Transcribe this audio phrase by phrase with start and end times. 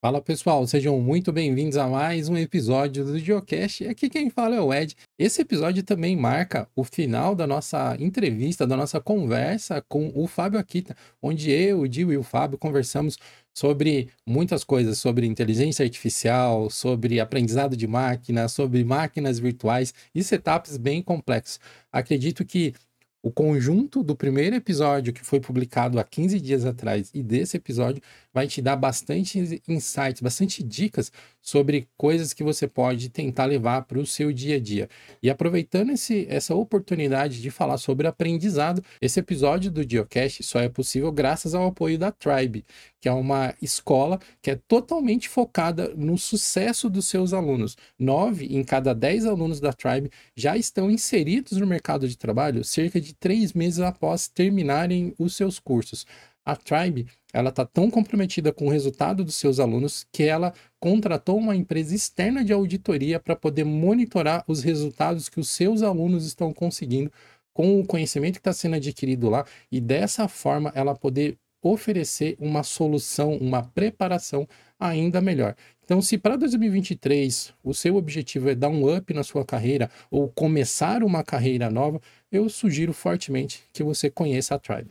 [0.00, 3.84] Fala pessoal, sejam muito bem-vindos a mais um episódio do Geocast.
[3.88, 4.96] Aqui quem fala é o Ed.
[5.18, 10.60] Esse episódio também marca o final da nossa entrevista, da nossa conversa com o Fábio
[10.60, 13.18] Akita, onde eu, o Dio e o Fábio conversamos
[13.52, 20.76] sobre muitas coisas, sobre inteligência artificial, sobre aprendizado de máquina, sobre máquinas virtuais e setups
[20.76, 21.58] bem complexos.
[21.90, 22.72] Acredito que
[23.20, 28.02] o conjunto do primeiro episódio que foi publicado há 15 dias atrás e desse episódio
[28.32, 31.10] vai te dar bastante insights, bastante dicas
[31.40, 34.88] sobre coisas que você pode tentar levar para o seu dia a dia.
[35.22, 40.68] E aproveitando esse, essa oportunidade de falar sobre aprendizado, esse episódio do Geocast só é
[40.68, 42.64] possível graças ao apoio da Tribe,
[43.00, 47.76] que é uma escola que é totalmente focada no sucesso dos seus alunos.
[47.98, 53.00] Nove em cada dez alunos da Tribe já estão inseridos no mercado de trabalho cerca
[53.00, 56.06] de três meses após terminarem os seus cursos.
[56.44, 61.36] A Tribe ela está tão comprometida com o resultado dos seus alunos que ela contratou
[61.36, 66.52] uma empresa externa de auditoria para poder monitorar os resultados que os seus alunos estão
[66.52, 67.12] conseguindo
[67.52, 72.62] com o conhecimento que está sendo adquirido lá e dessa forma ela poder oferecer uma
[72.62, 75.56] solução, uma preparação ainda melhor.
[75.84, 80.28] Então, se para 2023 o seu objetivo é dar um up na sua carreira ou
[80.28, 82.00] começar uma carreira nova,
[82.30, 84.90] eu sugiro fortemente que você conheça a Tribe.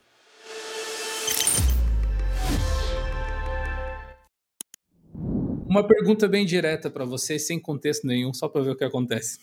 [5.77, 9.37] Uma pergunta bem direta para você, sem contexto nenhum, só para ver o que acontece.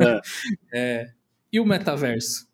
[0.00, 0.20] É.
[0.72, 1.12] é,
[1.52, 2.48] e o metaverso?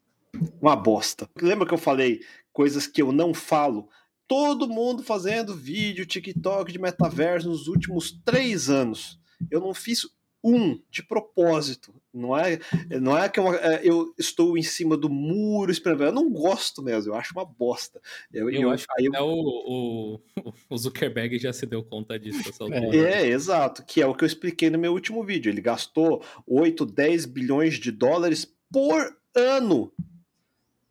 [0.58, 1.28] Uma bosta.
[1.38, 3.90] Lembra que eu falei coisas que eu não falo?
[4.26, 9.20] Todo mundo fazendo vídeo, TikTok de metaverso nos últimos três anos.
[9.50, 10.08] Eu não fiz
[10.46, 11.92] um de propósito.
[12.14, 12.60] Não é,
[13.00, 16.04] não é que eu, é, eu estou em cima do muro esperando.
[16.04, 18.00] Eu não gosto mesmo, eu acho uma bosta.
[18.32, 19.26] Eu, eu, eu acho que até eu...
[19.26, 20.20] o,
[20.70, 22.52] o, Zuckerberg já se deu conta disso.
[22.72, 25.50] É, é, exato, que é o que eu expliquei no meu último vídeo.
[25.50, 29.92] Ele gastou 8, 10 bilhões de dólares por ano.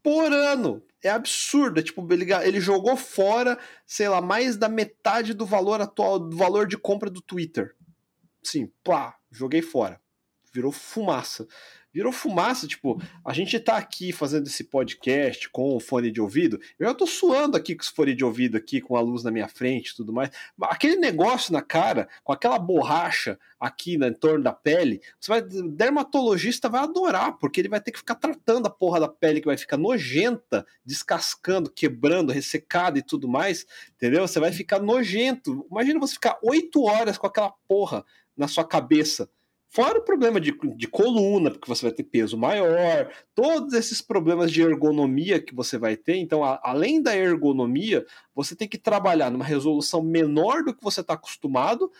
[0.03, 0.83] Por ano.
[1.01, 1.79] É absurdo.
[1.79, 3.57] É tipo, ele, ele jogou fora,
[3.87, 7.73] sei lá, mais da metade do valor atual, do valor de compra do Twitter.
[8.45, 9.99] Sim, plá, joguei fora.
[10.53, 11.47] Virou fumaça.
[11.95, 16.59] Virou fumaça, tipo, a gente tá aqui fazendo esse podcast com o fone de ouvido.
[16.77, 19.31] Eu já tô suando aqui com esse fone de ouvido aqui, com a luz na
[19.31, 20.29] minha frente e tudo mais.
[20.63, 25.41] Aquele negócio na cara, com aquela borracha aqui no torno da pele, você vai.
[25.41, 29.47] Dermatologista vai adorar, porque ele vai ter que ficar tratando a porra da pele que
[29.47, 33.65] vai ficar nojenta, descascando, quebrando, ressecada e tudo mais.
[33.95, 34.27] Entendeu?
[34.27, 35.65] Você vai ficar nojento.
[35.71, 38.03] Imagina você ficar oito horas com aquela porra
[38.37, 39.29] na sua cabeça.
[39.69, 44.51] Fora o problema de, de coluna, porque você vai ter peso maior, todos esses problemas
[44.51, 46.15] de ergonomia que você vai ter.
[46.15, 51.01] Então, a, além da ergonomia, você tem que trabalhar numa resolução menor do que você
[51.01, 51.91] está acostumado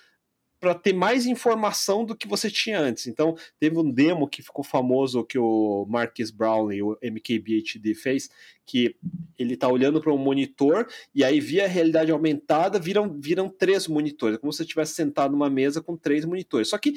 [0.66, 3.06] para ter mais informação do que você tinha antes.
[3.06, 8.32] Então, teve um demo que ficou famoso que o Marcus Brownlee, o MKBHD, fez,
[8.66, 8.96] que
[9.38, 13.88] ele está olhando para um monitor e aí, via a realidade aumentada, viram, viram três
[13.88, 16.70] monitores, como se você estivesse sentado numa mesa com três monitores.
[16.70, 16.96] Só que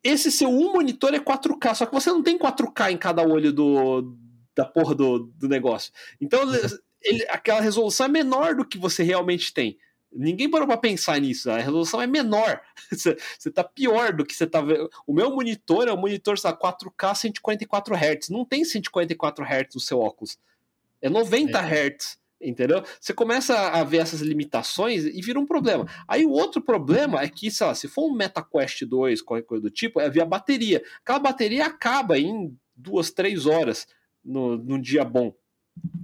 [0.00, 3.52] esse seu um monitor é 4K, só que você não tem 4K em cada olho
[3.52, 4.16] do,
[4.54, 5.92] da porra do, do negócio.
[6.20, 6.40] Então,
[7.02, 9.76] ele, aquela resolução é menor do que você realmente tem.
[10.16, 11.50] Ninguém parou para pensar nisso.
[11.50, 12.60] A resolução é menor.
[12.90, 14.90] Você, tá pior do que você tá vendo.
[15.06, 18.28] O meu monitor é um monitor sabe, 4K 144 Hz.
[18.30, 20.38] Não tem 144 Hz no seu óculos.
[21.00, 21.88] É 90 é.
[21.88, 22.18] Hz.
[22.40, 22.82] Entendeu?
[23.00, 25.86] Você começa a ver essas limitações e vira um problema.
[26.06, 29.62] Aí o outro problema é que, sei lá, se for um MetaQuest 2, qualquer coisa
[29.62, 30.82] do tipo, é ver a bateria.
[31.00, 33.86] Aquela bateria acaba em duas, três horas
[34.22, 35.34] no, num dia bom.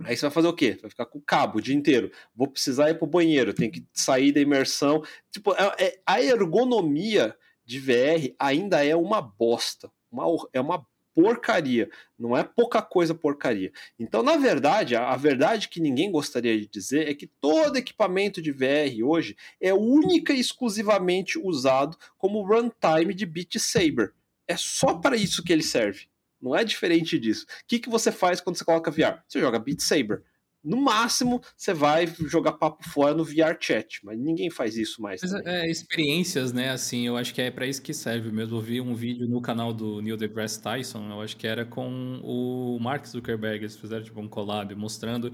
[0.05, 0.79] Aí você vai fazer o quê?
[0.81, 2.11] Vai ficar com o cabo o dia inteiro.
[2.35, 5.03] Vou precisar ir pro banheiro, tem que sair da imersão.
[5.31, 9.91] Tipo, é, é, a ergonomia de VR ainda é uma bosta.
[10.11, 10.85] Uma, é uma
[11.15, 11.91] porcaria.
[12.19, 13.73] Não é pouca coisa porcaria.
[13.99, 18.41] Então, na verdade, a, a, verdade que ninguém gostaria de dizer é que todo equipamento
[18.41, 24.15] de VR hoje é única e exclusivamente usado como runtime de Beat Saber.
[24.49, 26.12] É só para isso que ele serve.
[26.43, 27.45] Não é diferente disso.
[27.45, 29.23] O que, que você faz quando você coloca VR?
[29.29, 30.23] Você joga Beat Saber.
[30.65, 35.21] No máximo, você vai jogar papo fora no VR chat, mas ninguém faz isso mais.
[35.21, 36.71] Mas, é, experiências, né?
[36.71, 38.57] Assim, eu acho que é para isso que serve mesmo.
[38.57, 42.21] Eu vi um vídeo no canal do Neil deGrasse Tyson, eu acho que era com
[42.23, 45.33] o Mark Zuckerberg, eles fizeram tipo um collab mostrando.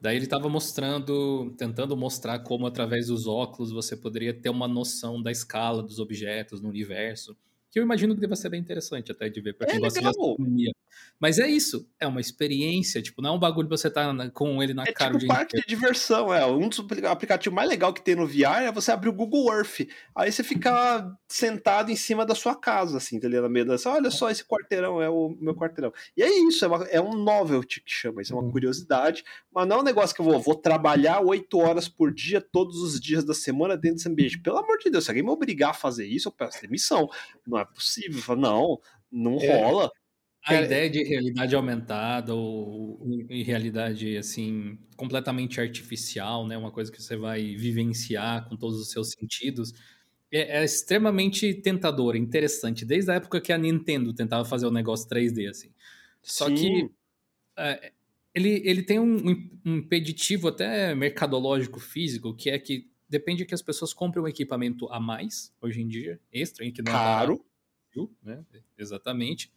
[0.00, 5.20] Daí ele estava mostrando, tentando mostrar como através dos óculos você poderia ter uma noção
[5.20, 7.36] da escala dos objetos no universo
[7.70, 10.00] que eu imagino que deva ser bem interessante até de ver para quem é gosta
[10.00, 10.72] de astronomia.
[11.20, 14.72] Mas é isso, é uma experiência, tipo, não é um bagulho você tá com ele
[14.72, 16.46] na é cara tipo um parque de diversão, é.
[16.46, 19.88] Um dos aplicativos mais legais que tem no VR é você abrir o Google Earth.
[20.14, 23.42] Aí você fica sentado em cima da sua casa, assim, entendeu?
[23.42, 23.76] Na meio da...
[23.86, 25.92] Olha só, esse quarteirão é o meu quarteirão.
[26.16, 28.50] E é isso, é, uma, é um novelty que chama, isso é uma uhum.
[28.50, 32.40] curiosidade, mas não é um negócio que eu vou, vou trabalhar oito horas por dia,
[32.40, 34.38] todos os dias da semana dentro desse ambiente.
[34.38, 37.08] Pelo amor de Deus, se alguém me obrigar a fazer isso, eu peço demissão.
[37.46, 38.36] Não é possível.
[38.36, 39.62] Não, não é.
[39.62, 39.90] rola.
[40.44, 40.64] A é.
[40.64, 47.16] ideia de realidade aumentada ou em realidade assim completamente artificial, né, uma coisa que você
[47.16, 49.72] vai vivenciar com todos os seus sentidos,
[50.32, 52.84] é, é extremamente tentadora, interessante.
[52.84, 55.70] Desde a época que a Nintendo tentava fazer o um negócio 3D assim.
[56.22, 56.54] Só Sim.
[56.54, 56.90] que
[57.58, 57.92] é,
[58.34, 63.62] ele, ele tem um, um impeditivo até mercadológico físico, que é que depende que as
[63.62, 67.44] pessoas comprem um equipamento a mais hoje em dia, extra, que não é caro,
[67.96, 68.44] é né?
[68.76, 69.52] Exatamente.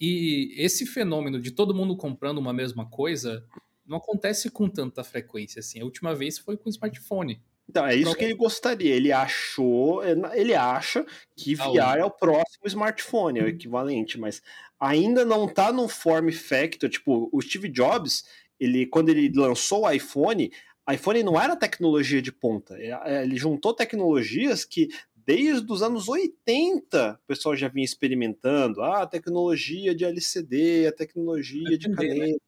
[0.00, 3.44] E esse fenômeno de todo mundo comprando uma mesma coisa
[3.86, 5.80] não acontece com tanta frequência assim.
[5.80, 7.40] A última vez foi com o smartphone.
[7.68, 8.94] Então, é isso que ele gostaria.
[8.94, 10.02] Ele achou,
[10.34, 11.04] ele acha
[11.34, 14.40] que VR é o próximo smartphone, é o equivalente, mas
[14.78, 16.88] ainda não tá no form factor.
[16.88, 18.24] Tipo, o Steve Jobs,
[18.60, 20.52] ele, quando ele lançou o iPhone,
[20.90, 22.76] iPhone não era tecnologia de ponta.
[22.78, 24.88] É, ele juntou tecnologias que
[25.26, 28.80] desde os anos 80 o pessoal já vinha experimentando.
[28.80, 31.96] Ah, a tecnologia de LCD, a tecnologia de né?
[31.96, 32.40] caneta.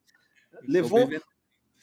[0.62, 1.10] Levou.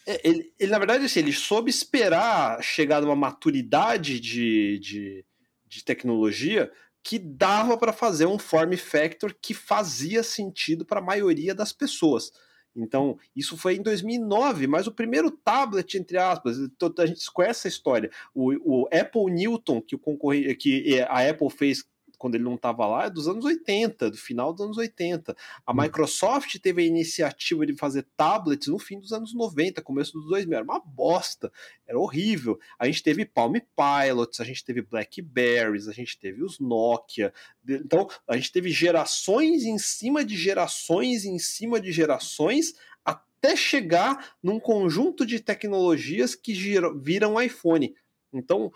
[0.08, 5.26] É, ele, ele, na verdade, assim, ele soube esperar chegar numa maturidade de, de,
[5.68, 6.72] de tecnologia
[7.04, 12.32] que dava para fazer um form factor que fazia sentido para a maioria das pessoas.
[12.76, 16.58] Então, isso foi em 2009, mas o primeiro tablet, entre aspas,
[16.98, 18.12] a gente conhece essa história.
[18.34, 21.86] O, o Apple Newton, que, o que a Apple fez
[22.26, 25.38] quando ele não estava lá, é dos anos 80, do final dos anos 80.
[25.64, 25.76] A hum.
[25.80, 30.56] Microsoft teve a iniciativa de fazer tablets no fim dos anos 90, começo dos 2000.
[30.58, 31.52] Era uma bosta,
[31.86, 32.60] era horrível.
[32.80, 37.32] A gente teve Palm Pilots, a gente teve Blackberries, a gente teve os Nokia.
[37.70, 42.74] Então, a gente teve gerações em cima de gerações em cima de gerações
[43.06, 46.56] até chegar num conjunto de tecnologias que
[47.00, 47.96] viram iPhone.
[48.34, 48.72] Então,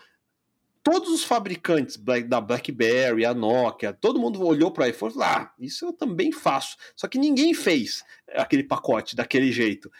[0.82, 5.28] todos os fabricantes da BlackBerry, a Nokia, todo mundo olhou para o iPhone e falou:
[5.28, 6.76] ah, isso eu também faço.
[6.96, 8.04] Só que ninguém fez
[8.34, 9.90] aquele pacote daquele jeito.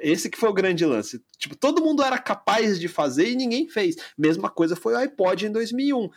[0.00, 1.22] Esse que foi o grande lance.
[1.38, 3.96] Tipo, todo mundo era capaz de fazer e ninguém fez.
[4.16, 6.10] Mesma coisa foi o iPod em 2001.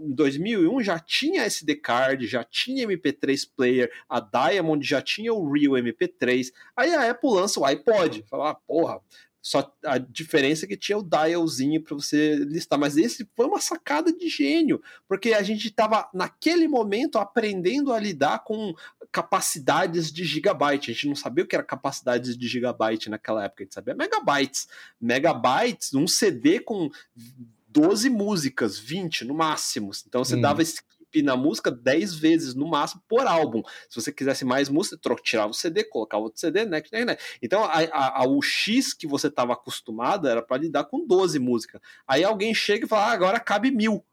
[0.00, 5.50] Em 2001 já tinha SD card, já tinha MP3 player, a Diamond já tinha o
[5.50, 6.52] Real MP3.
[6.76, 8.24] Aí a Apple lança o iPod.
[8.28, 9.00] Fala, ah, porra,
[9.42, 13.60] só a diferença é que tinha o dialzinho para você listar, mas esse foi uma
[13.60, 18.74] sacada de gênio, porque a gente estava naquele momento aprendendo a lidar com
[19.10, 20.90] capacidades de gigabyte.
[20.90, 23.94] A gente não sabia o que era capacidades de gigabyte naquela época, a gente sabia
[23.94, 24.68] megabytes.
[25.00, 26.90] Megabytes, um CD com
[27.68, 29.90] 12 músicas, 20 no máximo.
[30.06, 30.40] Então você hum.
[30.40, 30.62] dava
[31.12, 33.62] esse na música 10 vezes no máximo por álbum.
[33.88, 37.16] Se você quisesse mais música, tirava o CD, colocava outro CD, né, né.
[37.42, 41.38] Então a, a, a, o X que você estava acostumado era para lidar com 12
[41.38, 41.80] músicas.
[42.06, 44.04] Aí alguém chega e fala, ah, agora cabe mil.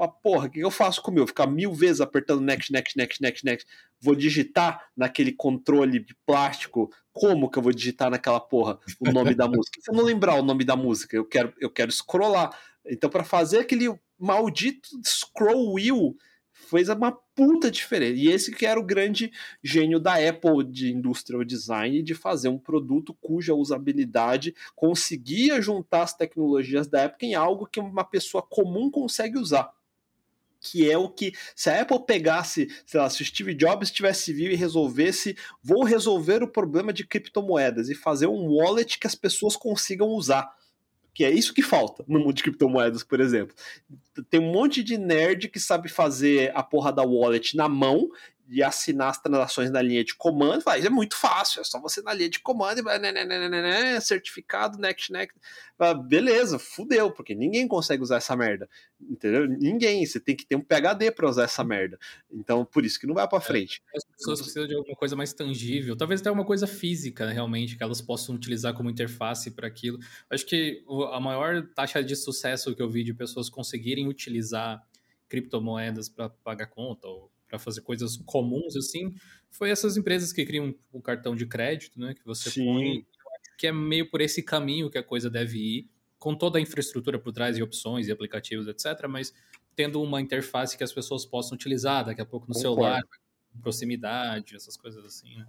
[0.00, 1.26] Ah, porra, o que eu faço com o meu?
[1.26, 3.68] Ficar mil vezes apertando next, next, next, next, next.
[4.00, 6.88] Vou digitar naquele controle de plástico.
[7.12, 9.80] Como que eu vou digitar naquela porra o nome da música?
[9.80, 12.56] Se eu não lembrar o nome da música, eu quero, eu quero scrollar.
[12.86, 16.16] Então, para fazer aquele maldito scroll wheel,
[16.68, 18.14] fez uma puta diferença.
[18.14, 22.58] E esse que era o grande gênio da Apple de industrial design, de fazer um
[22.58, 28.90] produto cuja usabilidade conseguia juntar as tecnologias da época em algo que uma pessoa comum
[28.90, 29.72] consegue usar
[30.60, 34.32] que é o que se a Apple pegasse, sei lá, se o Steve Jobs tivesse
[34.32, 39.14] vivo e resolvesse, vou resolver o problema de criptomoedas e fazer um wallet que as
[39.14, 40.57] pessoas consigam usar
[41.18, 43.52] que é isso que falta no mundo de criptomoedas, por exemplo.
[44.30, 48.08] Tem um monte de nerd que sabe fazer a porra da wallet na mão
[48.48, 52.00] de assinar as transações na linha de comando, fala, é muito fácil, é só você
[52.00, 55.38] na linha de comando e vai, né, né, né, né, né certificado, next, next.
[56.08, 58.66] beleza, fudeu, porque ninguém consegue usar essa merda,
[58.98, 59.46] entendeu?
[59.46, 61.98] Ninguém, você tem que ter um PHD para usar essa merda.
[62.32, 63.82] Então, por isso que não vai para frente.
[63.94, 67.76] É, as pessoas precisam de alguma coisa mais tangível, talvez até uma coisa física, realmente,
[67.76, 69.98] que elas possam utilizar como interface para aquilo.
[70.30, 74.82] Acho que a maior taxa de sucesso que eu vi de pessoas conseguirem utilizar
[75.28, 79.14] criptomoedas para pagar conta ou para fazer coisas comuns assim,
[79.50, 82.14] foi essas empresas que criam o cartão de crédito, né?
[82.14, 82.64] Que você Sim.
[82.64, 82.94] põe.
[82.96, 86.58] Eu acho que é meio por esse caminho que a coisa deve ir, com toda
[86.58, 89.06] a infraestrutura por trás e opções e aplicativos, etc.
[89.08, 89.32] Mas
[89.74, 92.76] tendo uma interface que as pessoas possam utilizar daqui a pouco no Concordo.
[92.76, 93.02] celular,
[93.62, 95.46] proximidade, essas coisas assim, né?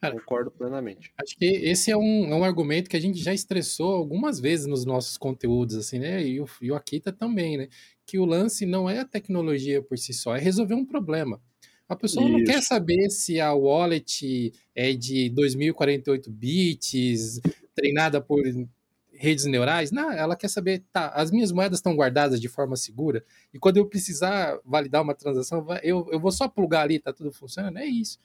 [0.00, 1.12] Cara, Concordo plenamente.
[1.18, 4.66] Acho que esse é um, é um argumento que a gente já estressou algumas vezes
[4.66, 6.22] nos nossos conteúdos, assim, né?
[6.22, 7.68] E o, e o Akita também, né?
[8.06, 11.40] Que o lance não é a tecnologia por si só, é resolver um problema.
[11.88, 12.38] A pessoa Isso.
[12.38, 17.40] não quer saber se a wallet é de 2048 bits,
[17.74, 18.42] treinada por
[19.12, 19.90] redes neurais.
[19.90, 23.76] Não, ela quer saber, tá, as minhas moedas estão guardadas de forma segura, e quando
[23.76, 27.86] eu precisar validar uma transação, eu, eu vou só plugar ali, tá tudo funcionando, é
[27.86, 28.18] isso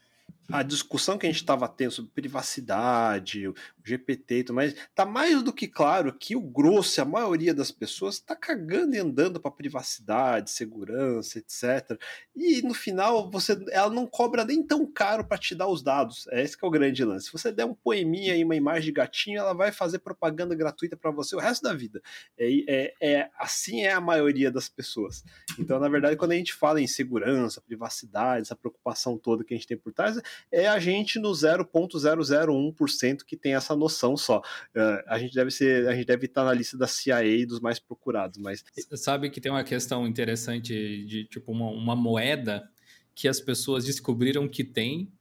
[0.50, 3.44] a discussão que a gente estava tendo sobre privacidade,
[3.84, 7.70] GPT e tudo mais, tá mais do que claro que o grosso, a maioria das
[7.70, 11.98] pessoas, está cagando e andando para privacidade, segurança, etc.
[12.34, 16.26] E no final, você, ela não cobra nem tão caro para te dar os dados.
[16.28, 17.26] É esse que é o grande lance.
[17.26, 20.96] Se você der um poeminha e uma imagem de gatinho, ela vai fazer propaganda gratuita
[20.96, 22.00] para você o resto da vida.
[22.38, 25.24] É, é, é, assim é a maioria das pessoas.
[25.58, 29.56] Então, na verdade, quando a gente fala em segurança, privacidade, essa preocupação toda que a
[29.56, 30.20] gente tem por trás,
[30.50, 34.38] é a gente no 0.001% que tem essa noção só.
[34.38, 37.78] Uh, a gente deve ser, a gente deve estar na lista da CIA dos mais
[37.78, 38.64] procurados, mas
[38.94, 42.68] sabe que tem uma questão interessante de tipo uma, uma moeda
[43.14, 45.12] que as pessoas descobriram que tem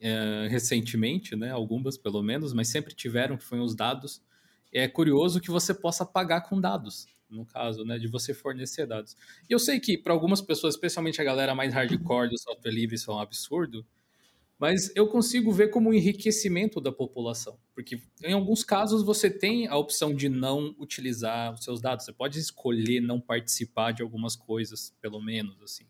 [0.00, 1.50] uh, recentemente, né?
[1.50, 4.22] Algumas pelo menos, mas sempre tiveram que foi os dados.
[4.72, 9.16] É curioso que você possa pagar com dados no caso, né, de você fornecer dados.
[9.48, 12.94] E eu sei que para algumas pessoas, especialmente a galera mais hardcore do software livre,
[12.94, 13.84] isso é um absurdo,
[14.58, 19.66] mas eu consigo ver como um enriquecimento da população, porque em alguns casos você tem
[19.66, 24.36] a opção de não utilizar os seus dados, você pode escolher não participar de algumas
[24.36, 25.84] coisas, pelo menos assim.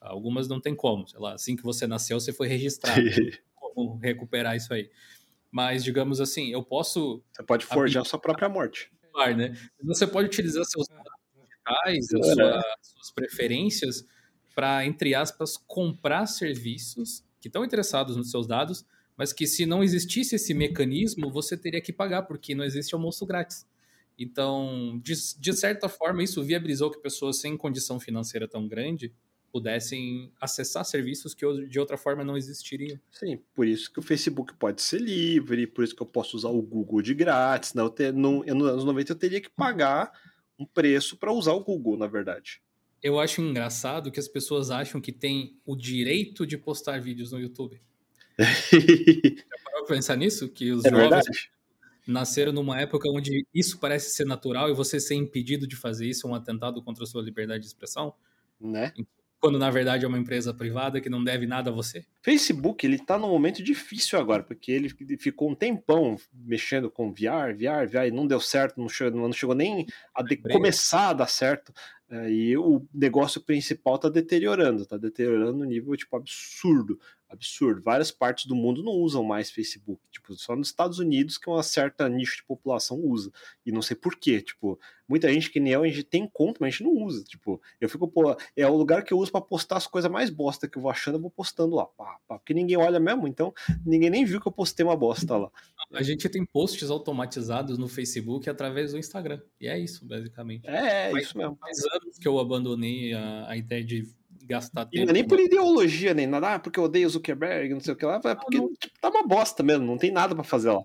[0.00, 3.00] Algumas não tem como, sei lá, assim que você nasceu você foi registrado,
[3.54, 4.90] como recuperar isso aí.
[5.50, 8.90] Mas digamos assim, eu posso Você pode forjar a sua própria morte.
[9.36, 9.56] Né?
[9.82, 12.34] Você pode utilizar seus dados digitais, é.
[12.34, 14.06] sua, suas preferências
[14.54, 18.84] para entre aspas comprar serviços que estão interessados nos seus dados,
[19.16, 23.24] mas que se não existisse esse mecanismo, você teria que pagar, porque não existe almoço
[23.24, 23.64] grátis.
[24.18, 29.12] Então, de, de certa forma, isso viabilizou que pessoas sem condição financeira tão grande
[29.52, 32.98] pudessem acessar serviços que de outra forma não existiriam.
[33.12, 36.48] Sim, por isso que o Facebook pode ser livre, por isso que eu posso usar
[36.48, 37.72] o Google de grátis.
[37.74, 37.80] Né?
[37.80, 40.12] Eu ter, no, nos anos 90 eu teria que pagar
[40.58, 42.60] um preço para usar o Google, na verdade
[43.06, 47.38] eu acho engraçado que as pessoas acham que tem o direito de postar vídeos no
[47.38, 47.80] YouTube.
[48.36, 50.48] Já parou pra pensar nisso?
[50.48, 51.50] Que os é jovens verdade.
[52.04, 56.26] nasceram numa época onde isso parece ser natural e você ser impedido de fazer isso
[56.26, 58.12] é um atentado contra a sua liberdade de expressão?
[58.60, 58.92] Né?
[59.38, 62.04] Quando na verdade é uma empresa privada que não deve nada a você.
[62.22, 67.54] Facebook, ele tá num momento difícil agora, porque ele ficou um tempão mexendo com VR,
[67.54, 71.12] VR, VR, e não deu certo, não chegou, não chegou nem a de, começar a
[71.12, 71.72] dar certo.
[72.28, 76.98] E o negócio principal está deteriorando, está deteriorando no nível tipo absurdo
[77.28, 77.82] absurdo.
[77.82, 80.00] Várias partes do mundo não usam mais Facebook.
[80.10, 83.30] Tipo, só nos Estados Unidos que uma certa nicho de população usa.
[83.64, 84.40] E não sei porquê.
[84.40, 87.24] Tipo, muita gente que nem eu, a gente tem conta, mas a gente não usa.
[87.24, 90.30] Tipo, eu fico, pô, é o lugar que eu uso para postar as coisas mais
[90.30, 91.86] bosta que eu vou achando, eu vou postando lá.
[91.86, 93.52] Pá, pá, porque ninguém olha mesmo, então
[93.84, 95.50] ninguém nem viu que eu postei uma bosta lá.
[95.92, 99.40] A gente tem posts automatizados no Facebook através do Instagram.
[99.60, 100.68] E é isso, basicamente.
[100.68, 101.56] É, é isso mesmo.
[101.56, 104.08] Faz anos que eu abandonei a, a ideia de
[104.46, 104.96] gastar tempo.
[104.96, 107.94] E não é nem por ideologia, nem nada, ah, porque eu odeio Zuckerberg, não sei
[107.94, 110.44] o que lá, é porque não, tipo, tá uma bosta mesmo, não tem nada para
[110.44, 110.82] fazer lá.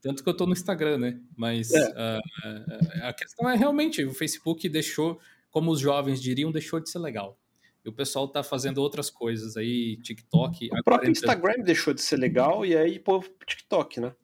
[0.00, 1.20] Tanto que eu tô no Instagram, né?
[1.36, 1.88] Mas é.
[1.88, 6.98] uh, a questão é realmente, o Facebook deixou, como os jovens diriam, deixou de ser
[6.98, 7.38] legal.
[7.84, 10.70] E o pessoal tá fazendo outras coisas aí, TikTok.
[10.72, 14.14] O próprio Instagram deixou de ser legal e aí pô, TikTok, né?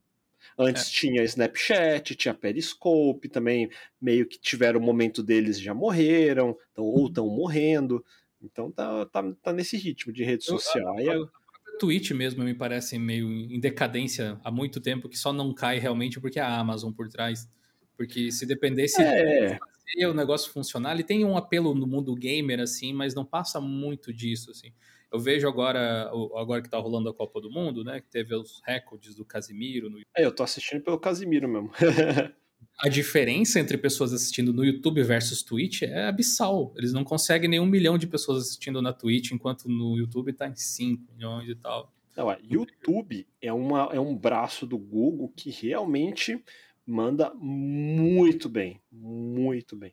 [0.58, 0.90] Antes é.
[0.90, 3.68] tinha Snapchat, tinha Periscope também,
[4.00, 8.04] meio que tiveram o momento deles já morreram, então, ou estão morrendo.
[8.42, 10.98] Então tá, tá, tá nesse ritmo de rede social.
[10.98, 15.32] Eu, a, a, Twitch mesmo me parece meio em decadência há muito tempo, que só
[15.32, 17.48] não cai realmente porque a Amazon por trás.
[17.96, 19.54] Porque se dependesse é.
[19.54, 23.24] de fazer o negócio funcionar, ele tem um apelo no mundo gamer, assim, mas não
[23.24, 24.72] passa muito disso, assim.
[25.12, 28.00] Eu vejo agora, agora que tá rolando a Copa do Mundo, né?
[28.00, 29.88] Que teve os recordes do Casimiro.
[29.88, 30.00] No...
[30.16, 31.70] É, eu tô assistindo pelo Casimiro mesmo.
[32.78, 36.74] a diferença entre pessoas assistindo no YouTube versus Twitch é abissal.
[36.76, 40.48] Eles não conseguem nem um milhão de pessoas assistindo na Twitch, enquanto no YouTube tá
[40.48, 41.92] em 5 milhões e tal.
[42.16, 46.42] Não, é, YouTube é, uma, é um braço do Google que realmente
[46.86, 49.92] manda muito bem, muito bem.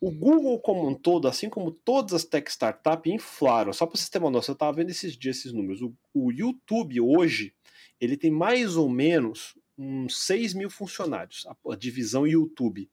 [0.00, 3.72] O Google como um todo, assim como todas as tech startups, inflaram.
[3.72, 5.80] Só para vocês terem uma noção, eu estava vendo esses dias esses números.
[5.80, 7.54] O, o YouTube hoje,
[8.00, 12.90] ele tem mais ou menos uns 6 mil funcionários, a, a divisão YouTube.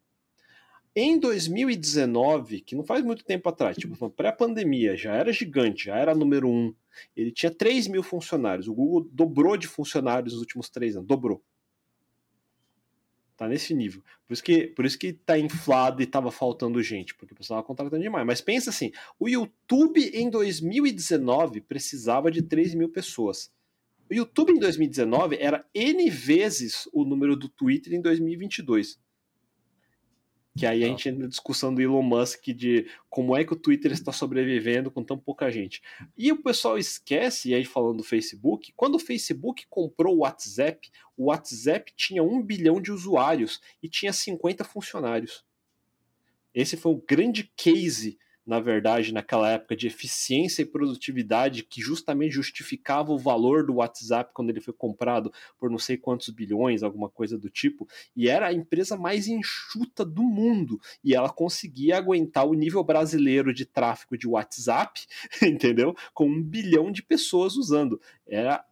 [0.96, 6.14] Em 2019, que não faz muito tempo atrás, tipo, pré-pandemia, já era gigante, já era
[6.14, 6.74] número um.
[7.16, 8.68] Ele tinha 3 mil funcionários.
[8.68, 11.08] O Google dobrou de funcionários nos últimos três anos.
[11.08, 11.44] Dobrou.
[13.36, 14.04] Tá nesse nível.
[14.28, 17.60] Por isso que, por isso que tá inflado e tava faltando gente, porque o pessoal
[17.60, 18.26] tava contratando demais.
[18.26, 23.52] Mas pensa assim, o YouTube em 2019 precisava de 3 mil pessoas.
[24.10, 29.00] O YouTube em 2019 era N vezes o número do Twitter em 2022.
[30.56, 33.60] Que aí a gente entra na discussão do Elon Musk de como é que o
[33.60, 35.82] Twitter está sobrevivendo com tão pouca gente.
[36.16, 40.92] E o pessoal esquece, e aí falando do Facebook, quando o Facebook comprou o WhatsApp,
[41.18, 45.44] o WhatsApp tinha um bilhão de usuários e tinha 50 funcionários.
[46.54, 52.34] Esse foi o grande case na verdade, naquela época de eficiência e produtividade que justamente
[52.34, 57.10] justificava o valor do WhatsApp quando ele foi comprado por não sei quantos bilhões, alguma
[57.10, 62.46] coisa do tipo, e era a empresa mais enxuta do mundo, e ela conseguia aguentar
[62.46, 65.06] o nível brasileiro de tráfego de WhatsApp,
[65.42, 65.96] entendeu?
[66.14, 68.00] Com um bilhão de pessoas usando.
[68.28, 68.66] Era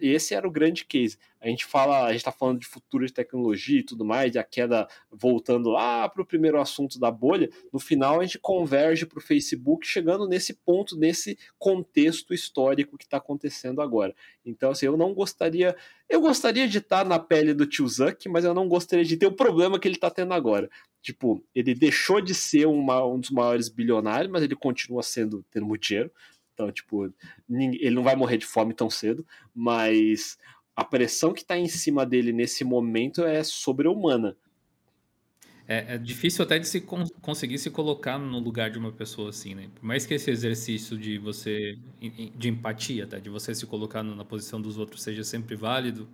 [0.00, 1.18] esse era o grande case.
[1.40, 4.38] A gente fala, a gente está falando de futuro de tecnologia e tudo mais, e
[4.38, 7.48] a queda voltando lá para o primeiro assunto da bolha.
[7.72, 13.04] No final, a gente converge para o Facebook, chegando nesse ponto, nesse contexto histórico que
[13.04, 14.14] está acontecendo agora.
[14.44, 15.76] Então, assim, eu não gostaria.
[16.08, 19.16] Eu gostaria de estar tá na pele do tio Zuck, mas eu não gostaria de
[19.16, 20.70] ter o problema que ele está tendo agora.
[21.02, 25.64] Tipo, ele deixou de ser uma, um dos maiores bilionários, mas ele continua sendo tendo
[25.64, 26.10] muito dinheiro.
[26.56, 27.12] Então, tipo,
[27.50, 30.38] ele não vai morrer de fome tão cedo, mas
[30.74, 34.34] a pressão que está em cima dele nesse momento é sobre-humana.
[35.68, 39.30] É, é, difícil até de se con conseguir se colocar no lugar de uma pessoa
[39.30, 39.68] assim, né?
[39.74, 41.76] Por mais que esse exercício de você,
[42.36, 43.18] de empatia, tá?
[43.18, 46.08] de você se colocar na posição dos outros seja sempre válido,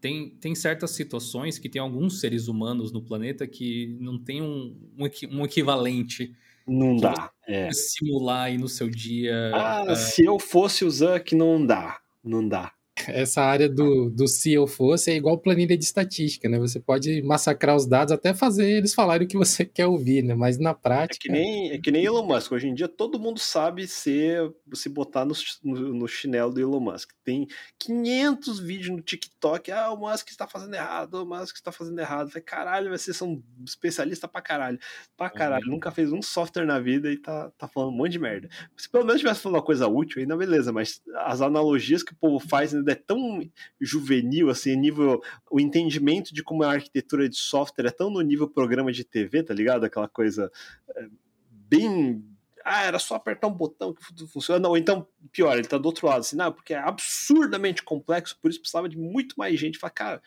[0.00, 4.76] tem, tem certas situações que tem alguns seres humanos no planeta que não tem um,
[4.96, 7.30] um, um equivalente não dá.
[7.46, 7.70] É.
[7.72, 9.50] Simular aí no seu dia.
[9.54, 9.94] Ah, é...
[9.94, 11.98] se eu fosse o Zuck, não dá.
[12.22, 12.72] Não dá
[13.08, 16.58] essa área do, do se eu fosse é igual planilha de estatística, né?
[16.58, 20.34] Você pode massacrar os dados até fazer eles falarem o que você quer ouvir, né?
[20.34, 21.16] Mas na prática.
[21.16, 22.52] É que nem, é que nem Elon Musk.
[22.52, 26.80] Hoje em dia todo mundo sabe ser, se botar no, no, no chinelo do Elon
[26.80, 27.10] Musk.
[27.24, 27.46] Tem
[27.78, 29.70] 500 vídeos no TikTok.
[29.72, 32.28] Ah, o Musk está fazendo errado, o Musk está fazendo errado.
[32.28, 34.78] Falei, caralho, vocês são especialista pra caralho.
[35.16, 35.64] Pra caralho.
[35.66, 35.72] Uhum.
[35.72, 38.48] Nunca fez um software na vida e tá, tá falando um monte de merda.
[38.76, 42.16] Se pelo menos tivesse falando uma coisa útil, ainda beleza, mas as analogias que o
[42.16, 43.40] povo faz ainda é tão
[43.80, 45.20] juvenil, assim, nível.
[45.50, 49.04] O entendimento de como é a arquitetura de software é tão no nível programa de
[49.04, 49.84] TV, tá ligado?
[49.84, 50.50] Aquela coisa
[50.96, 51.08] é,
[51.50, 52.24] bem.
[52.64, 54.68] Ah, era só apertar um botão que funciona.
[54.68, 58.50] Ou então, pior, ele tá do outro lado, assim, não, porque é absurdamente complexo, por
[58.50, 59.78] isso precisava de muito mais gente.
[59.78, 60.22] Fala, cara,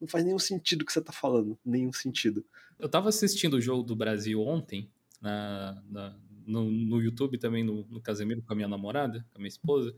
[0.00, 1.58] não faz nenhum sentido o que você tá falando.
[1.64, 2.44] Nenhum sentido.
[2.78, 4.90] Eu tava assistindo o jogo do Brasil ontem,
[5.20, 6.16] na, na
[6.46, 9.94] no, no, YouTube também, no, no Casemiro, com a minha namorada, com a minha esposa.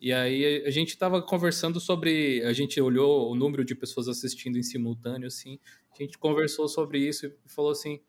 [0.00, 2.42] E aí a gente estava conversando sobre.
[2.44, 5.58] A gente olhou o número de pessoas assistindo em simultâneo, assim.
[5.92, 8.00] A gente conversou sobre isso e falou assim: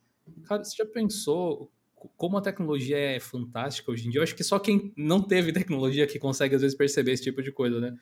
[0.43, 1.71] Cara, você já pensou
[2.15, 4.19] como a tecnologia é fantástica hoje em dia?
[4.19, 7.41] Eu acho que só quem não teve tecnologia que consegue às vezes perceber esse tipo
[7.41, 7.97] de coisa, né?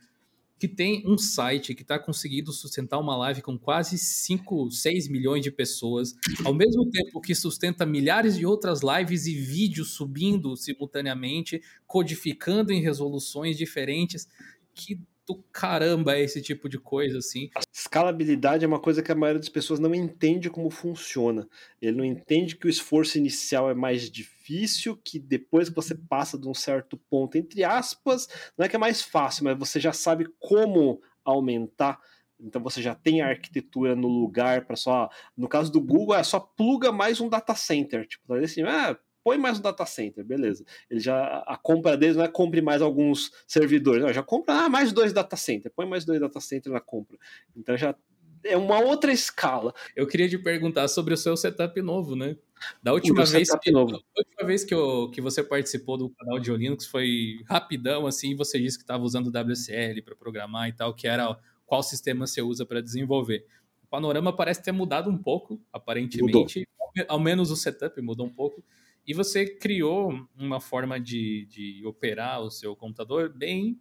[0.59, 5.43] Que tem um site que está conseguindo sustentar uma live com quase 5, 6 milhões
[5.43, 11.61] de pessoas, ao mesmo tempo que sustenta milhares de outras lives e vídeos subindo simultaneamente,
[11.85, 14.27] codificando em resoluções diferentes.
[14.73, 17.49] Que do caramba é esse tipo de coisa, assim.
[17.87, 21.47] Escalabilidade é uma coisa que a maioria das pessoas não entende como funciona.
[21.81, 26.37] Ele não entende que o esforço inicial é mais difícil, que depois que você passa
[26.37, 29.93] de um certo ponto, entre aspas, não é que é mais fácil, mas você já
[29.93, 31.97] sabe como aumentar.
[32.37, 35.09] Então você já tem a arquitetura no lugar para só.
[35.35, 38.05] No caso do Google, é só pluga mais um data center.
[38.05, 40.63] Tipo, assim, ah, põe mais um data center, beleza.
[40.89, 44.69] Ele já a compra deles não é compre mais alguns servidores, não, já compra ah,
[44.69, 47.17] mais dois data center, põe mais dois data center na compra.
[47.53, 47.93] Então já
[48.41, 49.73] é uma outra escala.
[49.93, 52.37] Eu queria te perguntar sobre o seu setup novo, né?
[52.81, 53.91] Da última vez que, novo.
[53.91, 58.33] Da última vez que, eu, que você participou do canal de Linux foi rapidão assim,
[58.33, 62.41] você disse que estava usando WSL para programar e tal, que era qual sistema você
[62.41, 63.45] usa para desenvolver.
[63.83, 67.05] O panorama parece ter mudado um pouco, aparentemente, mudou.
[67.09, 68.63] ao menos o setup mudou um pouco.
[69.07, 73.79] E você criou uma forma de, de operar o seu computador bem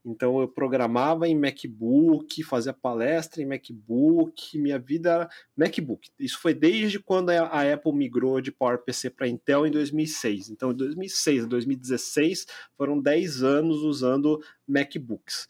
[0.06, 6.08] Então eu programava em MacBook, fazia palestra em MacBook, minha vida era MacBook.
[6.18, 10.48] Isso foi desde quando a Apple migrou de PowerPC para Intel em 2006.
[10.50, 15.48] Então, de 2006 a 2016 foram 10 anos usando MacBooks.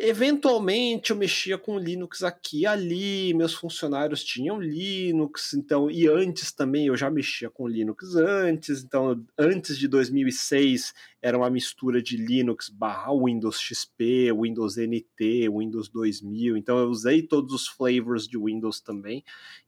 [0.00, 6.52] Eventualmente eu mexia com Linux aqui e ali, meus funcionários tinham Linux, então e antes
[6.52, 12.16] também eu já mexia com Linux antes, então antes de 2006 era uma mistura de
[12.16, 18.38] Linux barra Windows XP, Windows NT, Windows 2000, então eu usei todos os flavors de
[18.38, 19.24] Windows também,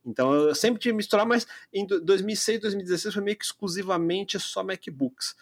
[0.07, 4.63] então eu sempre tinha que misturar, mas em 2006, 2016 foi meio que exclusivamente só
[4.63, 5.35] MacBooks.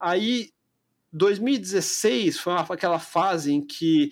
[0.00, 0.50] Aí
[1.12, 4.10] 2016 foi uma, aquela fase em que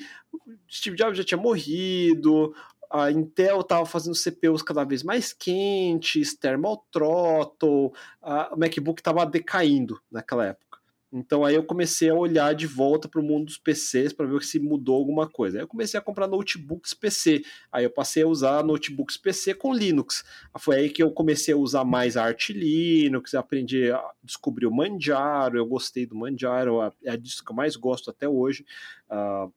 [0.71, 2.55] Steve Jobs já tinha morrido,
[2.91, 9.25] a Intel estava fazendo CPUs cada vez mais quentes, thermal throttle, a, o MacBook estava
[9.27, 10.68] decaindo naquela época.
[11.11, 14.43] Então aí eu comecei a olhar de volta para o mundo dos PCs para ver
[14.43, 15.59] se mudou alguma coisa.
[15.59, 17.43] Aí eu comecei a comprar notebooks PC.
[17.73, 20.23] Aí eu passei a usar notebooks PC com Linux.
[20.59, 25.57] Foi aí que eu comecei a usar mais Arch Linux, aprendi a descobrir o Manjaro,
[25.57, 28.67] eu gostei do Manjaro, é a disso que eu mais gosto até hoje.
[29.11, 29.51] Uh,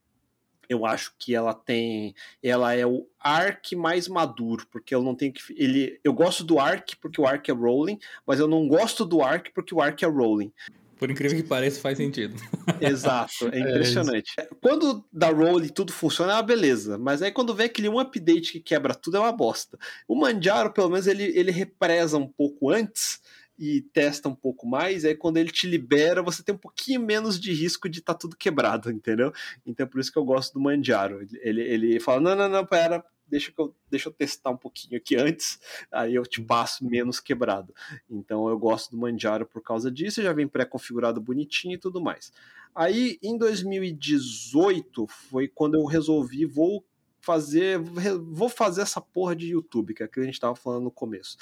[0.71, 5.33] eu acho que ela tem, ela é o Arc mais maduro, porque eu não tenho
[5.33, 9.03] que ele, eu gosto do Arc porque o Arc é rolling, mas eu não gosto
[9.03, 10.53] do Arc porque o Arc é rolling.
[11.01, 12.35] Por incrível que pareça, faz sentido.
[12.79, 14.33] Exato, é, é impressionante.
[14.37, 16.95] É quando dá roll e tudo funciona, é uma beleza.
[16.95, 19.79] Mas aí quando vem aquele um update que quebra tudo, é uma bosta.
[20.07, 23.19] O Manjaro, pelo menos, ele, ele represa um pouco antes
[23.57, 27.39] e testa um pouco mais, aí quando ele te libera, você tem um pouquinho menos
[27.39, 29.33] de risco de estar tá tudo quebrado, entendeu?
[29.65, 31.27] Então é por isso que eu gosto do Manjaro.
[31.41, 35.15] Ele, ele fala: não, não, não, pera, deixa, eu, deixa eu testar um pouquinho aqui
[35.15, 35.57] antes,
[35.89, 37.73] aí eu te passo menos quebrado.
[38.09, 42.33] Então eu gosto do Manjaro por causa disso, já vem pré-configurado bonitinho e tudo mais.
[42.75, 46.85] Aí em 2018 foi quando eu resolvi, vou
[47.21, 50.91] fazer, vou fazer essa porra de YouTube, que é que a gente estava falando no
[50.91, 51.37] começo.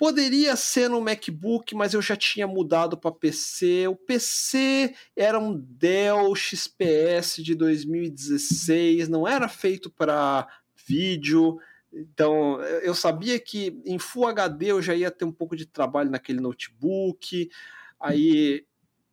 [0.00, 3.86] Poderia ser no MacBook, mas eu já tinha mudado para PC.
[3.86, 10.48] O PC era um Dell XPS de 2016, não era feito para
[10.90, 11.58] vídeo.
[11.92, 16.10] Então, eu sabia que em Full HD eu já ia ter um pouco de trabalho
[16.10, 17.50] naquele notebook.
[17.98, 18.64] Aí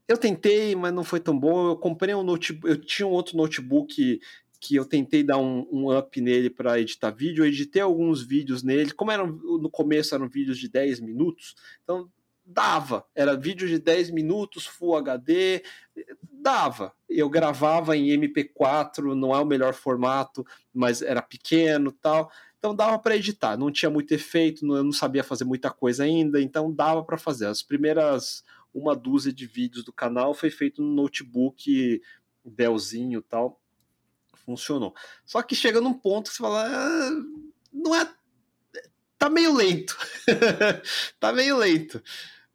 [0.08, 1.70] eu tentei, mas não foi tão bom.
[1.70, 4.20] Eu comprei um notebook, eu tinha um outro notebook
[4.60, 7.44] que eu tentei dar um, um up nele para editar vídeo.
[7.44, 8.92] Eu editei alguns vídeos nele.
[8.92, 12.10] Como eram no começo eram vídeos de 10 minutos, então
[12.48, 13.06] dava.
[13.14, 15.64] Era vídeo de 10 minutos, Full HD,
[16.22, 16.94] dava.
[17.10, 22.32] Eu gravava em MP4, não é o melhor formato, mas era pequeno tal.
[22.58, 26.42] Então dava para editar, não tinha muito efeito, eu não sabia fazer muita coisa ainda,
[26.42, 27.48] então dava para fazer.
[27.48, 32.02] As primeiras uma dúzia de vídeos do canal foi feito no notebook
[32.46, 33.60] Dellzinho tal,
[34.46, 34.96] funcionou.
[35.26, 37.12] Só que chega num ponto que você fala, ah,
[37.74, 38.10] não é
[39.18, 39.98] tá meio lento.
[41.20, 42.02] tá meio lento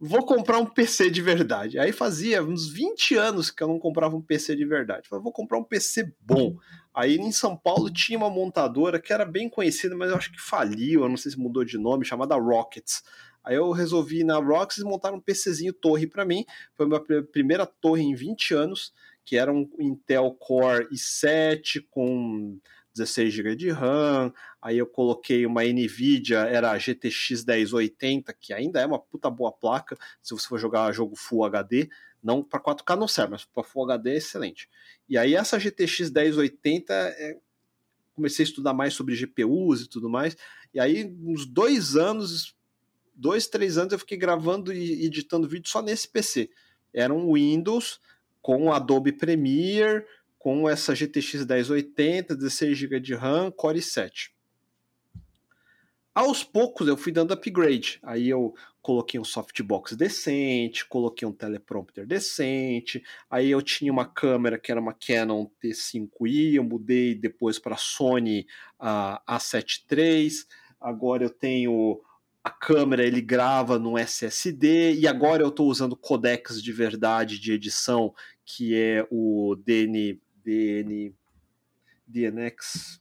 [0.05, 1.79] vou comprar um PC de verdade.
[1.79, 5.09] Aí fazia uns 20 anos que eu não comprava um PC de verdade.
[5.09, 6.57] Falei, vou comprar um PC bom.
[6.93, 10.41] Aí em São Paulo tinha uma montadora que era bem conhecida, mas eu acho que
[10.41, 13.05] faliu, eu não sei se mudou de nome, chamada Rockets.
[13.45, 16.45] Aí eu resolvi ir na Rockets montar um PCzinho torre para mim.
[16.75, 18.93] Foi a minha primeira torre em 20 anos,
[19.25, 22.59] que era um Intel Core i7 com
[22.95, 28.81] 16 GB de RAM, aí eu coloquei uma NVIDIA, era a GTX 1080, que ainda
[28.81, 31.89] é uma puta boa placa, se você for jogar jogo Full HD,
[32.23, 34.69] não para 4K não serve, mas para Full HD é excelente.
[35.09, 37.39] E aí essa GTX 1080, é,
[38.15, 40.37] comecei a estudar mais sobre GPUs e tudo mais,
[40.75, 42.55] e aí uns dois anos,
[43.15, 46.51] dois, três anos eu fiquei gravando e editando vídeo só nesse PC.
[46.93, 48.01] Era um Windows
[48.43, 50.05] com Adobe Premiere,
[50.43, 54.31] com essa GTX 1080, 16 GB de RAM, Core i7.
[56.13, 58.01] Aos poucos eu fui dando upgrade.
[58.03, 58.53] Aí eu
[58.83, 63.05] coloquei um softbox decente, coloquei um teleprompter decente.
[63.31, 68.45] Aí eu tinha uma câmera que era uma Canon T5i, eu mudei depois para Sony
[68.81, 70.29] a A7 III.
[70.81, 72.01] Agora eu tenho
[72.43, 77.53] a câmera, ele grava no SSD e agora eu estou usando codecs de verdade de
[77.53, 78.13] edição,
[78.45, 81.13] que é o DN DN,
[82.13, 82.99] DNX,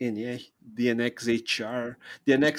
[0.00, 0.40] NR,
[0.74, 1.28] DNX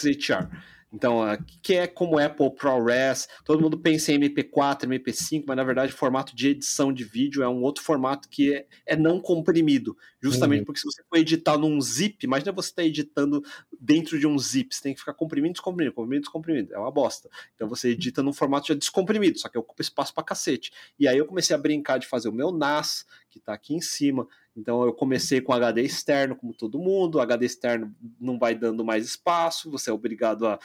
[0.09, 0.47] HR,
[0.93, 1.03] DNX HR.
[1.03, 1.21] Então,
[1.61, 5.95] que é como Apple ProRes, todo mundo pensa em MP4, MP5, mas na verdade o
[5.95, 10.59] formato de edição de vídeo é um outro formato que é, é não comprimido, justamente
[10.59, 10.65] uhum.
[10.65, 13.43] porque se você for editar num zip, imagina você estar tá editando
[13.79, 17.29] dentro de um zip, você tem que ficar comprimindo, descomprimindo, comprimindo, descomprimindo, é uma bosta.
[17.55, 20.71] Então você edita num formato já descomprimido, só que ocupa espaço pra cacete.
[20.99, 23.81] E aí eu comecei a brincar de fazer o meu NAS, que tá aqui em
[23.81, 27.19] cima, então eu comecei com HD externo, como todo mundo.
[27.19, 30.59] HD externo não vai dando mais espaço, você é obrigado a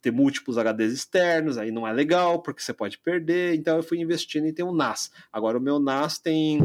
[0.00, 3.54] ter múltiplos HDs externos, aí não é legal, porque você pode perder.
[3.54, 5.10] Então eu fui investindo em ter um NAS.
[5.32, 6.60] Agora o meu NAS tem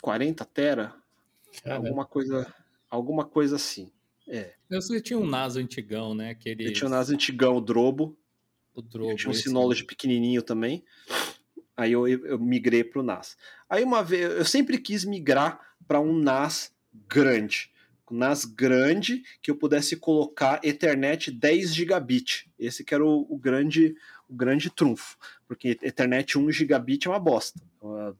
[0.00, 0.94] 40 tera,
[1.62, 1.86] Caramba.
[1.88, 2.54] alguma coisa,
[2.90, 3.90] alguma coisa assim.
[4.28, 4.52] É.
[4.70, 6.30] Eu sei que tinha um NAS antigão, né?
[6.30, 6.66] Aquele...
[6.66, 8.16] Eu tinha um NAS antigão, o Drobo.
[8.74, 9.10] O Drobo.
[9.10, 10.84] Eu tinha um Synology pequenininho também.
[11.82, 13.36] Aí eu, eu migrei para o NAS.
[13.68, 16.72] Aí uma vez, eu sempre quis migrar para um NAS
[17.08, 17.72] grande.
[18.12, 22.50] NAS grande que eu pudesse colocar Ethernet 10 gigabit.
[22.58, 23.96] Esse que era o, o grande
[24.28, 27.60] o grande trunfo, porque Ethernet 1 gigabit é uma bosta.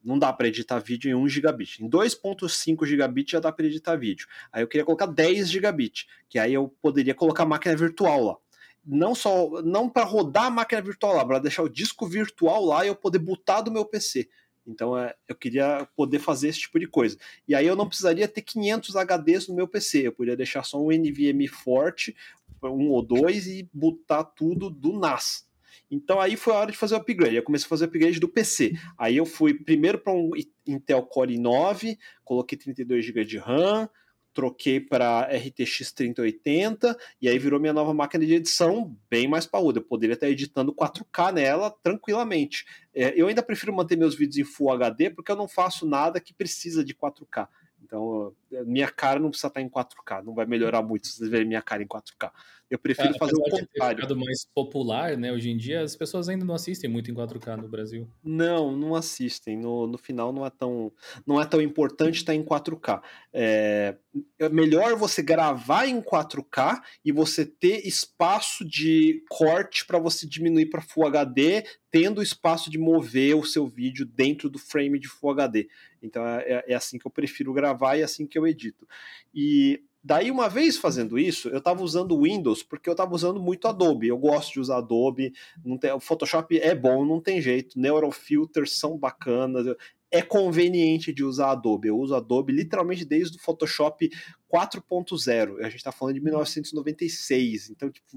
[0.05, 1.83] Não dá para editar vídeo em 1 gigabit.
[1.83, 4.27] Em 2.5 gigabit já dá para editar vídeo.
[4.53, 8.37] Aí eu queria colocar 10 gigabit, que aí eu poderia colocar máquina virtual lá
[8.85, 12.85] não só não para rodar a máquina virtual lá, para deixar o disco virtual lá
[12.85, 14.29] e eu poder botar do meu PC.
[14.66, 17.16] Então é, eu queria poder fazer esse tipo de coisa.
[17.47, 20.81] E aí eu não precisaria ter 500 HDs no meu PC, eu poderia deixar só
[20.81, 22.16] um NVMe forte,
[22.62, 25.47] um ou dois e botar tudo do NAS.
[25.90, 27.37] Então aí foi a hora de fazer o upgrade.
[27.37, 28.73] Eu comecei a fazer o upgrade do PC.
[28.97, 30.31] Aí eu fui primeiro para um
[30.66, 33.88] Intel Core i9, coloquei 32 GB de RAM,
[34.33, 39.79] troquei para RTX 3080 e aí virou minha nova máquina de edição bem mais pauda.
[39.79, 42.64] Eu poderia estar editando 4K nela tranquilamente.
[42.95, 46.21] É, eu ainda prefiro manter meus vídeos em Full HD porque eu não faço nada
[46.21, 47.49] que precisa de 4K.
[47.85, 51.47] Então, minha cara não precisa estar em 4K, não vai melhorar muito se vocês verem
[51.47, 52.31] minha cara em 4K.
[52.73, 54.07] Eu prefiro é, fazer o contrário.
[54.07, 55.31] De mais popular, né?
[55.31, 58.09] Hoje em dia, as pessoas ainda não assistem muito em 4K no Brasil.
[58.25, 59.59] Não, não assistem.
[59.59, 60.91] No, no final, não é tão,
[61.27, 63.03] não é tão importante estar em 4K.
[63.31, 63.95] É,
[64.39, 70.71] é melhor você gravar em 4K e você ter espaço de corte para você diminuir
[70.71, 75.31] para Full HD, tendo espaço de mover o seu vídeo dentro do frame de Full
[75.33, 75.69] HD.
[76.03, 78.89] Então é, é assim que eu prefiro gravar e é assim que eu edito.
[79.35, 83.69] E Daí, uma vez fazendo isso, eu estava usando Windows porque eu estava usando muito
[83.69, 84.09] Adobe.
[84.09, 85.33] Eu gosto de usar Adobe.
[85.65, 87.79] Não tem, o Photoshop é bom, não tem jeito.
[87.79, 89.65] Neurofilters são bacanas.
[90.11, 91.87] É conveniente de usar Adobe.
[91.87, 94.11] Eu uso Adobe literalmente desde o Photoshop
[94.53, 95.61] 4.0.
[95.61, 97.71] A gente está falando de 1996.
[97.71, 98.09] Então, tipo,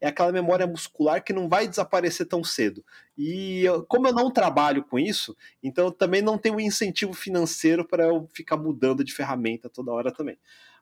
[0.00, 2.82] é aquela memória muscular que não vai desaparecer tão cedo.
[3.18, 7.86] E eu, como eu não trabalho com isso, então eu também não tenho incentivo financeiro
[7.86, 10.38] para eu ficar mudando de ferramenta toda hora também.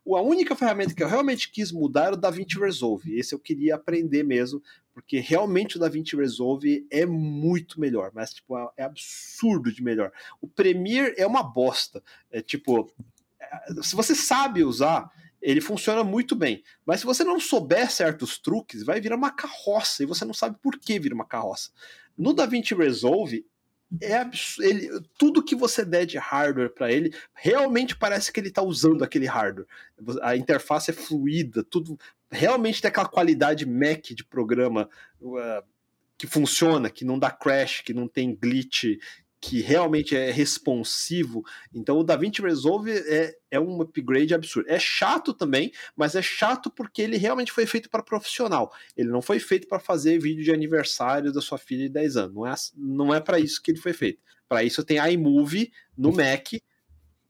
[0.06, 3.16] A única ferramenta que eu realmente quis mudar era o DaVinci Resolve.
[3.16, 4.60] Esse eu queria aprender mesmo,
[4.92, 10.12] porque realmente o DaVinci Resolve é muito melhor, mas tipo, é, é absurdo de melhor.
[10.40, 12.02] O Premiere é uma bosta.
[12.30, 12.92] É tipo,
[13.40, 15.08] é, se você sabe usar,
[15.40, 16.62] ele funciona muito bem.
[16.84, 20.56] Mas se você não souber certos truques, vai virar uma carroça e você não sabe
[20.60, 21.70] por que vira uma carroça.
[22.16, 23.46] No DaVinci Resolve,
[24.00, 24.28] é
[24.60, 29.02] ele, tudo que você der de hardware para ele, realmente parece que ele está usando
[29.02, 29.66] aquele hardware.
[30.22, 31.98] A interface é fluida, tudo
[32.30, 34.88] realmente tem aquela qualidade Mac de programa
[35.20, 35.62] uh,
[36.16, 38.96] que funciona, que não dá crash, que não tem glitch,
[39.42, 41.44] que realmente é responsivo.
[41.74, 44.70] Então o DaVinci Resolve é, é um upgrade absurdo.
[44.70, 48.72] É chato também, mas é chato porque ele realmente foi feito para profissional.
[48.96, 52.34] Ele não foi feito para fazer vídeo de aniversário da sua filha de 10 anos.
[52.36, 54.20] Não é, não é para isso que ele foi feito.
[54.48, 56.52] Para isso tem iMovie no Mac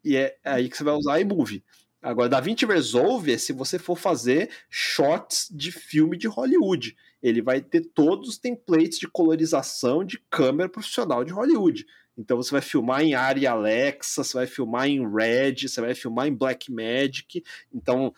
[0.04, 1.64] e é aí que você vai usar iMovie.
[2.02, 6.94] Agora, DaVinci Resolve é se você for fazer shots de filme de Hollywood.
[7.22, 11.86] Ele vai ter todos os templates de colorização de câmera profissional de Hollywood.
[12.16, 16.26] Então você vai filmar em Ari Alexa, você vai filmar em Red, você vai filmar
[16.26, 17.42] em Blackmagic.
[17.72, 18.12] Então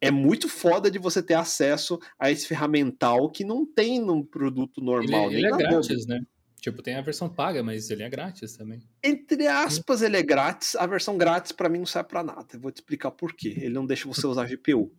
[0.00, 4.80] é muito foda de você ter acesso a esse ferramental que não tem num produto
[4.80, 5.30] normal.
[5.30, 6.20] Ele, ele é grátis, né?
[6.60, 8.82] Tipo, tem a versão paga, mas ele é grátis também.
[9.02, 10.74] Entre aspas, ele é grátis.
[10.76, 12.46] A versão grátis para mim não serve para nada.
[12.54, 13.54] Eu vou te explicar por quê.
[13.58, 14.90] Ele não deixa você usar GPU.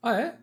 [0.00, 0.38] Ah, é?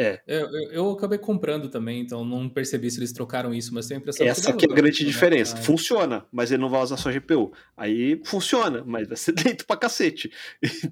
[0.00, 0.20] É.
[0.28, 3.98] Eu, eu, eu, acabei comprando também, então não percebi se eles trocaram isso, mas tenho
[3.98, 5.10] a impressão Essa que é a grande né?
[5.10, 5.56] diferença.
[5.58, 7.52] Ah, funciona, mas ele não vai usar sua GPU.
[7.76, 10.30] Aí funciona, mas vai ser lento pra cacete.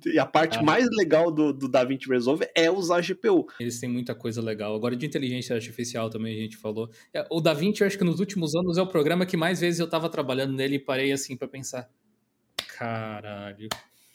[0.05, 0.63] E a parte ah.
[0.63, 3.47] mais legal do, do DaVinci Resolve é usar a GPU.
[3.61, 4.75] Eles têm muita coisa legal.
[4.75, 6.91] Agora, de inteligência artificial também a gente falou.
[7.15, 9.79] É, o DaVinci, eu acho que nos últimos anos é o programa que mais vezes
[9.79, 11.89] eu tava trabalhando nele e parei assim para pensar.
[12.77, 13.69] Caralho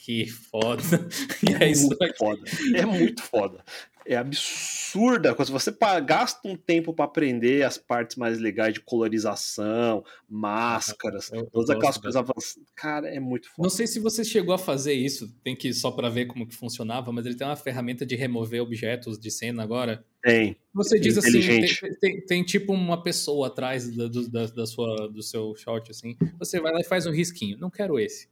[0.04, 0.82] que foda.
[1.62, 2.42] É, é muito foda.
[2.76, 3.64] É muito foda.
[4.06, 5.36] É absurda.
[5.46, 11.42] Se você gasta um tempo para aprender as partes mais legais de colorização, máscaras, eu,
[11.42, 12.70] eu todas aquelas coisas avançadas.
[12.76, 13.64] Cara, é muito foda.
[13.64, 16.56] Não sei se você chegou a fazer isso, tem que só para ver como que
[16.56, 20.04] funcionava, mas ele tem uma ferramenta de remover objetos de cena agora.
[20.24, 20.56] Tem.
[20.74, 25.22] Você diz assim, tem, tem, tem, tipo uma pessoa atrás da, da, da, sua, do
[25.22, 26.16] seu shot, assim.
[26.40, 27.58] Você vai lá e faz um risquinho.
[27.58, 28.28] Não quero esse.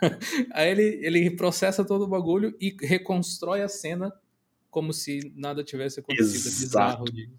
[0.52, 4.12] Aí ele, ele processa todo o bagulho e reconstrói a cena
[4.70, 6.46] como se nada tivesse acontecido.
[6.46, 7.12] É Exato.
[7.12, 7.30] De...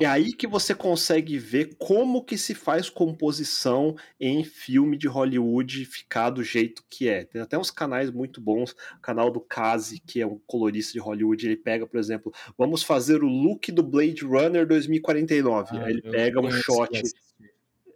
[0.00, 5.84] É aí que você consegue ver como que se faz composição em filme de Hollywood
[5.84, 7.24] ficar do jeito que é.
[7.24, 10.98] Tem até uns canais muito bons, o canal do Kazi, que é um colorista de
[10.98, 15.76] Hollywood, ele pega, por exemplo, vamos fazer o look do Blade Runner 2049.
[15.76, 17.02] Ah, aí ele pega um shot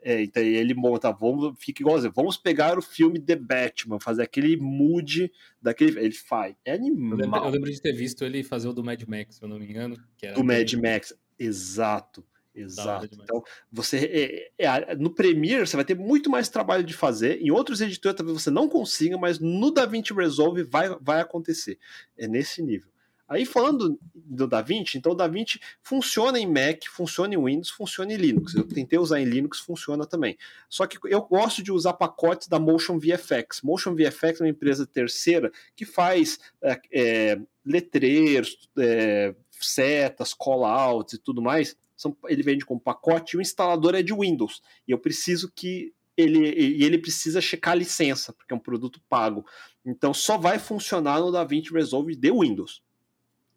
[0.07, 4.57] é, então ele monta, vamos, fica igualzinho, vamos pegar o filme The Batman, fazer aquele
[4.57, 5.99] mood daquele.
[5.99, 6.55] Ele faz.
[6.65, 7.19] É animal.
[7.19, 9.49] Eu lembro, eu lembro de ter visto ele fazer o do Mad Max, se eu
[9.49, 9.97] não me engano.
[10.33, 12.25] do Mad Max, exato.
[12.55, 13.09] Exato.
[13.21, 17.43] Então, você é, é, no Premiere você vai ter muito mais trabalho de fazer.
[17.43, 21.81] Em outros editores talvez você não consiga, mas no DaVinci Resolve vai, vai acontecer.
[22.17, 22.89] É nesse nível.
[23.29, 28.17] Aí falando do DaVinci, então o DaVinci funciona em Mac, funciona em Windows, funciona em
[28.17, 28.55] Linux.
[28.55, 30.39] Eu tentei usar em Linux, funciona também.
[30.69, 33.63] Só que eu gosto de usar pacotes da Motion VFX.
[33.63, 41.19] Motion VFX é uma empresa terceira que faz é, é, letreiros, é, setas, callouts e
[41.19, 41.77] tudo mais.
[41.97, 44.63] São, ele vende como pacote e o instalador é de Windows.
[44.87, 49.01] E eu preciso que ele, e ele precisa checar a licença, porque é um produto
[49.09, 49.45] pago.
[49.85, 52.83] Então só vai funcionar no DaVinci Resolve de Windows.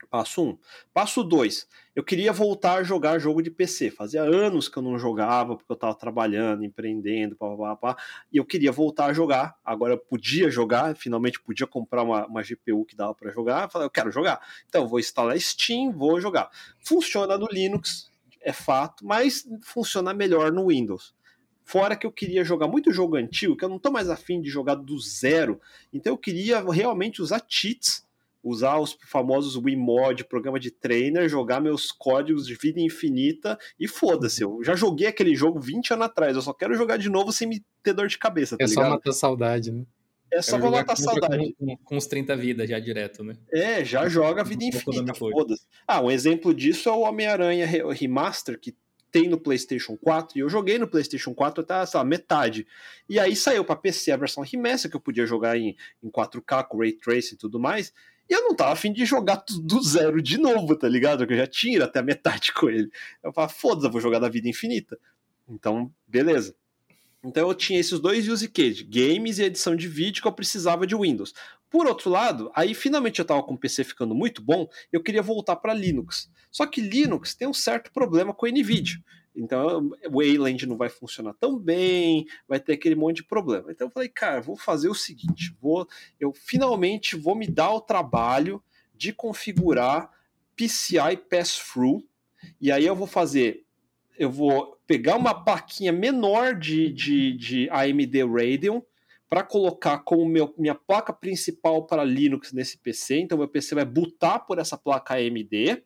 [0.09, 0.47] Passo 1.
[0.47, 0.57] Um.
[0.91, 1.67] Passo 2.
[1.95, 3.91] Eu queria voltar a jogar jogo de PC.
[3.91, 8.37] Fazia anos que eu não jogava, porque eu estava trabalhando, empreendendo, pá, pá, pá, e
[8.37, 9.55] eu queria voltar a jogar.
[9.63, 13.63] Agora eu podia jogar, finalmente podia comprar uma, uma GPU que dava para jogar.
[13.63, 14.41] Eu falei, eu quero jogar.
[14.67, 16.49] Então vou instalar Steam, vou jogar.
[16.79, 21.13] Funciona no Linux, é fato, mas funciona melhor no Windows.
[21.63, 24.49] Fora que eu queria jogar muito jogo antigo, que eu não estou mais afim de
[24.49, 25.61] jogar do zero.
[25.93, 28.08] Então eu queria realmente usar cheats
[28.49, 34.43] usar os famosos Wimod, programa de trainer, jogar meus códigos de vida infinita e foda-se.
[34.43, 37.47] Eu já joguei aquele jogo 20 anos atrás, eu só quero jogar de novo sem
[37.47, 38.57] me ter dor de cabeça.
[38.57, 38.85] Tá é ligado?
[38.85, 39.85] só matar saudade, né?
[40.31, 41.55] É só pra matar saudade.
[41.57, 43.35] Com, com, uns 30 vidas já direto, né?
[43.51, 45.65] É, já joga a vida infinita, foda-se.
[45.87, 48.75] Ah, um exemplo disso é o Homem-Aranha Remaster, que
[49.11, 52.67] tem no PlayStation 4, e eu joguei no PlayStation 4 até essa metade.
[53.07, 56.67] E aí saiu para PC a versão remaster, que eu podia jogar em, em 4K,
[56.67, 57.91] com Ray Tracing e tudo mais.
[58.29, 61.19] E eu não tava afim de jogar tudo do zero de novo, tá ligado?
[61.19, 62.91] Porque eu já tinha até a metade com ele.
[63.23, 64.99] Eu falava, foda-se, eu vou jogar da vida infinita.
[65.47, 66.55] Então, beleza.
[67.23, 70.87] Então eu tinha esses dois use case, games e edição de vídeo que eu precisava
[70.87, 71.33] de Windows.
[71.69, 75.21] Por outro lado, aí finalmente eu estava com o PC ficando muito bom, eu queria
[75.21, 76.31] voltar para Linux.
[76.49, 78.97] Só que Linux tem um certo problema com NVIDIA.
[79.41, 83.71] Então Wayland não vai funcionar tão bem, vai ter aquele monte de problema.
[83.71, 85.87] Então eu falei, cara, vou fazer o seguinte, vou,
[86.19, 88.61] eu finalmente vou me dar o trabalho
[88.95, 90.11] de configurar
[90.55, 92.03] PCI Pass-Through,
[92.59, 93.65] e aí eu vou fazer,
[94.17, 98.81] eu vou pegar uma plaquinha menor de, de, de AMD Radeon,
[99.29, 103.19] para colocar como meu, minha placa principal para Linux nesse PC.
[103.19, 105.83] Então, meu PC vai bootar por essa placa AMD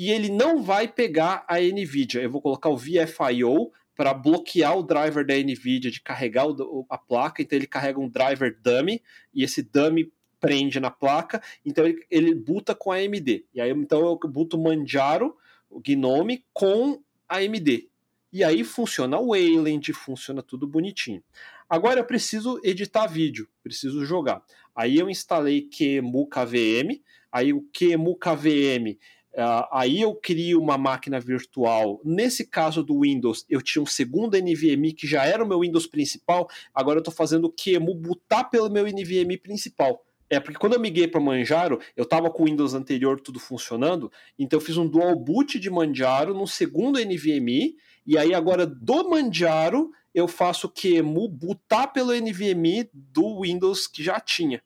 [0.00, 2.22] e ele não vai pegar a NVIDIA.
[2.22, 6.96] Eu vou colocar o VFIO para bloquear o driver da NVIDIA de carregar o, a
[6.96, 7.42] placa.
[7.42, 9.02] Então ele carrega um driver dummy
[9.34, 10.10] e esse dummy
[10.40, 11.42] prende na placa.
[11.66, 13.44] Então ele, ele buta com a AMD.
[13.52, 15.36] E aí então eu buto o Manjaro,
[15.68, 17.86] o Gnome com a AMD.
[18.32, 21.22] E aí funciona o Wayland, funciona tudo bonitinho.
[21.68, 24.42] Agora eu preciso editar vídeo, preciso jogar.
[24.74, 28.96] Aí eu instalei QEMU KVM, aí o QEMU KVM
[29.32, 32.00] Uh, aí eu crio uma máquina virtual.
[32.04, 35.86] Nesse caso do Windows, eu tinha um segundo NVMe que já era o meu Windows
[35.86, 36.48] principal.
[36.74, 40.04] Agora eu estou fazendo o QEMU botar pelo meu NVMe principal.
[40.28, 44.12] É, porque quando eu migrei para Manjaro, eu estava com o Windows anterior tudo funcionando,
[44.38, 47.74] então eu fiz um dual boot de Manjaro no segundo NVMe,
[48.06, 54.04] e aí agora do Manjaro eu faço o QEMU botar pelo NVMe do Windows que
[54.04, 54.62] já tinha.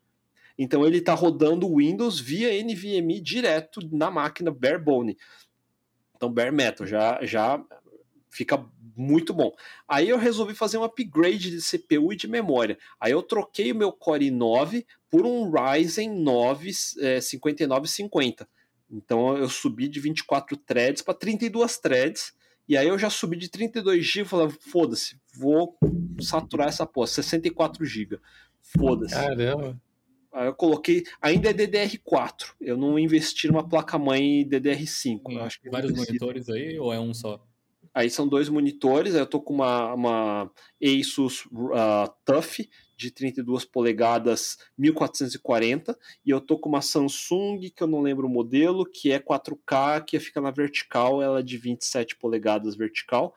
[0.59, 5.17] Então ele está rodando o Windows via NVMe direto na máquina barebone.
[6.17, 7.63] Então bare metal já já
[8.31, 8.65] fica
[8.97, 9.53] muito bom.
[9.89, 12.79] Aí eu resolvi fazer um upgrade de CPU e de memória.
[13.01, 18.49] Aí eu troquei o meu Core i9 por um Ryzen 9 é, 5950.
[18.91, 22.33] Então eu subi de 24 threads para 32 threads.
[22.69, 25.77] E aí eu já subi de 32 GB e falei, foda-se, vou
[26.21, 28.19] saturar essa porra, 64 GB.
[28.63, 29.15] Foda-se.
[29.15, 29.79] Caramba.
[30.35, 32.55] Aí eu coloquei, ainda é DDR4.
[32.61, 35.21] Eu não investi numa placa-mãe DDR5.
[35.29, 37.41] Hum, acho que vários monitores aí ou é um só?
[37.95, 40.51] Aí são dois monitores, eu tô com uma, uma
[40.83, 47.87] Asus uh, TUF de 32 polegadas 1440 e eu tô com uma Samsung que eu
[47.87, 52.17] não lembro o modelo, que é 4K, que fica na vertical, ela é de 27
[52.17, 53.33] polegadas vertical.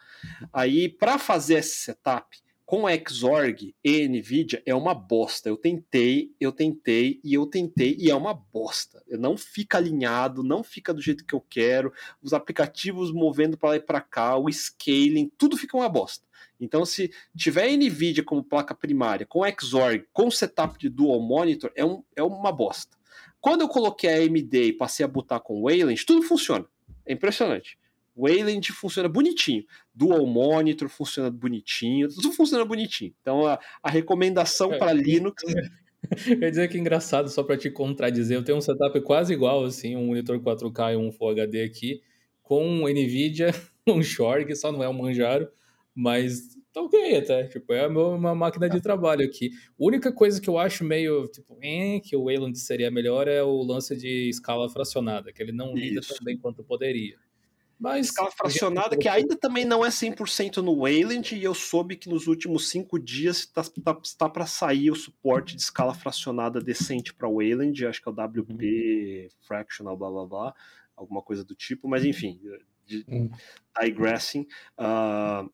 [0.52, 2.26] Aí para fazer esse setup,
[2.68, 5.48] com a Xorg e NVIDIA é uma bosta.
[5.48, 9.02] Eu tentei, eu tentei e eu tentei e é uma bosta.
[9.08, 11.94] Não fica alinhado, não fica do jeito que eu quero.
[12.22, 16.28] Os aplicativos movendo para lá e para cá, o scaling, tudo fica uma bosta.
[16.60, 21.86] Então, se tiver NVIDIA como placa primária, com Xorg, com setup de dual monitor, é,
[21.86, 22.98] um, é uma bosta.
[23.40, 26.66] Quando eu coloquei a AMD e passei a botar com Wayland, tudo funciona.
[27.06, 27.80] É impressionante.
[28.18, 29.64] Wayland funciona bonitinho.
[29.94, 32.10] Dual Monitor funciona bonitinho.
[32.10, 33.14] Tudo funciona bonitinho.
[33.22, 35.44] Então a, a recomendação é, para Linux.
[36.26, 39.66] Quer dizer que é engraçado, só para te contradizer, eu tenho um setup quase igual,
[39.66, 42.02] assim, um monitor 4K e um Full HD aqui,
[42.42, 43.52] com um NVIDIA,
[43.88, 45.50] um Shorg, só não é um Manjaro,
[45.94, 49.50] mas tá ok até, tipo, é uma máquina de trabalho aqui.
[49.72, 53.44] A única coisa que eu acho meio, tipo, eh, que o Wayland seria melhor é
[53.44, 57.18] o lance de escala fracionada, que ele não lida tão bem quanto poderia.
[57.80, 62.10] Mas escala fracionada, que ainda também não é 100% no Wayland, e eu soube que
[62.10, 67.14] nos últimos cinco dias está tá, tá para sair o suporte de escala fracionada decente
[67.14, 69.28] para Wayland, acho que é o WP uhum.
[69.48, 70.56] Fractional, blá blá blá,
[70.96, 72.40] alguma coisa do tipo, mas enfim,
[72.88, 73.30] de, uhum.
[73.80, 74.48] digressing.
[74.78, 75.52] Uh,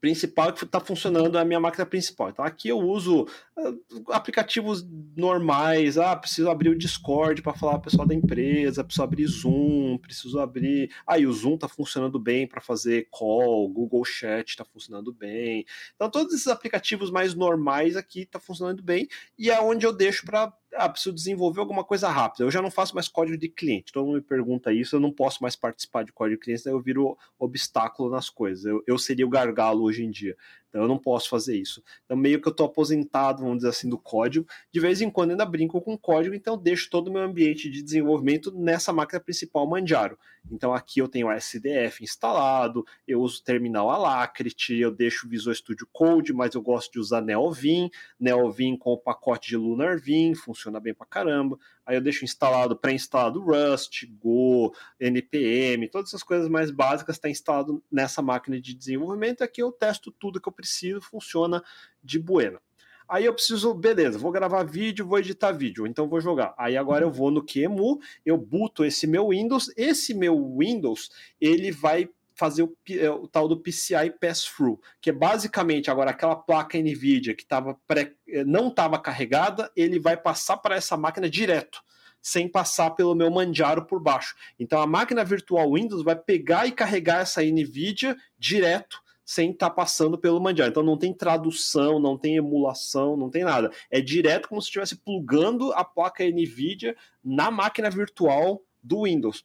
[0.00, 2.30] principal que está funcionando é a minha máquina principal.
[2.30, 3.22] Então aqui eu uso
[3.56, 4.86] uh, aplicativos
[5.16, 5.98] normais.
[5.98, 9.98] Ah, preciso abrir o Discord para falar com o pessoal da empresa, preciso abrir Zoom,
[9.98, 10.90] preciso abrir.
[11.06, 15.64] Ah, e o Zoom está funcionando bem para fazer call, Google Chat está funcionando bem.
[15.94, 20.24] Então todos esses aplicativos mais normais aqui está funcionando bem e é onde eu deixo
[20.24, 22.44] para ah, preciso desenvolver alguma coisa rápida.
[22.44, 23.92] Eu já não faço mais código de cliente.
[23.92, 26.72] Todo mundo me pergunta isso, eu não posso mais participar de código de cliente, daí
[26.72, 28.64] eu viro obstáculo nas coisas.
[28.64, 30.36] Eu, eu seria o gargalo hoje em dia.
[30.76, 31.82] Então eu não posso fazer isso.
[32.04, 34.46] Então meio que eu estou aposentado, vamos dizer assim, do código.
[34.70, 37.70] De vez em quando ainda brinco com código, então eu deixo todo o meu ambiente
[37.70, 40.18] de desenvolvimento nessa máquina principal Manjaro.
[40.52, 45.30] Então aqui eu tenho o SDF instalado, eu uso o terminal Alacrity, eu deixo o
[45.30, 50.34] Visual Studio Code, mas eu gosto de usar Neovim, Neovim com o pacote de LunarVim,
[50.34, 51.58] funciona bem pra caramba.
[51.86, 57.82] Aí eu deixo instalado, pré-instalado Rust, Go, NPM, todas essas coisas mais básicas está instalado
[57.90, 59.42] nessa máquina de desenvolvimento.
[59.42, 61.62] Aqui eu testo tudo que eu preciso, funciona
[62.02, 62.60] de buena.
[63.08, 66.52] Aí eu preciso, beleza, vou gravar vídeo, vou editar vídeo, então vou jogar.
[66.58, 71.10] Aí agora eu vou no QEMU, eu buto esse meu Windows, esse meu Windows,
[71.40, 76.36] ele vai fazer o, é, o, tal do PCI Pass-Through, que é basicamente agora aquela
[76.36, 81.28] placa NVIDIA que tava pré, é, não estava carregada, ele vai passar para essa máquina
[81.28, 81.82] direto,
[82.20, 84.36] sem passar pelo meu Manjaro por baixo.
[84.58, 89.74] Então a máquina virtual Windows vai pegar e carregar essa NVIDIA direto sem estar tá
[89.74, 90.68] passando pelo Mandiar.
[90.68, 93.72] Então não tem tradução, não tem emulação, não tem nada.
[93.90, 99.44] É direto como se estivesse plugando a placa NVIDIA na máquina virtual do Windows.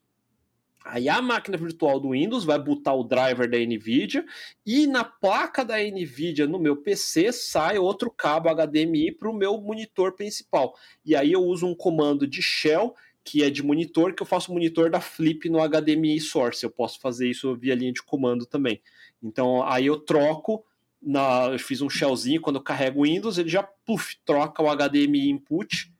[0.84, 4.26] Aí a máquina virtual do Windows vai botar o driver da NVIDIA
[4.66, 9.60] e na placa da NVIDIA no meu PC sai outro cabo HDMI para o meu
[9.60, 10.76] monitor principal.
[11.06, 14.52] E aí eu uso um comando de shell que é de monitor, que eu faço
[14.52, 16.64] monitor da Flip no HDMI Source.
[16.64, 18.82] Eu posso fazer isso via linha de comando também.
[19.22, 20.66] Então aí eu troco,
[21.02, 24.76] na, eu fiz um shellzinho, quando eu carrego o Windows, ele já puff, troca o
[24.76, 25.91] HDMI input,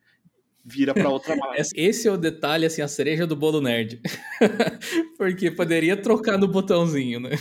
[0.64, 1.66] vira para outra máquina.
[1.76, 4.02] Esse é o detalhe, assim, a cereja do bolo nerd.
[5.18, 7.32] Porque poderia trocar no botãozinho, né?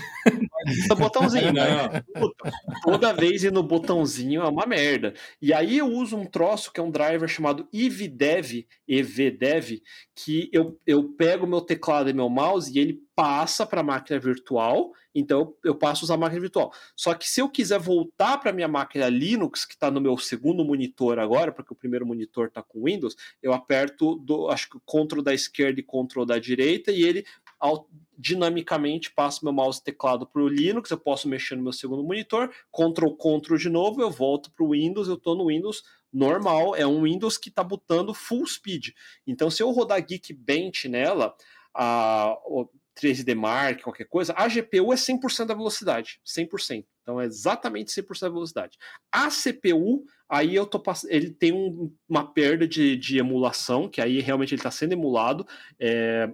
[0.88, 2.02] No botãozinho, né?
[2.14, 2.50] Puta,
[2.82, 5.14] toda vez ir no botãozinho é uma merda.
[5.40, 9.82] E aí eu uso um troço que é um driver chamado EVDev, EVDev,
[10.14, 14.18] que eu, eu pego meu teclado e meu mouse e ele passa para a máquina
[14.18, 16.72] virtual, então eu passo a usar a máquina virtual.
[16.96, 20.64] Só que se eu quiser voltar para minha máquina Linux, que está no meu segundo
[20.64, 25.20] monitor agora, porque o primeiro monitor está com Windows, eu aperto, do, acho que Ctrl
[25.20, 27.26] da esquerda e Ctrl da direita, e ele
[28.18, 32.04] dinamicamente passa meu mouse e teclado para o Linux, eu posso mexer no meu segundo
[32.04, 35.82] monitor, Ctrl Ctrl de novo, eu volto para o Windows, eu estou no Windows
[36.12, 38.88] normal, é um Windows que está botando full speed.
[39.26, 41.34] Então, se eu rodar Geekbench nela,
[41.74, 42.36] a,
[43.00, 46.84] 3D Mark, qualquer coisa, a GPU é 100% da velocidade, 100%.
[47.02, 48.78] Então é exatamente 100% da velocidade.
[49.10, 54.20] A CPU, aí eu tô ele tem um, uma perda de, de emulação, que aí
[54.20, 55.46] realmente ele está sendo emulado.
[55.78, 56.32] É,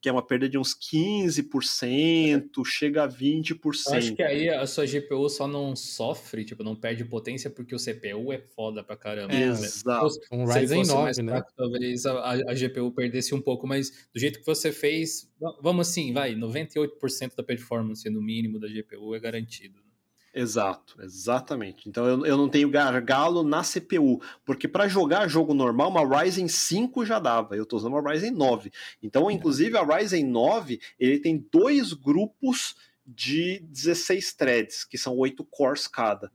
[0.00, 3.58] que é uma perda de uns 15%, chega a 20%.
[3.88, 7.74] Eu acho que aí a sua GPU só não sofre, tipo, não perde potência porque
[7.74, 9.34] o CPU é foda pra caramba.
[9.34, 10.08] É, Exato.
[10.30, 11.32] Um Ryzen 9, né?
[11.32, 15.28] Fraco, talvez a, a, GPU perdesse um pouco, mas do jeito que você fez,
[15.60, 19.87] vamos assim, vai, 98% da performance no mínimo da GPU é garantido.
[20.34, 21.88] Exato, exatamente.
[21.88, 26.48] Então eu, eu não tenho gargalo na CPU, porque para jogar jogo normal, uma Ryzen
[26.48, 27.56] 5 já dava.
[27.56, 28.70] Eu estou usando uma Ryzen 9.
[29.02, 32.76] Então, inclusive, a Ryzen 9 ele tem dois grupos
[33.06, 36.30] de 16 threads, que são 8 cores cada.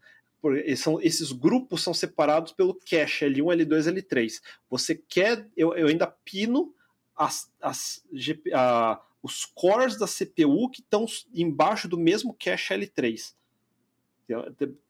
[0.76, 4.42] São, esses grupos são separados pelo cache L1, L2, L3.
[4.70, 5.48] Você quer.
[5.56, 6.74] Eu, eu ainda pino
[7.16, 8.04] as, as,
[8.54, 13.34] a, os cores da CPU que estão embaixo do mesmo cache L3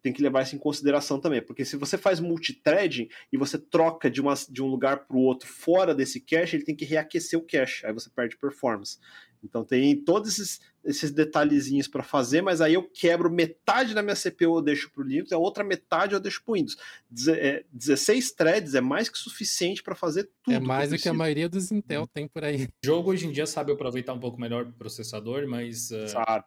[0.01, 4.09] tem que levar isso em consideração também, porque se você faz multithreading e você troca
[4.09, 7.37] de, uma, de um lugar para o outro fora desse cache, ele tem que reaquecer
[7.37, 8.97] o cache, aí você perde performance.
[9.43, 14.15] Então tem todos esses, esses detalhezinhos para fazer, mas aí eu quebro metade da minha
[14.15, 16.77] CPU eu deixo para o Linux, a outra metade eu deixo para o Windows.
[17.09, 20.55] Deze, 16 é, threads é mais que suficiente para fazer tudo.
[20.55, 22.69] É mais do que a maioria dos Intel tem por aí.
[22.83, 26.45] O jogo hoje em dia sabe aproveitar um pouco melhor o processador, mas uh, sabe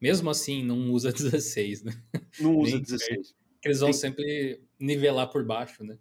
[0.00, 1.92] mesmo assim, não usa 16, né?
[2.40, 3.34] Não usa 16.
[3.64, 3.98] Eles vão Tem...
[3.98, 5.98] sempre nivelar por baixo, né?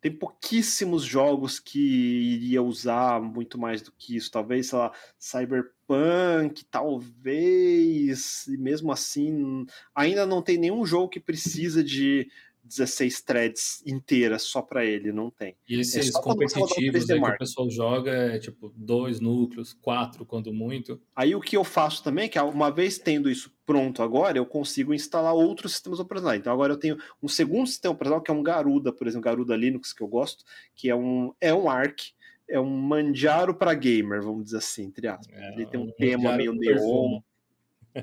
[0.00, 4.30] Tem pouquíssimos jogos que iria usar muito mais do que isso.
[4.30, 8.46] Talvez, sei lá, Cyberpunk, talvez.
[8.46, 9.64] E mesmo assim,
[9.94, 12.28] ainda não tem nenhum jogo que precisa de
[12.64, 15.56] 16 threads inteiras só para ele, não tem.
[15.68, 20.52] E esses é competitivos né, que o pessoal joga é tipo dois núcleos, quatro quando
[20.52, 21.00] muito.
[21.14, 24.94] Aí o que eu faço também, que uma vez tendo isso pronto agora, eu consigo
[24.94, 26.40] instalar outros sistemas operacionais.
[26.40, 29.56] Então agora eu tenho um segundo sistema operacional que é um Garuda, por exemplo, Garuda
[29.56, 30.44] Linux que eu gosto,
[30.74, 32.00] que é um é um Arc,
[32.48, 35.36] é um Manjaro para gamer, vamos dizer assim, entre aspas.
[35.36, 37.20] É, ele tem um, um tema meio neon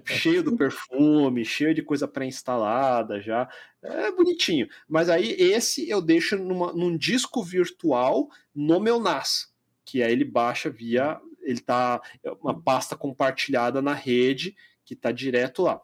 [0.06, 3.50] cheio do perfume, cheio de coisa pré-instalada já.
[3.82, 4.68] É bonitinho.
[4.88, 10.26] Mas aí esse eu deixo numa, num disco virtual no meu NAS, que aí ele
[10.26, 11.20] baixa via.
[11.42, 12.02] Ele tá.
[12.24, 15.82] É uma pasta compartilhada na rede que tá direto lá.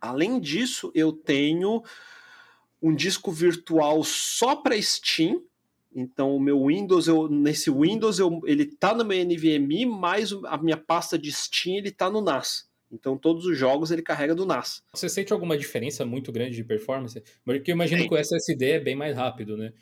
[0.00, 1.82] Além disso, eu tenho
[2.80, 5.44] um disco virtual só para Steam.
[5.92, 10.56] Então, o meu Windows, eu, nesse Windows, eu, ele tá no meu NVMe, mas a
[10.56, 12.69] minha pasta de Steam ele tá no NAS.
[12.90, 14.82] Então todos os jogos ele carrega do NAS.
[14.92, 17.22] Você sente alguma diferença muito grande de performance?
[17.44, 18.08] Porque eu imagino Sim.
[18.08, 19.72] que o SSD é bem mais rápido, né?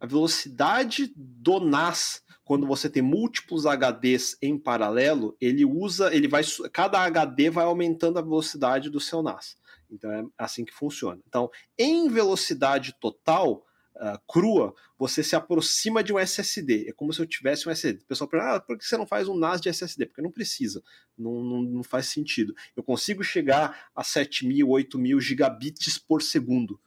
[0.00, 6.42] A velocidade do NAS, quando você tem múltiplos HDs em paralelo, ele usa, ele vai,
[6.72, 9.56] cada HD vai aumentando a velocidade do seu NAS.
[9.90, 11.20] Então é assim que funciona.
[11.26, 13.64] Então, em velocidade total,
[13.98, 16.88] uh, crua, você se aproxima de um SSD.
[16.88, 18.02] É como se eu tivesse um SSD.
[18.02, 20.06] O pessoal pergunta, ah, por que você não faz um NAS de SSD?
[20.06, 20.82] Porque não precisa,
[21.16, 22.54] não, não, não faz sentido.
[22.76, 26.80] Eu consigo chegar a 7 mil, 8 mil gigabits por segundo,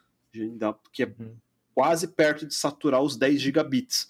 [0.91, 1.35] que é uhum.
[1.73, 4.09] quase perto de saturar os 10 gigabits.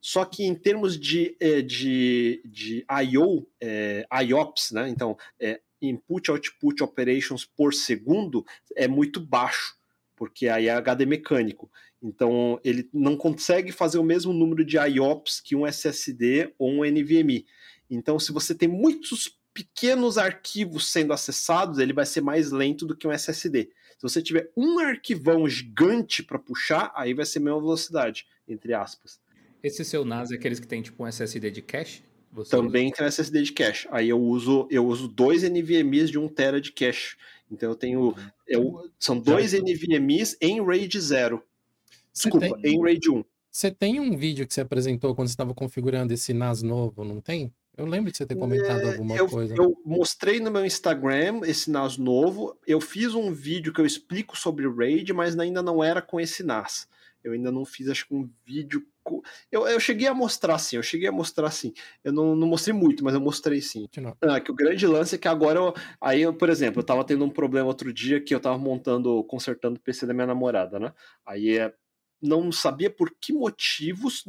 [0.00, 4.88] Só que em termos de, eh, de, de I.O., é, IOPS, né?
[4.88, 8.44] então é, Input Output Operations por segundo,
[8.76, 9.76] é muito baixo,
[10.16, 11.70] porque aí é HD mecânico.
[12.02, 16.84] Então, ele não consegue fazer o mesmo número de IOPS que um SSD ou um
[16.84, 17.46] NVMe.
[17.88, 22.96] Então, se você tem muitos pequenos arquivos sendo acessados, ele vai ser mais lento do
[22.96, 23.70] que um SSD.
[23.96, 28.74] Se você tiver um arquivão gigante para puxar, aí vai ser a mesma velocidade, entre
[28.74, 29.20] aspas.
[29.62, 32.02] Esse seu NAS é aqueles que tem tipo um SSD de cache?
[32.32, 32.96] Você Também usa?
[32.96, 33.86] tem um SSD de cache.
[33.92, 37.16] Aí eu uso eu uso dois NVMe's de 1 tera de cache.
[37.50, 38.14] Então eu tenho uhum.
[38.48, 41.44] eu, são dois NVMe's em RAID 0.
[42.12, 43.24] Desculpa, tem, em RAID 1.
[43.50, 47.20] Você tem um vídeo que você apresentou quando você estava configurando esse NAS novo, não
[47.20, 47.52] tem?
[47.76, 49.54] Eu lembro de você ter comentado é, alguma eu, coisa.
[49.56, 52.58] Eu mostrei no meu Instagram esse NAS novo.
[52.66, 56.20] Eu fiz um vídeo que eu explico sobre o RAID, mas ainda não era com
[56.20, 56.86] esse NAS.
[57.24, 58.84] Eu ainda não fiz, acho que um vídeo.
[59.02, 59.22] Com...
[59.50, 61.72] Eu, eu cheguei a mostrar sim, eu cheguei a mostrar sim.
[62.02, 63.88] Eu não, não mostrei muito, mas eu mostrei sim.
[64.20, 67.04] Ah, que o grande lance é que agora, eu, aí, eu, por exemplo, eu tava
[67.04, 70.78] tendo um problema outro dia que eu tava montando, consertando o PC da minha namorada,
[70.78, 70.92] né?
[71.24, 71.72] Aí é
[72.22, 74.24] não sabia por que motivos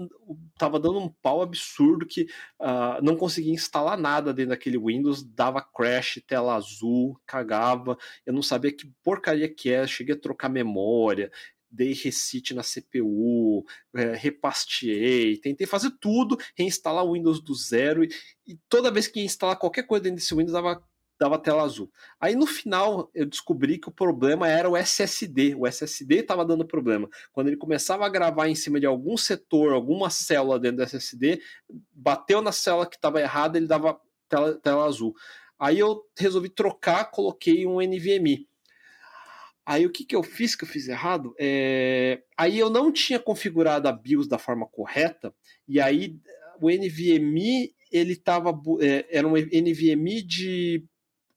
[0.52, 2.24] estava dando um pau absurdo que
[2.60, 8.42] uh, não conseguia instalar nada dentro daquele Windows, dava crash, tela azul, cagava, eu não
[8.42, 11.32] sabia que porcaria que é, cheguei a trocar memória,
[11.70, 13.64] dei reset na CPU,
[13.96, 18.10] é, repasteei, tentei fazer tudo, reinstalar o Windows do zero, e,
[18.48, 20.84] e toda vez que ia instalar qualquer coisa dentro desse Windows dava
[21.20, 21.92] dava tela azul.
[22.20, 25.56] Aí no final eu descobri que o problema era o SSD.
[25.56, 27.10] O SSD estava dando problema.
[27.32, 31.42] Quando ele começava a gravar em cima de algum setor, alguma célula dentro do SSD,
[31.92, 35.14] bateu na célula que estava errada, ele dava tela, tela azul.
[35.60, 38.48] Aí eu resolvi trocar, coloquei um NVMe.
[39.66, 41.34] Aí o que, que eu fiz que eu fiz errado?
[41.40, 42.22] É...
[42.38, 45.34] Aí eu não tinha configurado a BIOS da forma correta,
[45.66, 46.20] e aí
[46.60, 50.84] o NVMe ele tava, é, era um NVMe de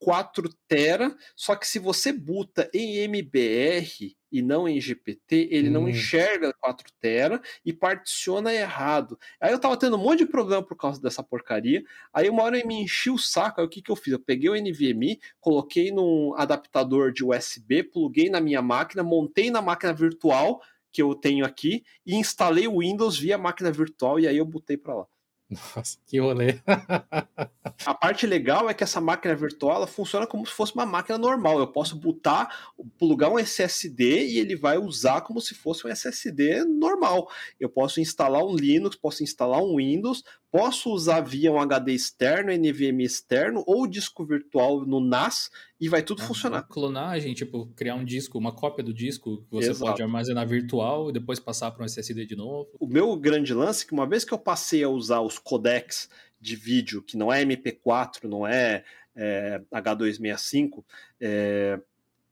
[0.06, 5.72] 4 tera, só que se você buta em MBR e não em GPT, ele hum.
[5.72, 9.18] não enxerga 4 tera e particiona errado.
[9.40, 11.82] Aí eu tava tendo um monte de problema por causa dessa porcaria.
[12.14, 14.12] Aí uma hora eu me enchi o saco, aí o que que eu fiz?
[14.12, 19.60] Eu peguei o NVMe, coloquei num adaptador de USB, pluguei na minha máquina, montei na
[19.60, 24.36] máquina virtual que eu tenho aqui e instalei o Windows via máquina virtual e aí
[24.36, 25.06] eu botei para lá.
[25.48, 26.60] Nossa, que rolê.
[27.86, 31.60] a parte legal é que essa máquina virtual funciona como se fosse uma máquina normal.
[31.60, 36.64] Eu posso botar, plugar um SSD e ele vai usar como se fosse um SSD
[36.64, 37.30] normal.
[37.60, 40.24] Eu posso instalar um Linux, posso instalar um Windows,
[40.56, 46.02] posso usar via um HD externo, NVMe externo ou disco virtual no NAS e vai
[46.02, 46.62] tudo ah, funcionar.
[46.62, 49.90] Clonagem, tipo, criar um disco, uma cópia do disco que você Exato.
[49.90, 52.70] pode armazenar virtual e depois passar para um SSD de novo.
[52.80, 56.08] O meu grande lance é que uma vez que eu passei a usar os codecs
[56.40, 58.82] de vídeo, que não é MP4, não é,
[59.14, 60.82] é H265,
[61.20, 61.78] é,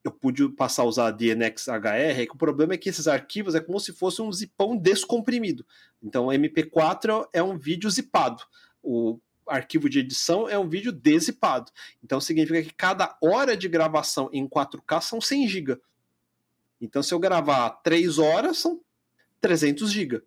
[0.04, 3.54] eu pude passar a usar DNX HR, é que o problema é que esses arquivos
[3.54, 5.64] é como se fosse um zipão descomprimido.
[6.04, 8.44] Então, MP4 é um vídeo zipado.
[8.82, 11.70] O arquivo de edição é um vídeo desipado.
[12.02, 15.80] Então significa que cada hora de gravação em 4K são 100 GB.
[16.80, 18.80] Então se eu gravar 3 horas são
[19.40, 20.22] 300 GB.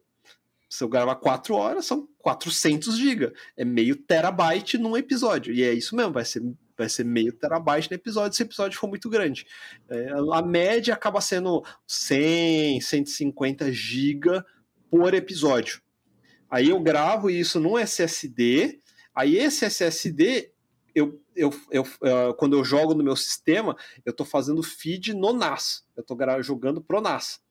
[0.69, 3.33] Se eu gravar 4 horas são 400 GB.
[3.55, 5.53] É meio terabyte num episódio.
[5.53, 6.43] E é isso mesmo, vai ser
[6.77, 9.47] vai ser meio terabyte no episódio se o episódio for muito grande.
[9.89, 14.43] É, a média acaba sendo 100, 150 GB
[14.89, 15.81] por episódio.
[16.49, 18.79] Aí eu gravo isso num SSD
[19.17, 20.51] Aí esse SSD,
[20.93, 23.75] eu, eu, eu, uh, quando eu jogo no meu sistema,
[24.05, 25.83] eu estou fazendo feed no NAS.
[25.95, 27.41] Eu estou jogando pro NAS.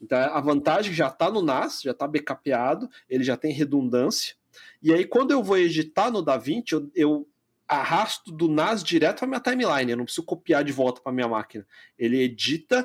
[0.00, 4.34] Então a vantagem já está no NAS, já está backupeado, ele já tem redundância.
[4.82, 7.28] E aí quando eu vou editar no DaVinci, eu, eu
[7.68, 9.92] arrasto do NAS direto para minha timeline.
[9.92, 11.64] Eu não preciso copiar de volta para minha máquina.
[11.96, 12.84] Ele edita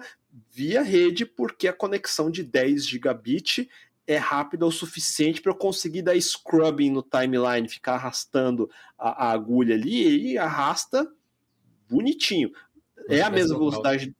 [0.51, 3.69] via rede porque a conexão de 10 gigabit
[4.07, 9.31] é rápida o suficiente para eu conseguir dar scrubbing no timeline, ficar arrastando a, a
[9.31, 11.11] agulha ali e arrasta
[11.89, 12.51] bonitinho.
[13.09, 14.15] é a mesma velocidade.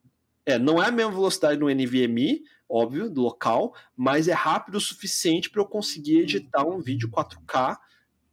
[0.46, 4.82] É, não é a mesma velocidade no NVMe, óbvio, do local, mas é rápido o
[4.82, 7.78] suficiente para eu conseguir editar um vídeo 4K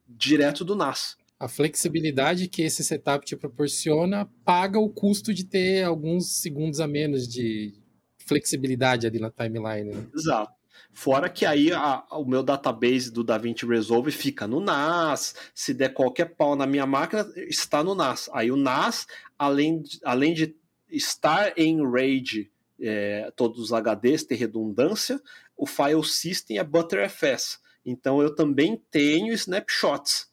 [0.07, 1.17] direto do NAS.
[1.43, 6.87] A flexibilidade que esse setup te proporciona paga o custo de ter alguns segundos a
[6.87, 7.75] menos de
[8.17, 9.91] flexibilidade ali na timeline.
[9.91, 10.07] Né?
[10.15, 10.53] Exato.
[10.93, 15.35] Fora que aí a, o meu database do DaVinci Resolve fica no NAS.
[15.53, 18.31] Se der qualquer pau na minha máquina, está no NAS.
[18.33, 20.55] Aí o NAS, além de, além de
[20.89, 25.21] estar em RAID, é, todos os HDs, ter redundância,
[25.57, 27.59] o file system é ButterFS.
[27.85, 30.31] Então eu também tenho snapshots.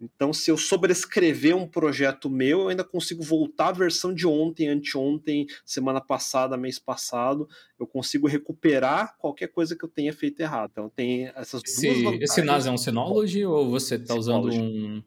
[0.00, 4.68] Então, se eu sobrescrever um projeto meu, eu ainda consigo voltar à versão de ontem,
[4.68, 7.46] anteontem, semana passada, mês passado.
[7.78, 10.70] Eu consigo recuperar qualquer coisa que eu tenha feito errado.
[10.72, 12.30] Então, tem essas esse, duas vantagens.
[12.30, 15.02] Esse NAS é um Synology ou você está usando um...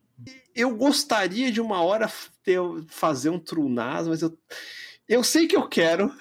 [0.55, 2.09] Eu gostaria de uma hora
[2.43, 4.37] ter, fazer um True NAS, mas eu
[5.08, 6.12] eu sei que eu quero.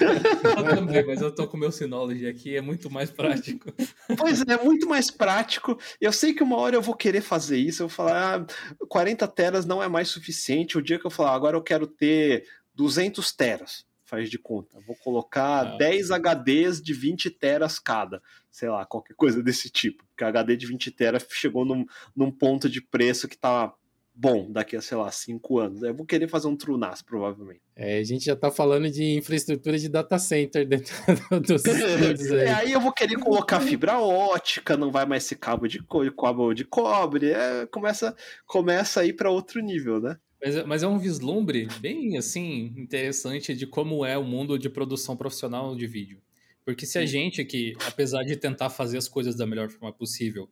[0.00, 3.72] Eu também, mas eu tô com o meu Synology aqui, é muito mais prático.
[4.16, 5.78] Pois é, é muito mais prático.
[6.00, 7.82] Eu sei que uma hora eu vou querer fazer isso.
[7.82, 10.78] Eu vou falar, ah, 40 teras não é mais suficiente.
[10.78, 14.78] O dia que eu falar, agora eu quero ter 200 teras, faz de conta.
[14.86, 15.76] Vou colocar ah.
[15.76, 18.22] 10 HDs de 20 teras cada.
[18.50, 20.04] Sei lá, qualquer coisa desse tipo.
[20.06, 21.84] Porque HD de 20 teras chegou num,
[22.14, 23.72] num ponto de preço que tá
[24.20, 25.80] bom daqui a, sei lá, cinco anos.
[25.82, 27.60] Eu vou querer fazer um TrueNAS, provavelmente.
[27.76, 30.92] É, a gente já tá falando de infraestrutura de data center dentro
[31.40, 32.46] dos estúdios aí.
[32.46, 36.10] É, aí eu vou querer colocar fibra ótica, não vai mais ser cabo de, co
[36.10, 40.16] cabo de cobre, é, começa, começa a ir para outro nível, né?
[40.42, 45.16] Mas, mas, é um vislumbre bem, assim, interessante de como é o mundo de produção
[45.16, 46.20] profissional de vídeo.
[46.64, 50.48] Porque se a gente que, apesar de tentar fazer as coisas da melhor forma possível,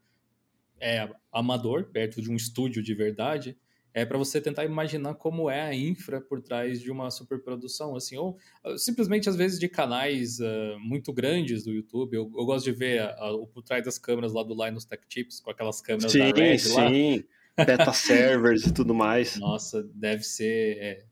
[0.81, 3.57] é amador, perto de um estúdio de verdade,
[3.97, 8.15] é para você tentar imaginar como é a infra por trás de uma superprodução, assim,
[8.19, 12.15] ou uh, simplesmente às vezes de canais uh, muito grandes do YouTube.
[12.15, 15.41] Eu, eu gosto de ver o por trás das câmeras lá do Linus Tech Tips,
[15.41, 16.91] com aquelas câmeras sim, da Red lá.
[16.91, 17.25] Sim,
[17.57, 19.37] beta servers e tudo mais.
[19.41, 21.05] Nossa, deve ser é,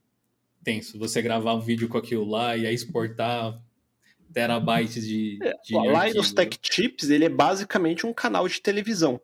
[0.62, 3.62] tenso você gravar um vídeo com aquilo lá e aí exportar
[4.34, 9.18] terabytes de, é, de o Linus Tech Tips, ele é basicamente um canal de televisão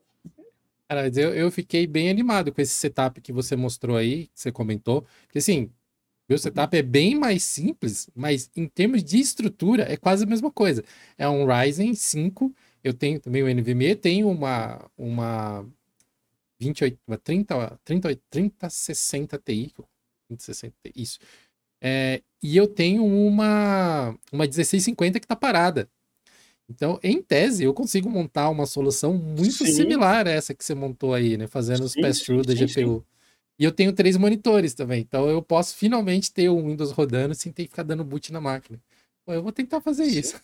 [0.90, 4.50] Cara, eu, eu fiquei bem animado com esse setup que você mostrou aí, que você
[4.50, 5.02] comentou.
[5.26, 5.70] Porque assim,
[6.28, 10.50] meu setup é bem mais simples, mas em termos de estrutura é quase a mesma
[10.50, 10.84] coisa.
[11.16, 15.64] É um Ryzen 5, eu tenho também o NVMe, tenho uma, uma
[16.60, 19.72] 28, uma 30, 30, 30, 60 Ti,
[20.28, 21.18] 3060 Ti, isso.
[21.82, 25.90] É, e eu tenho uma, uma 1650 que está parada.
[26.70, 29.72] Então, em tese, eu consigo montar uma solução muito sim.
[29.72, 31.48] similar a essa que você montou aí, né?
[31.48, 32.68] Fazendo os pass-through da GPU.
[32.68, 33.02] Sim.
[33.58, 35.00] E eu tenho três monitores também.
[35.00, 38.40] Então, eu posso finalmente ter o Windows rodando sem ter que ficar dando boot na
[38.40, 38.80] máquina.
[39.26, 40.40] Pô, eu vou tentar fazer isso.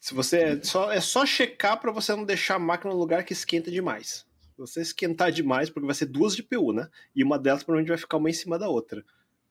[0.00, 3.22] Se você é só, é só checar para você não deixar a máquina no lugar
[3.22, 4.24] que esquenta demais.
[4.40, 6.88] Se você esquentar demais, porque vai ser duas GPU, né?
[7.14, 9.04] E uma delas provavelmente vai ficar uma em cima da outra.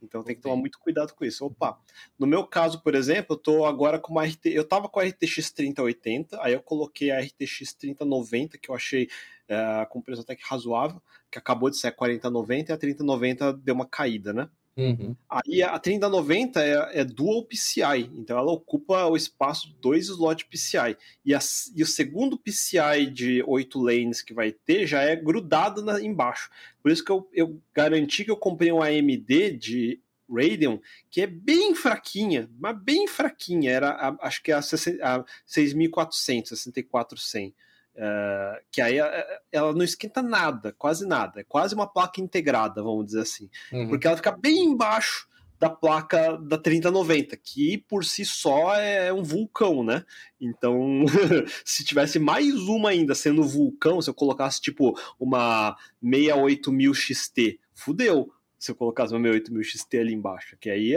[0.05, 1.45] Então tem que tomar muito cuidado com isso.
[1.45, 1.77] Opa,
[2.17, 5.03] no meu caso, por exemplo, eu tô agora com uma RT, eu tava com a
[5.03, 9.09] RTX 3080, aí eu coloquei a RTX 3090 que eu achei
[9.47, 13.53] é, com preço até que razoável, que acabou de ser a 4090 e a 3090
[13.53, 14.49] deu uma caída, né?
[14.77, 15.15] Uhum.
[15.29, 20.45] Aí a 3090 é, é dual PCI, então ela ocupa o espaço de dois slots
[20.45, 20.97] PCI.
[21.23, 21.39] E, a,
[21.73, 26.49] e o segundo PCI de 8 lanes que vai ter já é grudado na, embaixo.
[26.81, 31.27] Por isso que eu, eu garanti que eu comprei um AMD de Radeon, que é
[31.27, 33.71] bem fraquinha, mas bem fraquinha.
[33.71, 37.53] Era, a, acho que é a, a 6400, 6400.
[37.95, 41.39] Uh, que aí eh, ela não esquenta nada, quase nada.
[41.39, 43.49] É quase uma placa integrada, vamos dizer assim.
[43.71, 43.87] Uhum.
[43.87, 45.27] Porque ela fica bem embaixo
[45.59, 50.03] da placa da 3090, que por si só é um vulcão, né?
[50.39, 51.05] Então,
[51.63, 58.31] se tivesse mais uma ainda sendo vulcão, se eu colocasse tipo uma 68000 XT, fudeu.
[58.59, 60.93] Se eu colocasse uma 68000 XT ali embaixo, que aí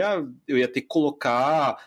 [0.47, 1.77] eu ia ter que colocar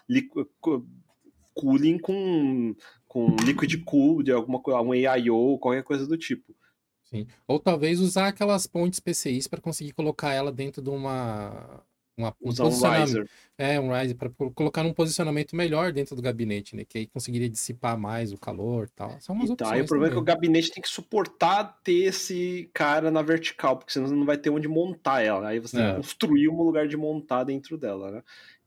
[1.55, 2.75] cooling com
[3.13, 6.57] com liquid cool de alguma coisa, um AIO, qualquer coisa do tipo.
[7.05, 7.27] Sim.
[7.47, 11.85] Ou talvez usar aquelas pontes PCIs para conseguir colocar ela dentro de uma
[12.17, 13.29] uma, um Usar um riser.
[13.59, 16.87] É, um riser para colocar num posicionamento melhor dentro do gabinete, né?
[16.87, 19.21] Que aí conseguiria dissipar mais o calor e tal.
[19.21, 19.79] São umas e opções.
[19.79, 20.09] Tá, o problema também.
[20.09, 24.25] é que o gabinete tem que suportar ter esse cara na vertical, porque senão não
[24.25, 25.49] vai ter onde montar ela.
[25.49, 25.81] Aí você é.
[25.81, 28.23] tem que construir um lugar de montar dentro dela, né?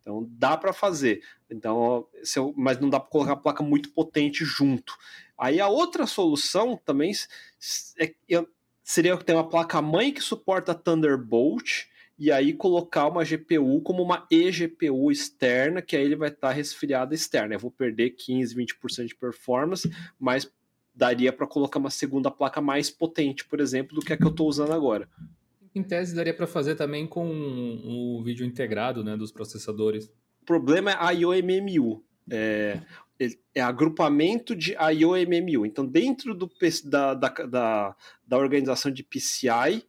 [0.05, 1.23] Então dá para fazer.
[1.49, 4.95] Então, eu, mas não dá para colocar a placa muito potente junto.
[5.35, 7.11] Aí a outra solução também
[7.99, 8.13] é,
[8.83, 11.87] seria ter uma placa mãe que suporta Thunderbolt
[12.19, 16.53] e aí colocar uma GPU como uma eGPU externa, que aí ele vai estar tá
[16.53, 17.55] resfriada externa.
[17.55, 20.49] Eu vou perder 15, 20% de performance, mas
[20.93, 24.29] daria para colocar uma segunda placa mais potente, por exemplo, do que a que eu
[24.29, 25.09] estou usando agora.
[25.75, 27.27] Em tese, daria para fazer também com
[27.83, 30.05] o vídeo integrado né, dos processadores.
[30.41, 32.01] O problema é IOMMU.
[32.31, 32.79] É,
[33.53, 35.65] é agrupamento de IOMMU.
[35.65, 36.49] Então, dentro do,
[36.85, 37.95] da, da, da,
[38.25, 39.85] da organização de PCI,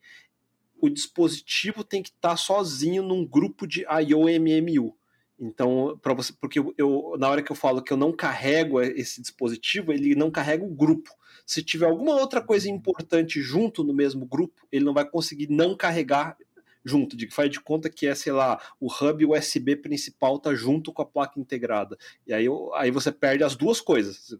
[0.80, 4.92] o dispositivo tem que estar tá sozinho num grupo de IOMMU.
[5.38, 8.80] Então, para você, porque eu, eu, na hora que eu falo que eu não carrego
[8.80, 11.10] esse dispositivo, ele não carrega o grupo.
[11.46, 15.76] Se tiver alguma outra coisa importante junto no mesmo grupo, ele não vai conseguir não
[15.76, 16.36] carregar
[16.84, 20.92] junto, de faz de conta que é, sei lá, o hub USB principal tá junto
[20.92, 21.98] com a placa integrada.
[22.26, 24.36] E aí, aí você perde as duas coisas.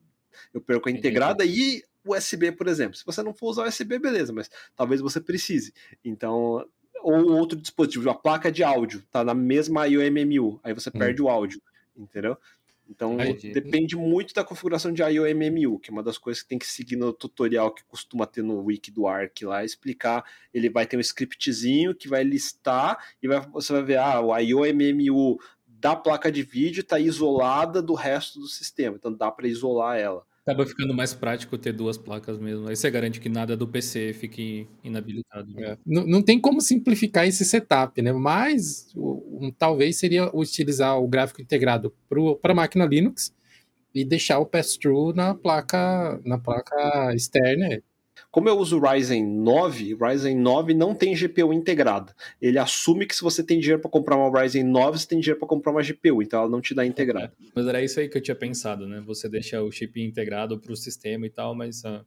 [0.53, 2.97] Eu perco a integrada e USB, por exemplo.
[2.97, 5.73] Se você não for usar USB, beleza, mas talvez você precise.
[6.05, 6.65] Então,
[7.03, 10.99] ou outro dispositivo, a placa de áudio, tá na mesma IOMMU, aí você hum.
[10.99, 11.61] perde o áudio,
[11.97, 12.37] entendeu?
[12.89, 13.17] Então
[13.53, 16.97] depende muito da configuração de IOMMU, que é uma das coisas que tem que seguir
[16.97, 20.25] no tutorial que costuma ter no wiki do Arc lá, explicar.
[20.55, 24.37] Ele vai ter um scriptzinho que vai listar e vai, você vai ver, ah, o
[24.37, 29.99] IOMMU da placa de vídeo está isolada do resto do sistema, então dá para isolar
[29.99, 30.25] ela.
[30.47, 32.69] Acaba ficando mais prático ter duas placas mesmo.
[32.69, 35.53] Aí você garante que nada do PC fique inabilitado.
[35.53, 35.73] Né?
[35.73, 35.79] É.
[35.85, 38.13] Não, não tem como simplificar esse setup, né?
[38.13, 41.93] Mas um, talvez seria utilizar o gráfico integrado
[42.41, 43.35] para a máquina Linux
[43.93, 47.83] e deixar o pass-through na placa, na placa externa
[48.37, 52.15] como eu uso o Ryzen 9, o Ryzen 9 não tem GPU integrada.
[52.39, 55.41] Ele assume que se você tem dinheiro para comprar uma Ryzen 9, você tem dinheiro
[55.41, 57.33] para comprar uma GPU, então ela não te dá integrada.
[57.55, 59.03] Mas era isso aí que eu tinha pensado, né?
[59.07, 62.05] Você deixa o chip integrado para o sistema e tal, mas uh,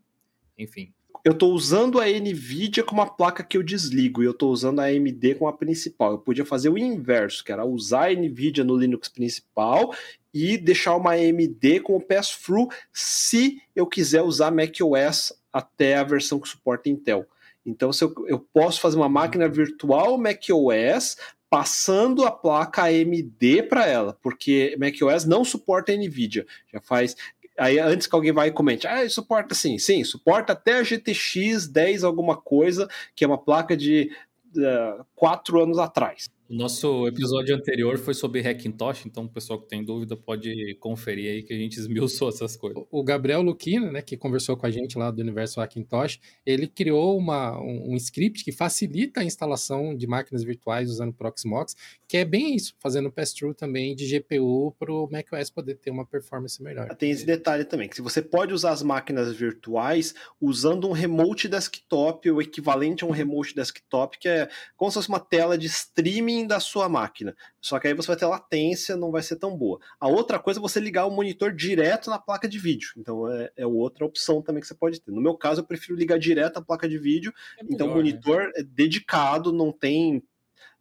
[0.56, 0.94] enfim.
[1.26, 4.82] Eu estou usando a Nvidia como a placa que eu desligo e eu estou usando
[4.82, 6.12] a AMD como a principal.
[6.12, 9.96] Eu podia fazer o inverso, que era usar a Nvidia no Linux principal
[10.32, 16.48] e deixar uma AMD como pass-through se eu quiser usar macOS até a versão que
[16.48, 17.26] suporta Intel.
[17.66, 21.18] Então, se eu, eu posso fazer uma máquina virtual macOS
[21.50, 26.46] passando a placa AMD para ela, porque macOS não suporta NVIDIA.
[26.72, 27.16] Já faz
[27.60, 31.68] Aí antes que alguém vai e comente, ah, suporta sim, sim, suporta até a GTX
[31.68, 34.10] 10 alguma coisa, que é uma placa de
[34.56, 36.30] uh, quatro anos atrás.
[36.50, 41.30] O nosso episódio anterior foi sobre Hackintosh, então o pessoal que tem dúvida pode conferir
[41.30, 42.84] aí que a gente esmiuçou essas coisas.
[42.90, 47.16] O Gabriel Luquina, né, que conversou com a gente lá do universo Hackintosh, ele criou
[47.16, 51.76] uma, um, um script que facilita a instalação de máquinas virtuais usando Proxmox,
[52.08, 56.04] que é bem isso, fazendo pass-through também de GPU para o macOS poder ter uma
[56.04, 56.96] performance melhor.
[56.96, 61.48] Tem esse detalhe também, que se você pode usar as máquinas virtuais usando um remote
[61.48, 65.68] desktop, o equivalente a um remote desktop, que é como se fosse uma tela de
[65.68, 67.36] streaming da sua máquina.
[67.62, 69.80] Só que aí você vai ter latência, não vai ser tão boa.
[70.00, 72.92] A outra coisa é você ligar o monitor direto na placa de vídeo.
[72.98, 75.12] Então é, é outra opção também que você pode ter.
[75.12, 77.34] No meu caso, eu prefiro ligar direto à placa de vídeo.
[77.60, 77.96] É então o né?
[77.96, 78.52] monitor né?
[78.58, 80.24] é dedicado, não tem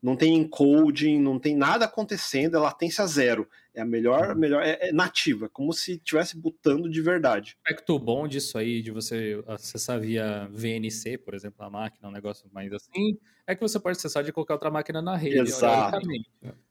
[0.00, 3.48] não tem encoding, não tem nada acontecendo, é latência zero.
[3.78, 4.34] É a melhor, uhum.
[4.34, 7.56] melhor é, é nativa, é como se estivesse botando de verdade.
[7.58, 12.10] O aspecto bom disso aí, de você acessar via VNC, por exemplo, a máquina, um
[12.10, 13.16] negócio mais assim,
[13.46, 15.38] é que você pode acessar de qualquer outra máquina na rede.
[15.38, 16.06] Exato.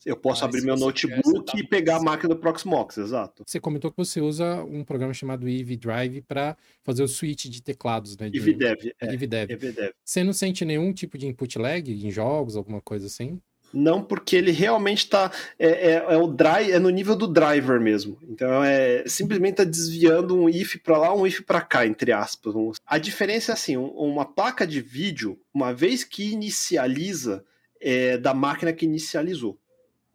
[0.05, 3.43] Eu posso Mas abrir meu notebook e pegar a máquina do Proxmox, exato.
[3.47, 7.63] Você comentou que você usa um programa chamado Eevee Drive para fazer o switch de
[7.63, 8.29] teclados, né?
[8.29, 8.37] De...
[8.37, 8.93] EVDev.
[8.99, 9.13] É.
[9.13, 9.93] EVDev.
[10.03, 13.41] Você não sente nenhum tipo de input lag em jogos, alguma coisa assim?
[13.73, 17.79] Não, porque ele realmente está é, é, é, o drive, é no nível do driver
[17.79, 18.17] mesmo.
[18.29, 22.53] Então é simplesmente está desviando um if para lá, um if para cá, entre aspas.
[22.85, 27.43] A diferença é assim, uma placa de vídeo, uma vez que inicializa,
[27.79, 29.59] é da máquina que inicializou.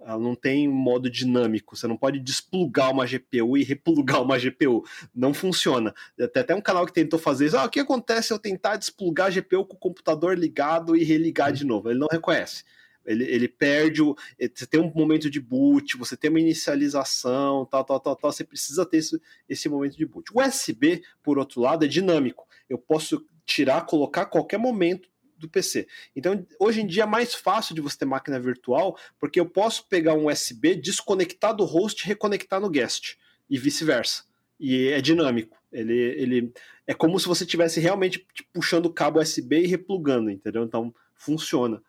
[0.05, 1.77] Ela não tem modo dinâmico.
[1.77, 4.85] Você não pode desplugar uma GPU e replugar uma GPU.
[5.15, 5.95] Não funciona.
[6.17, 7.57] Tem até um canal que tentou fazer isso.
[7.57, 11.05] Ah, o que acontece se eu tentar desplugar a GPU com o computador ligado e
[11.05, 11.89] religar de novo?
[11.89, 12.65] Ele não reconhece.
[13.05, 14.17] Ele, ele perde o.
[14.39, 18.33] Eh, você tem um momento de boot, você tem uma inicialização, tal, tal, tal, tal.
[18.33, 20.31] Você precisa ter esse, esse momento de boot.
[20.33, 22.47] O USB, por outro lado, é dinâmico.
[22.69, 25.87] Eu posso tirar, colocar a qualquer momento do PC.
[26.15, 29.87] Então, hoje em dia é mais fácil de você ter máquina virtual, porque eu posso
[29.89, 33.17] pegar um USB, desconectar do host e reconectar no guest,
[33.51, 34.25] e vice-versa.
[34.59, 35.61] E é dinâmico.
[35.73, 36.53] Ele, ele
[36.87, 40.63] é como se você estivesse realmente puxando o cabo USB e replugando, entendeu?
[40.63, 41.83] Então, funciona.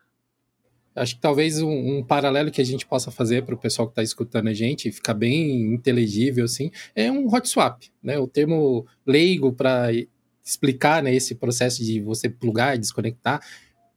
[0.95, 3.93] Acho que talvez um, um, paralelo que a gente possa fazer para o pessoal que
[3.93, 8.19] está escutando a gente, ficar bem inteligível assim, é um hot swap, né?
[8.19, 9.89] O termo leigo para
[10.45, 13.41] explicar né, esse processo de você plugar e desconectar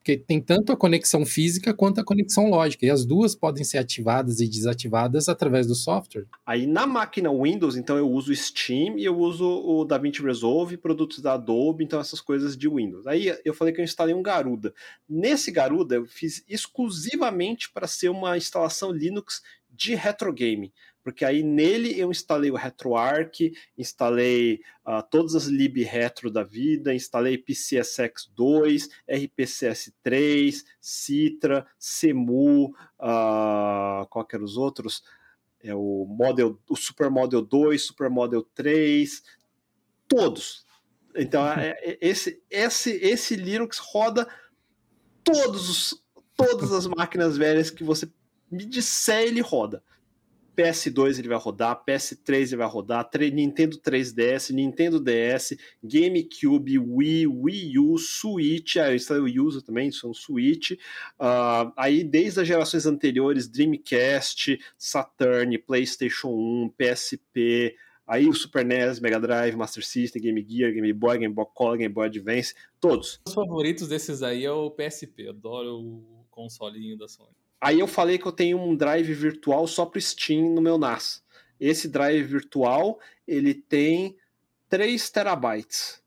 [0.06, 3.78] porque tem tanto a conexão física quanto a conexão lógica, e as duas podem ser
[3.78, 6.26] ativadas e desativadas através do software.
[6.46, 11.18] Aí na máquina Windows, então eu uso Steam e eu uso o DaVinci Resolve, produtos
[11.18, 13.04] da Adobe, então essas coisas de Windows.
[13.04, 14.72] Aí eu falei que eu instalei um Garuda.
[15.08, 20.72] Nesse Garuda eu fiz exclusivamente para ser uma instalação Linux de retro game
[21.06, 26.92] porque aí nele eu instalei o RetroArch, instalei uh, todas as lib retro da vida,
[26.92, 35.04] instalei PCSX2, RPCS3, Citra, CEMU, uh, qual que eram os outros?
[35.62, 39.22] É o Model, o Super Model 2, Super Model 3,
[40.08, 40.66] todos.
[41.14, 44.26] Então é, é, esse, esse, esse Linux roda
[45.22, 46.04] todos os,
[46.34, 48.10] todas as máquinas velhas que você
[48.50, 49.84] me disser, ele roda.
[50.56, 57.78] PS2 ele vai rodar, PS3 ele vai rodar, Nintendo 3DS, Nintendo DS, GameCube, Wii, Wii
[57.78, 62.86] U, Switch, ah, eu instalei o user também, são Switch, uh, aí desde as gerações
[62.86, 67.76] anteriores, Dreamcast, Saturn, PlayStation 1, PSP,
[68.06, 71.78] aí o Super NES, Mega Drive, Master System, Game Gear, Game Boy, Game Boy Color,
[71.78, 73.20] Game Boy Advance, todos.
[73.26, 77.45] Os favoritos desses aí é o PSP, adoro o consolinho da Sony.
[77.60, 81.22] Aí eu falei que eu tenho um drive virtual só para Steam no meu NAS.
[81.58, 84.16] Esse drive virtual, ele tem
[84.68, 86.02] 3 terabytes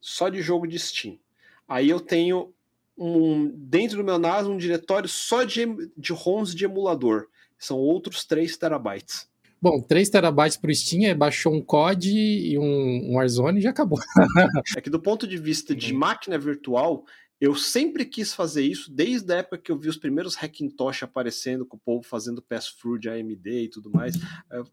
[0.00, 1.18] só de jogo de Steam.
[1.66, 2.52] Aí eu tenho
[2.96, 5.66] um dentro do meu NAS um diretório só de,
[5.96, 7.26] de ROMs de emulador.
[7.58, 9.26] São outros 3 terabytes.
[9.60, 13.62] Bom, 3 terabytes para o Steam, é, baixou um COD e um, um Warzone e
[13.62, 13.98] já acabou.
[14.76, 17.06] é que do ponto de vista de máquina virtual,
[17.40, 21.66] eu sempre quis fazer isso, desde a época que eu vi os primeiros Hackintosh aparecendo,
[21.66, 24.14] com o povo fazendo pass-through de AMD e tudo mais.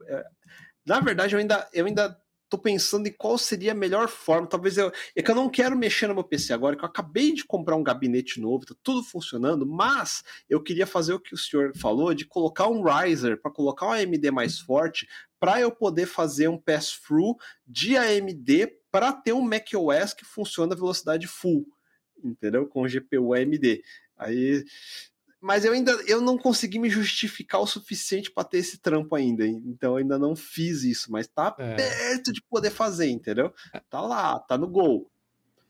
[0.07, 0.23] É,
[0.85, 2.17] na verdade, eu ainda, eu ainda
[2.51, 4.45] tô pensando em qual seria a melhor forma.
[4.45, 4.91] Talvez eu.
[5.15, 7.77] É que eu não quero mexer no meu PC agora, que eu acabei de comprar
[7.77, 12.13] um gabinete novo, tá tudo funcionando, mas eu queria fazer o que o senhor falou,
[12.13, 15.07] de colocar um riser, para colocar um AMD mais forte,
[15.39, 20.77] para eu poder fazer um pass-through de AMD para ter um macOS que funciona a
[20.77, 21.65] velocidade full
[22.23, 22.67] entendeu?
[22.67, 23.83] Com GPU AMD.
[24.17, 24.63] Aí
[25.41, 29.45] mas eu ainda eu não consegui me justificar o suficiente para ter esse trampo ainda.
[29.47, 31.75] Então eu ainda não fiz isso, mas tá é.
[31.75, 33.51] perto de poder fazer, entendeu?
[33.89, 35.09] Tá lá, tá no gol.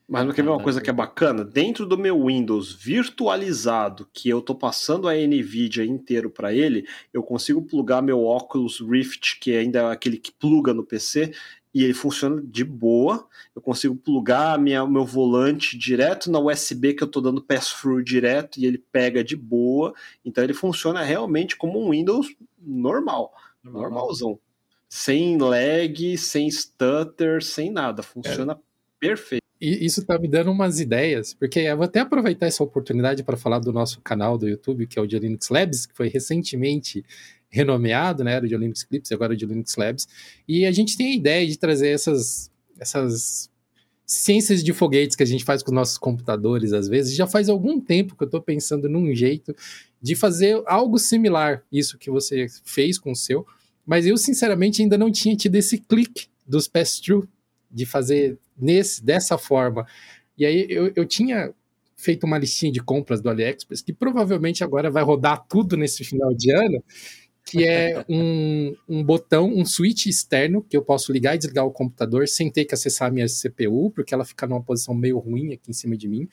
[0.06, 1.42] Mas não quer ver uma coisa que é bacana?
[1.42, 7.22] Dentro do meu Windows virtualizado, que eu tô passando a NVIDIA inteiro para ele, eu
[7.22, 11.32] consigo plugar meu Oculus Rift, que ainda é aquele que pluga no PC,
[11.74, 13.26] e ele funciona de boa.
[13.54, 18.58] Eu consigo plugar minha, meu volante direto na USB que eu estou dando pass-through direto
[18.58, 19.94] e ele pega de boa.
[20.24, 23.82] Então ele funciona realmente como um Windows normal, normal.
[23.82, 24.38] normalzão.
[24.88, 28.02] Sem lag, sem stutter, sem nada.
[28.02, 28.56] Funciona é.
[29.00, 29.42] perfeito.
[29.58, 33.36] E isso tá me dando umas ideias, porque eu vou até aproveitar essa oportunidade para
[33.36, 37.04] falar do nosso canal do YouTube, que é o de Linux Labs, que foi recentemente
[37.52, 38.32] renomeado, né?
[38.32, 40.08] Era de Linux Clips, agora é de Linux Labs.
[40.48, 42.50] E a gente tem a ideia de trazer essas,
[42.80, 43.50] essas
[44.06, 47.14] ciências de foguetes que a gente faz com os nossos computadores, às vezes.
[47.14, 49.54] Já faz algum tempo que eu estou pensando num jeito
[50.00, 53.46] de fazer algo similar, isso que você fez com o seu.
[53.84, 57.28] Mas eu, sinceramente, ainda não tinha tido esse clique dos pass-through,
[57.70, 59.86] de fazer nesse, dessa forma.
[60.36, 61.54] E aí eu, eu tinha
[61.96, 66.34] feito uma listinha de compras do AliExpress, que provavelmente agora vai rodar tudo nesse final
[66.34, 66.82] de ano,
[67.44, 71.70] que é um, um botão, um switch externo que eu posso ligar e desligar o
[71.70, 75.52] computador sem ter que acessar a minha CPU, porque ela fica numa posição meio ruim
[75.52, 76.28] aqui em cima de mim.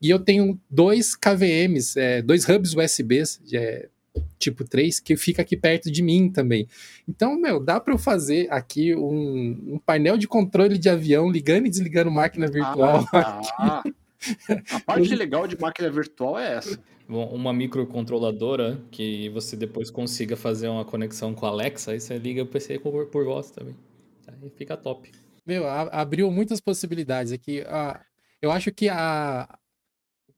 [0.00, 3.88] E eu tenho dois KVMs, é, dois hubs USBs, é,
[4.38, 6.68] tipo 3, que fica aqui perto de mim também.
[7.08, 11.66] Então, meu, dá para eu fazer aqui um, um, painel de controle de avião ligando
[11.66, 13.06] e desligando máquina virtual.
[13.12, 13.84] Ah, ah.
[14.72, 20.68] A parte legal de máquina virtual é essa uma microcontroladora que você depois consiga fazer
[20.68, 23.76] uma conexão com a Alexa, aí você liga o PC por, por voz também.
[24.26, 25.10] Aí fica top.
[25.46, 27.62] Meu, abriu muitas possibilidades aqui.
[27.68, 28.00] Ah,
[28.42, 29.56] eu acho que a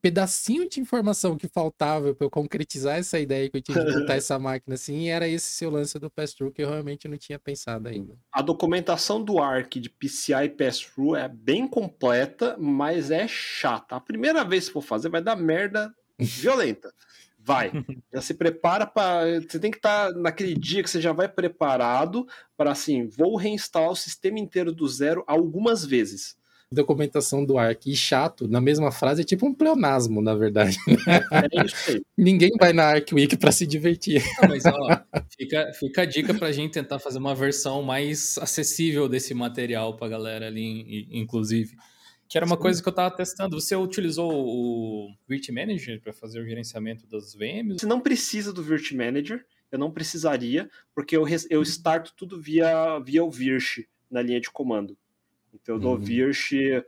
[0.00, 4.14] pedacinho de informação que faltava para eu concretizar essa ideia que eu tinha de montar
[4.16, 7.88] essa máquina assim, era esse seu lance do pass-through que eu realmente não tinha pensado
[7.88, 8.14] ainda.
[8.32, 13.96] A documentação do ARC de PCI pass-through é bem completa, mas é chata.
[13.96, 16.92] A primeira vez que for fazer vai dar merda violenta.
[17.38, 17.72] Vai.
[18.12, 19.40] Já se prepara para.
[19.40, 22.26] Você tem que estar tá naquele dia que você já vai preparado
[22.56, 26.36] para assim, vou reinstalar o sistema inteiro do zero algumas vezes.
[26.70, 30.76] Documentação do ARC e chato, na mesma frase, é tipo um pleonasmo, na verdade.
[30.98, 32.02] É isso aí.
[32.16, 34.22] Ninguém vai na Arc Week para se divertir.
[34.42, 35.00] Não, mas ó,
[35.34, 39.96] fica, fica a dica para a gente tentar fazer uma versão mais acessível desse material
[39.96, 41.74] para galera ali, inclusive.
[42.28, 42.62] Que era uma Sim.
[42.62, 43.58] coisa que eu estava testando.
[43.58, 47.80] Você utilizou o Virt Manager para fazer o gerenciamento das VMs?
[47.80, 49.42] Você não precisa do Virt Manager,
[49.72, 54.50] eu não precisaria, porque eu, eu starto tudo via, via o Virch na linha de
[54.50, 54.96] comando.
[55.54, 55.98] Então eu dou uhum.
[55.98, 56.84] Virch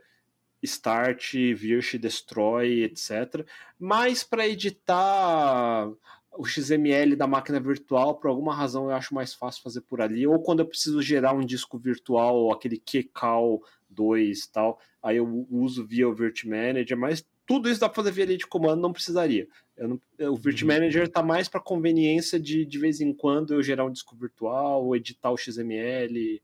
[0.63, 3.45] start, Virch destroy, etc.
[3.79, 5.91] Mas para editar
[6.37, 10.25] o XML da máquina virtual, por alguma razão eu acho mais fácil fazer por ali,
[10.25, 15.47] ou quando eu preciso gerar um disco virtual, aquele kcal 2 e tal, aí eu
[15.49, 18.81] uso via o Virt Manager, mas tudo isso dá para fazer via linha de comando,
[18.81, 19.47] não precisaria.
[19.77, 19.99] Não,
[20.31, 20.69] o Virt uhum.
[20.69, 24.85] Manager está mais para conveniência de de vez em quando eu gerar um disco virtual,
[24.85, 26.41] ou editar o XML,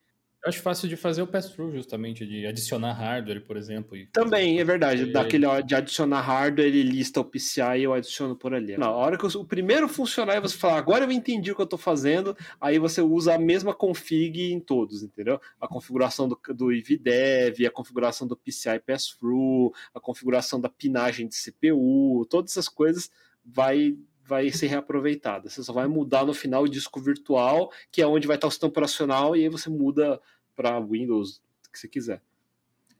[0.48, 3.98] acho fácil de fazer o pass-through, justamente, de adicionar hardware, por exemplo.
[4.12, 5.04] Também, é verdade.
[5.04, 5.12] E...
[5.12, 8.78] Daquele de adicionar hardware, ele lista o PCI e eu adiciono por ali.
[8.78, 11.66] Na hora que o primeiro funcionar e você falar, agora eu entendi o que eu
[11.66, 15.40] estou fazendo, aí você usa a mesma config em todos, entendeu?
[15.60, 21.36] A configuração do, do IVDev, a configuração do PCI pass-through, a configuração da pinagem de
[21.36, 23.10] CPU, todas essas coisas
[23.46, 23.96] vai
[24.28, 25.50] vai ser reaproveitada.
[25.50, 28.52] Você só vai mudar no final o disco virtual, que é onde vai estar o
[28.52, 30.20] sistema operacional, e aí você muda
[30.58, 31.40] para Windows,
[31.72, 32.22] que você quiser.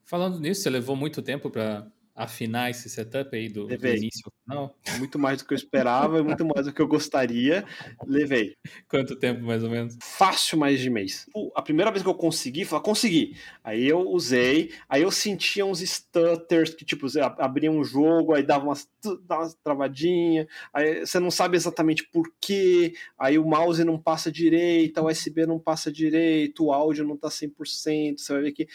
[0.06, 4.74] Falando nisso, você levou muito tempo para afinar esse setup aí do, do início não
[4.98, 7.64] Muito mais do que eu esperava, muito mais do que eu gostaria.
[8.08, 8.56] Levei.
[8.88, 9.98] Quanto tempo, mais ou menos?
[10.02, 11.28] Fácil mais de mês.
[11.54, 13.38] A primeira vez que eu consegui, falei, consegui.
[13.64, 18.42] Aí eu usei, aí eu sentia uns stutters que, tipo, você abria um jogo, aí
[18.42, 18.90] dava umas,
[19.26, 24.32] dava umas travadinhas, aí você não sabe exatamente por quê, aí o mouse não passa
[24.32, 28.68] direito, a USB não passa direito, o áudio não tá 100%, você vai ver que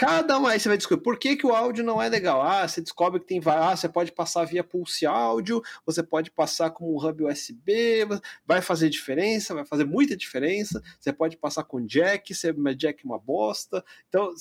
[0.00, 2.40] Cada um aí você vai descobrir por que, que o áudio não é legal.
[2.40, 3.38] Ah, você descobre que tem.
[3.44, 8.06] Ah, você pode passar via pulse áudio, você pode passar com um hub USB,
[8.46, 10.82] vai fazer diferença, vai fazer muita diferença.
[10.98, 12.32] Você pode passar com jack,
[12.74, 13.84] jack é uma bosta.
[14.08, 14.32] Então,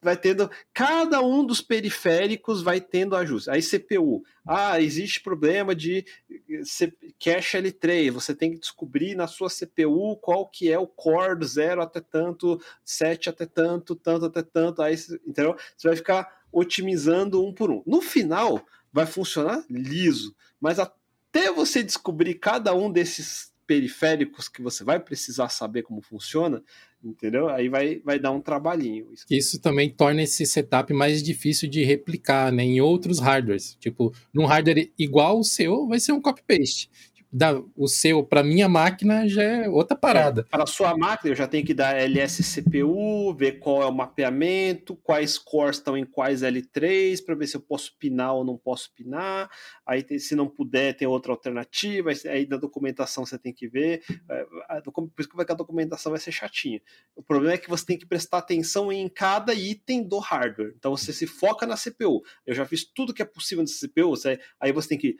[0.00, 3.50] vai tendo cada um dos periféricos vai tendo ajuste.
[3.50, 6.04] Aí CPU, ah, existe problema de
[7.22, 11.82] cache L3, você tem que descobrir na sua CPU qual que é o core zero
[11.82, 14.94] até tanto, 7 até tanto, tanto até tanto, aí
[15.26, 15.56] entendeu?
[15.76, 17.82] Você vai ficar otimizando um por um.
[17.86, 24.82] No final vai funcionar liso, mas até você descobrir cada um desses periféricos que você
[24.82, 26.62] vai precisar saber como funciona,
[27.02, 27.48] entendeu?
[27.48, 29.06] Aí vai, vai dar um trabalhinho.
[29.12, 29.24] Isso.
[29.30, 33.76] isso também torna esse setup mais difícil de replicar né, em outros hardwares.
[33.80, 36.90] Tipo, num hardware igual o seu, vai ser um copy-paste
[37.30, 40.40] da, o seu para minha máquina já é outra parada.
[40.40, 43.92] É, para a sua máquina, eu já tenho que dar LSCPU, ver qual é o
[43.92, 48.56] mapeamento, quais cores estão em quais L3, para ver se eu posso pinar ou não
[48.56, 49.50] posso pinar.
[49.86, 52.10] Aí, se não puder, tem outra alternativa.
[52.30, 54.02] Aí, da documentação, você tem que ver.
[54.28, 56.80] É, por isso que a documentação vai ser chatinha.
[57.14, 60.72] O problema é que você tem que prestar atenção em cada item do hardware.
[60.76, 62.22] Então, você se foca na CPU.
[62.46, 64.14] Eu já fiz tudo que é possível nessa CPU.
[64.58, 65.16] Aí você tem que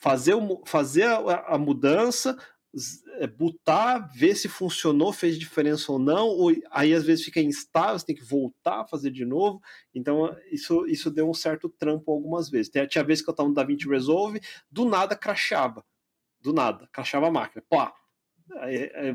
[0.00, 2.36] fazer, o, fazer a, a mudança,
[3.18, 7.98] é, botar, ver se funcionou, fez diferença ou não, ou aí às vezes fica instável,
[7.98, 9.60] você tem que voltar a fazer de novo.
[9.94, 12.70] Então, isso, isso deu um certo trampo algumas vezes.
[12.70, 14.40] Tinha, tinha vezes que eu estava no DaVinci Resolve,
[14.70, 15.84] do nada crashava.
[16.40, 17.62] Do nada, crashava a máquina.
[17.68, 17.92] Pá!
[18.60, 19.14] Aí, aí,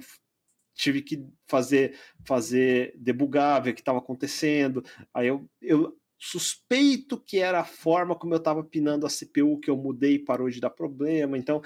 [0.76, 4.84] tive que fazer, fazer debugar, ver o que estava acontecendo.
[5.14, 9.70] Aí eu, eu suspeito que era a forma como eu estava pinando a CPU que
[9.70, 11.38] eu mudei e parou de dar problema.
[11.38, 11.62] Então,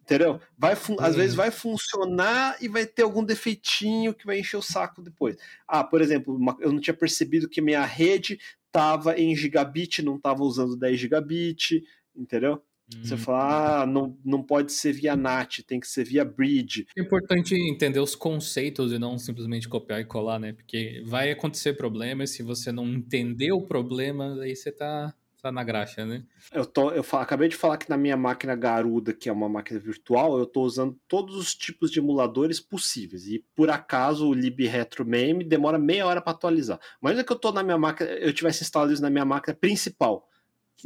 [0.00, 0.40] entendeu?
[0.56, 5.02] Vai às vezes vai funcionar e vai ter algum defeitinho que vai encher o saco
[5.02, 5.36] depois.
[5.66, 10.16] Ah, por exemplo, uma, eu não tinha percebido que minha rede estava em gigabit, não
[10.16, 11.84] estava usando 10 gigabit,
[12.16, 12.62] entendeu?
[13.00, 13.18] Você uhum.
[13.18, 16.86] fala, ah, não, não pode ser via NAT, tem que ser via bridge.
[16.96, 20.52] É importante entender os conceitos e não simplesmente copiar e colar, né?
[20.52, 25.50] Porque vai acontecer problema e se você não entender o problema, aí você tá, tá
[25.50, 26.22] na graxa, né?
[26.52, 29.80] Eu, tô, eu acabei de falar que na minha máquina Garuda, que é uma máquina
[29.80, 33.26] virtual, eu tô usando todos os tipos de emuladores possíveis.
[33.26, 36.78] E por acaso o libretromeme demora meia hora para atualizar.
[37.00, 39.54] Mas é que eu tô na minha máquina, eu tivesse instalado isso na minha máquina
[39.54, 40.28] principal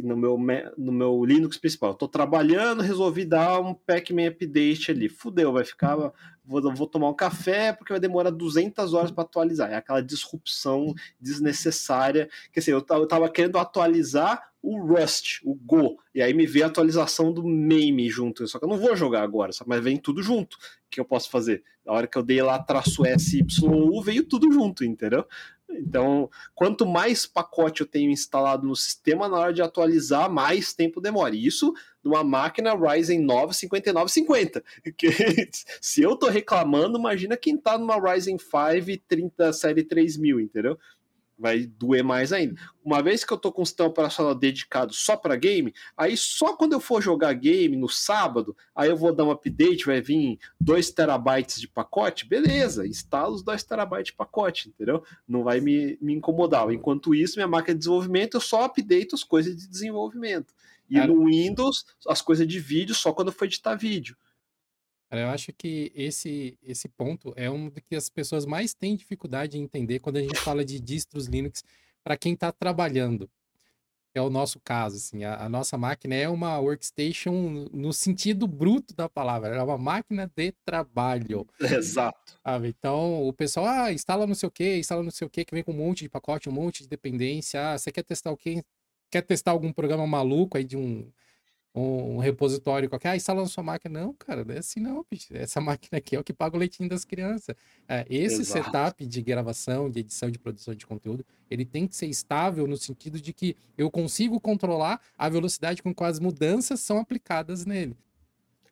[0.02, 0.38] no meu,
[0.76, 1.92] no meu Linux principal.
[1.92, 5.08] Estou trabalhando, resolvi dar um Pac-Man update ali.
[5.08, 5.96] Fudeu, vai ficar.
[6.44, 9.70] Vou, vou tomar um café porque vai demorar 200 horas para atualizar.
[9.70, 12.28] É aquela disrupção desnecessária.
[12.52, 16.64] Quer dizer, eu, eu tava querendo atualizar o Rust, o Go, e aí me veio
[16.64, 18.48] a atualização do MAME junto.
[18.48, 20.58] Só que eu não vou jogar agora, mas vem tudo junto.
[20.90, 21.62] Que eu posso fazer?
[21.84, 25.24] Na hora que eu dei lá traço SYU, veio tudo junto, entendeu?
[25.70, 31.00] Então, quanto mais pacote eu tenho instalado no sistema, na hora de atualizar, mais tempo
[31.00, 31.36] demora.
[31.36, 34.64] Isso numa máquina Ryzen 9 5950.
[34.96, 35.08] Que,
[35.80, 40.76] se eu tô reclamando, imagina quem tá numa Ryzen 5 30 série 3000, entendeu?
[41.38, 42.54] Vai doer mais ainda.
[42.84, 46.56] Uma vez que eu tô com um sistema operacional dedicado só para game, aí só
[46.56, 50.38] quando eu for jogar game no sábado, aí eu vou dar um update, vai vir
[50.60, 55.02] 2 terabytes de pacote, beleza, instala os 2 terabytes de pacote, entendeu?
[55.26, 56.70] Não vai me, me incomodar.
[56.70, 60.54] Enquanto isso, minha máquina de desenvolvimento, eu só update as coisas de desenvolvimento.
[60.88, 64.16] E no Windows, as coisas de vídeo só quando eu for editar vídeo.
[65.08, 68.96] Cara, eu acho que esse, esse ponto é um do que as pessoas mais têm
[68.96, 71.62] dificuldade em entender quando a gente fala de distros Linux
[72.02, 73.30] para quem está trabalhando.
[74.14, 78.94] É o nosso caso, assim, a, a, nossa máquina é uma workstation no sentido bruto
[78.96, 81.46] da palavra, é uma máquina de trabalho.
[81.60, 82.40] Exato.
[82.64, 85.54] Então, o pessoal, ah, instala não sei o que, instala não sei o que, que
[85.54, 88.36] vem com um monte de pacote, um monte de dependência, ah, você quer testar o
[88.38, 88.64] quê?
[89.10, 91.12] Quer testar algum programa maluco aí de um
[91.76, 94.00] um repositório qualquer, ah, instala na sua máquina.
[94.00, 95.28] Não, cara, não é assim não, bicho.
[95.32, 97.54] Essa máquina aqui é o que paga o leitinho das crianças.
[97.86, 98.64] É, esse Exato.
[98.64, 102.76] setup de gravação, de edição, de produção de conteúdo, ele tem que ser estável no
[102.76, 107.96] sentido de que eu consigo controlar a velocidade com que as mudanças são aplicadas nele.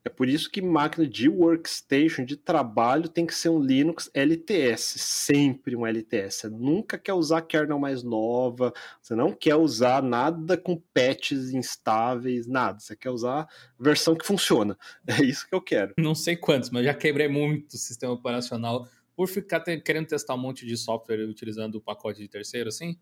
[0.05, 4.99] É por isso que máquina de workstation, de trabalho, tem que ser um Linux LTS,
[4.99, 6.41] sempre um LTS.
[6.41, 12.47] Você nunca quer usar kernel mais nova, você não quer usar nada com patches instáveis,
[12.47, 12.81] nada.
[12.81, 13.49] Você quer usar
[13.81, 14.77] versão que funciona.
[15.07, 15.95] É isso que eu quero.
[15.97, 20.39] Não sei quantos, mas já quebrei muito o sistema operacional por ficar querendo testar um
[20.39, 22.99] monte de software utilizando o pacote de terceiro, assim.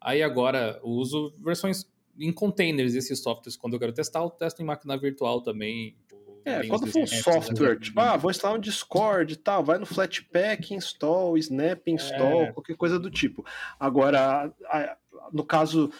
[0.00, 1.86] Aí agora uso versões
[2.18, 3.56] em containers desses softwares.
[3.56, 5.96] Quando eu quero testar, eu testo em máquina virtual também.
[6.44, 9.86] É, quando for um software, tipo, ah, vou instalar um Discord e tal, vai no
[9.86, 12.52] Flatpak, install, Snap, install, é.
[12.52, 13.44] qualquer coisa do tipo.
[13.80, 14.52] Agora,
[15.32, 15.90] no caso,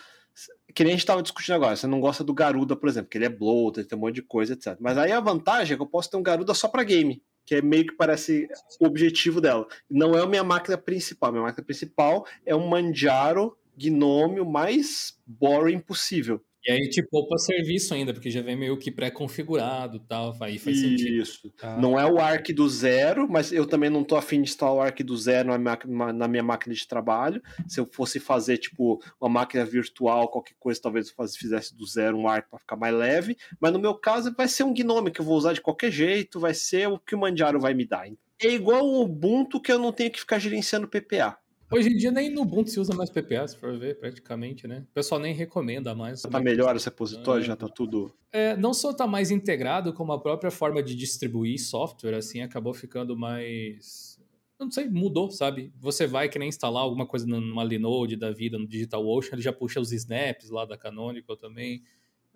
[0.75, 3.17] que nem a gente estava discutindo agora, você não gosta do Garuda, por exemplo, que
[3.17, 4.77] ele é bloated, tem um monte de coisa, etc.
[4.81, 7.55] Mas aí a vantagem é que eu posso ter um Garuda só para game, que
[7.55, 8.49] é meio que parece
[8.81, 9.67] o objetivo dela.
[9.89, 15.81] Não é a minha máquina principal, minha máquina principal é um Manjaro Gnome mais boring
[15.81, 16.41] possível.
[16.67, 20.35] E aí te poupa serviço ainda, porque já vem meio que pré-configurado tal.
[20.41, 21.23] Aí faz sentido.
[21.23, 21.53] Isso.
[21.63, 21.77] Ah.
[21.77, 24.81] Não é o ARC do zero, mas eu também não tô afim de instalar o
[24.81, 27.43] ARC do zero na minha, na minha máquina de trabalho.
[27.69, 32.17] Se eu fosse fazer, tipo, uma máquina virtual, qualquer coisa, talvez eu fizesse do zero
[32.17, 33.37] um ARC para ficar mais leve.
[33.61, 36.41] Mas no meu caso, vai ser um Gnome que eu vou usar de qualquer jeito,
[36.41, 38.09] vai ser o que o Manjaro vai me dar.
[38.43, 41.39] É igual o Ubuntu que eu não tenho que ficar gerenciando PPA.
[41.75, 44.87] Hoje em dia nem no Ubuntu se usa mais PPA, se for ver, praticamente, né?
[44.91, 46.21] O pessoal nem recomenda mais.
[46.21, 47.47] Já tá melhor esse repositório, é.
[47.47, 48.15] já tá tudo...
[48.31, 52.73] É, não só tá mais integrado, como a própria forma de distribuir software, assim, acabou
[52.73, 54.21] ficando mais...
[54.57, 55.73] Não sei, mudou, sabe?
[55.81, 59.81] Você vai querer instalar alguma coisa numa Linode da vida, no DigitalOcean, ele já puxa
[59.81, 61.83] os snaps lá da Canonical também.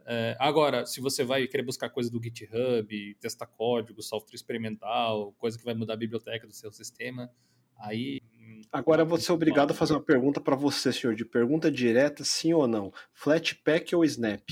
[0.05, 5.57] É, agora, se você vai querer buscar coisa do GitHub, testar código, software experimental, coisa
[5.57, 7.31] que vai mudar a biblioteca do seu sistema,
[7.79, 8.21] aí
[8.73, 12.25] Agora eu vou ser obrigado a fazer uma pergunta para você, senhor, de pergunta direta,
[12.25, 12.93] sim ou não.
[13.13, 14.43] Flatpak ou Snap?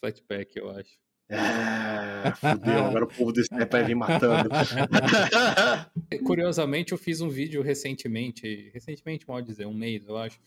[0.00, 0.98] Flatpak, eu acho.
[1.30, 4.48] Ah, fudeu, agora o povo do Snap vai vir matando.
[6.24, 10.40] Curiosamente, eu fiz um vídeo recentemente, recentemente, pode dizer, um mês, eu acho,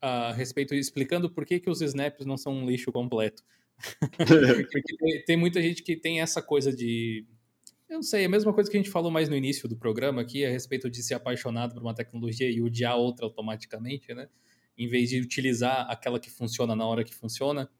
[0.00, 3.42] a respeito, explicando por que, que os snaps não são um lixo completo.
[4.16, 7.26] Porque tem, tem muita gente que tem essa coisa de
[7.88, 9.76] eu não sei, é a mesma coisa que a gente falou mais no início do
[9.76, 14.28] programa aqui, a respeito de ser apaixonado por uma tecnologia e odiar outra automaticamente, né?
[14.76, 17.70] Em vez de utilizar aquela que funciona na hora que funciona.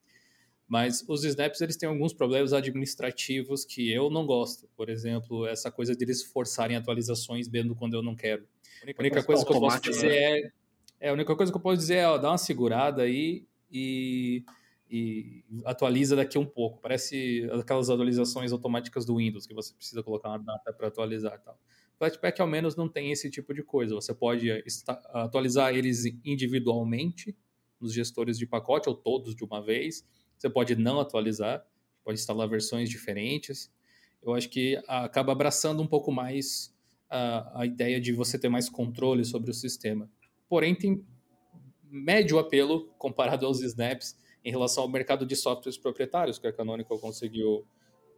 [0.69, 4.69] Mas os snaps, eles têm alguns problemas administrativos que eu não gosto.
[4.77, 8.49] Por exemplo, essa coisa deles forçarem atualizações mesmo quando eu não quero.
[8.83, 10.17] A única coisa que eu posso dizer né?
[10.17, 10.53] é,
[11.01, 11.09] é...
[11.11, 14.45] A única coisa que eu posso dizer é, ó, dá uma segurada aí e e
[15.65, 16.81] atualiza daqui um pouco.
[16.81, 21.45] Parece aquelas atualizações automáticas do Windows, que você precisa colocar uma data para atualizar e
[21.45, 21.59] tal.
[21.99, 23.95] Flatpak, ao menos, não tem esse tipo de coisa.
[23.95, 24.51] Você pode
[25.13, 27.37] atualizar eles individualmente
[27.81, 30.07] nos gestores de pacote, ou todos de uma vez.
[30.39, 31.67] Você pode não atualizar,
[32.05, 33.73] pode instalar versões diferentes.
[34.23, 36.75] Eu acho que acaba abraçando um pouco mais
[37.09, 40.11] a, a ideia de você ter mais controle sobre o sistema.
[40.49, 41.05] Porém, tem
[41.85, 47.01] médio apelo comparado aos snaps em relação ao mercado de softwares proprietários que a Canonical
[47.01, 47.67] conseguiu,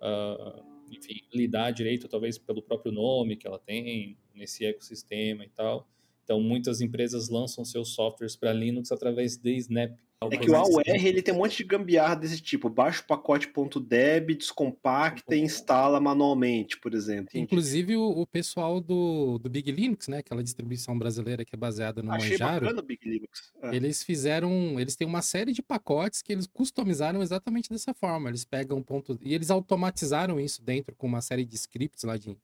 [0.02, 5.88] uh, enfim, lidar direito, talvez pelo próprio nome que ela tem nesse ecossistema e tal.
[6.22, 9.98] Então, muitas empresas lançam seus softwares para Linux através de Snap.
[10.20, 12.68] É que o AUR ele tem um monte de gambiarra desse tipo.
[12.68, 13.48] Baixa o pacote
[13.80, 17.30] .deb, descompacta e instala manualmente, por exemplo.
[17.34, 20.18] Inclusive o, o, pessoal do, do Big Linux, né?
[20.18, 22.62] Aquela distribuição brasileira que é baseada no Achei Manjaro.
[22.62, 23.52] Bacana o Big Linux.
[23.62, 23.76] É.
[23.76, 28.28] Eles fizeram, eles têm uma série de pacotes que eles customizaram exatamente dessa forma.
[28.28, 32.36] Eles pegam ponto e eles automatizaram isso dentro com uma série de scripts lá de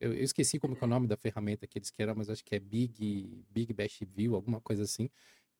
[0.00, 2.56] eu, eu esqueci como é o nome da ferramenta que eles queriam, mas acho que
[2.56, 5.08] é Big Big Bash View, alguma coisa assim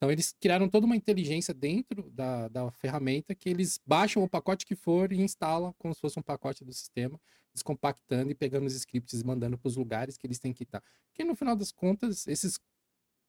[0.03, 4.67] então, eles criaram toda uma inteligência dentro da, da ferramenta que eles baixam o pacote
[4.67, 7.21] que for e instalam como se fosse um pacote do sistema,
[7.55, 10.83] descompactando e pegando os scripts e mandando para os lugares que eles têm que estar.
[11.07, 12.59] Porque, no final das contas, esses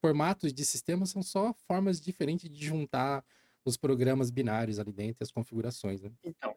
[0.01, 3.23] formatos de sistema são só formas diferentes de juntar
[3.63, 6.01] os programas binários ali dentro, as configurações.
[6.01, 6.09] Né?
[6.23, 6.55] Então,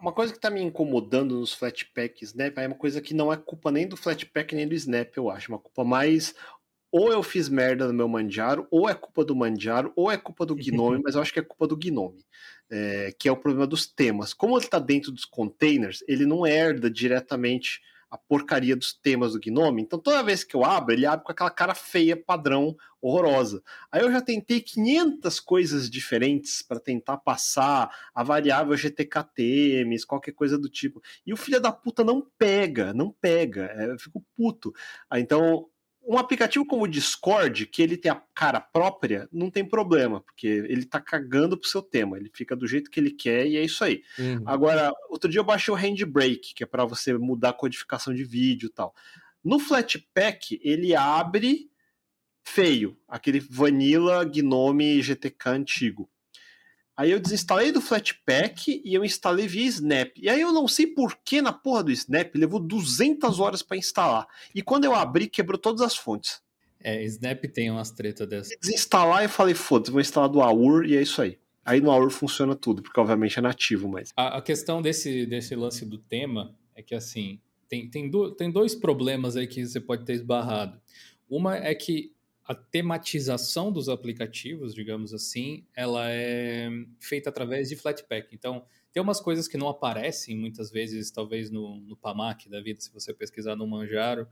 [0.00, 3.36] uma coisa que está me incomodando nos Flatpak Snap é uma coisa que não é
[3.36, 5.52] culpa nem do Flatpak nem do Snap, eu acho.
[5.52, 6.34] Uma culpa mais
[6.90, 10.44] ou eu fiz merda no meu Manjaro, ou é culpa do Manjaro, ou é culpa
[10.44, 12.24] do Gnome, mas eu acho que é culpa do Gnome,
[12.70, 14.32] é, que é o problema dos temas.
[14.32, 17.80] Como ele está dentro dos containers, ele não herda diretamente
[18.10, 19.82] a porcaria dos temas do Gnome.
[19.82, 23.62] Então toda vez que eu abro, ele abre com aquela cara feia, padrão, horrorosa.
[23.90, 30.58] Aí eu já tentei 500 coisas diferentes para tentar passar a variável GTKTMs, qualquer coisa
[30.58, 31.00] do tipo.
[31.24, 33.70] E o filho da puta não pega, não pega.
[33.76, 34.72] É, eu fico puto.
[35.08, 35.68] Ah, então
[36.06, 40.46] um aplicativo como o Discord, que ele tem a cara própria, não tem problema, porque
[40.46, 43.62] ele tá cagando pro seu tema, ele fica do jeito que ele quer e é
[43.62, 44.02] isso aí.
[44.18, 44.42] Uhum.
[44.46, 48.24] Agora, outro dia eu baixei o Handbrake, que é para você mudar a codificação de
[48.24, 48.94] vídeo e tal.
[49.44, 51.70] No Flatpak, ele abre
[52.42, 56.10] feio, aquele Vanilla Gnome GTK antigo.
[57.00, 60.10] Aí eu desinstalei do Flatpak e eu instalei via Snap.
[60.18, 63.78] E aí eu não sei por que na porra do Snap levou 200 horas para
[63.78, 64.26] instalar.
[64.54, 66.42] E quando eu abri, quebrou todas as fontes.
[66.78, 68.54] É, Snap tem umas tretas dessas.
[68.60, 71.38] Desinstalar e falei, foda-se, vou instalar do AUR e é isso aí.
[71.64, 74.12] Aí no AUR funciona tudo, porque obviamente é nativo, mas...
[74.14, 78.50] A, a questão desse, desse lance do tema é que, assim, tem, tem, do, tem
[78.50, 80.78] dois problemas aí que você pode ter esbarrado.
[81.30, 82.12] Uma é que
[82.50, 86.68] a tematização dos aplicativos, digamos assim, ela é
[86.98, 88.34] feita através de Flatpak.
[88.34, 92.80] Então, tem umas coisas que não aparecem muitas vezes, talvez no, no PAMAC da vida,
[92.80, 94.26] se você pesquisar no Manjaro,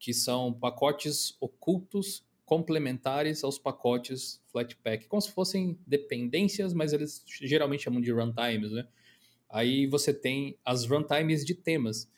[0.00, 7.84] que são pacotes ocultos complementares aos pacotes Flatpak, como se fossem dependências, mas eles geralmente
[7.84, 8.84] chamam de runtimes, né?
[9.48, 12.10] Aí você tem as runtimes de temas.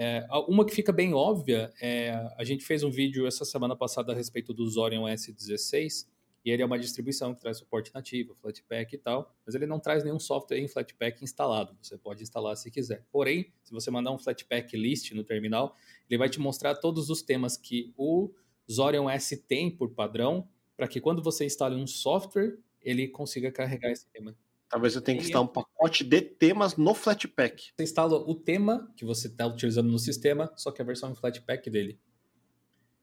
[0.00, 4.12] É, uma que fica bem óbvia, é, a gente fez um vídeo essa semana passada
[4.12, 6.06] a respeito do Zorion S16,
[6.44, 9.80] e ele é uma distribuição que traz suporte nativo, Flatpak e tal, mas ele não
[9.80, 11.76] traz nenhum software em Flatpak instalado.
[11.82, 13.04] Você pode instalar se quiser.
[13.10, 15.74] Porém, se você mandar um Flatpak list no terminal,
[16.08, 18.30] ele vai te mostrar todos os temas que o
[18.70, 23.90] Zorion S tem por padrão, para que quando você instale um software, ele consiga carregar
[23.90, 24.36] esse tema.
[24.68, 27.72] Talvez eu tenha que instalar um pacote de temas no Flatpak.
[27.74, 31.14] Você instala o tema que você está utilizando no sistema, só que a versão em
[31.14, 31.98] Flatpak dele.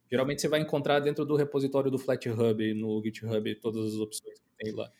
[0.09, 4.63] Geralmente você vai encontrar dentro do repositório do FlatHub, no GitHub, todas as opções que
[4.63, 4.91] tem lá.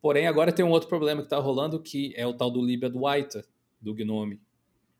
[0.00, 2.90] Porém, agora tem um outro problema que está rolando, que é o tal do Libia
[2.90, 3.44] do Waita,
[3.80, 4.40] do Gnome.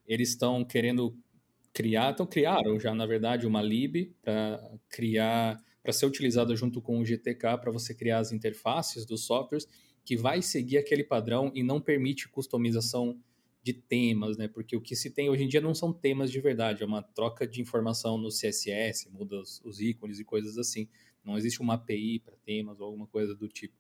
[0.07, 1.15] Eles estão querendo
[1.73, 6.99] criar, então criaram já, na verdade, uma lib para criar, para ser utilizada junto com
[6.99, 9.69] o GTK para você criar as interfaces dos softwares
[10.09, 13.21] que vai seguir aquele padrão e não permite customização
[13.63, 14.49] de temas, né?
[14.49, 17.03] Porque o que se tem hoje em dia não são temas de verdade, é uma
[17.03, 20.89] troca de informação no CSS, muda os, os ícones e coisas assim.
[21.23, 23.75] Não existe uma API para temas ou alguma coisa do tipo.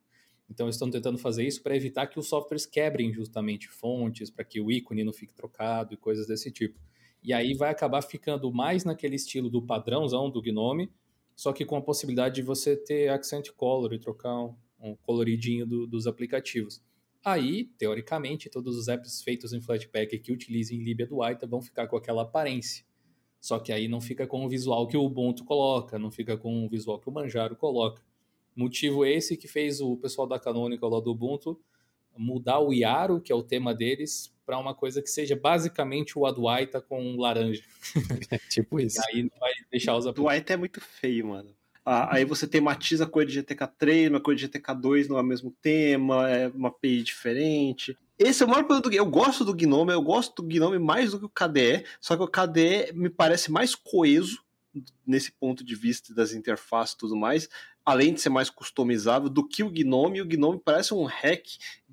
[0.50, 4.60] Então, estão tentando fazer isso para evitar que os softwares quebrem justamente fontes, para que
[4.60, 6.78] o ícone não fique trocado e coisas desse tipo.
[7.22, 10.92] E aí vai acabar ficando mais naquele estilo do padrãozão do Gnome,
[11.34, 15.86] só que com a possibilidade de você ter accent color e trocar um, coloridinho do,
[15.86, 16.82] dos aplicativos.
[17.24, 21.86] Aí, teoricamente, todos os apps feitos em Flatpak que utilizem Libia do Aita vão ficar
[21.88, 22.84] com aquela aparência.
[23.40, 26.64] Só que aí não fica com o visual que o Ubuntu coloca, não fica com
[26.64, 28.02] o visual que o Manjaro coloca.
[28.54, 31.60] Motivo esse que fez o pessoal da Canonical lá do Ubuntu
[32.18, 36.26] mudar o Yaro, que é o tema deles, para uma coisa que seja basicamente o
[36.26, 37.62] Adwaita com laranja.
[38.30, 39.00] É tipo isso.
[39.00, 41.54] E aí não vai deixar os Adwaita é muito feio, mano.
[41.90, 46.28] Ah, aí você tematiza a cor de GTK3, uma cor de GTK2 no mesmo tema,
[46.28, 47.96] é uma API diferente.
[48.18, 51.12] Esse é o maior problema do Eu gosto do Gnome, eu gosto do Gnome mais
[51.12, 54.44] do que o KDE, só que o KDE me parece mais coeso
[55.06, 57.48] nesse ponto de vista das interfaces e tudo mais,
[57.86, 60.20] além de ser mais customizável do que o Gnome.
[60.20, 61.46] O Gnome parece um hack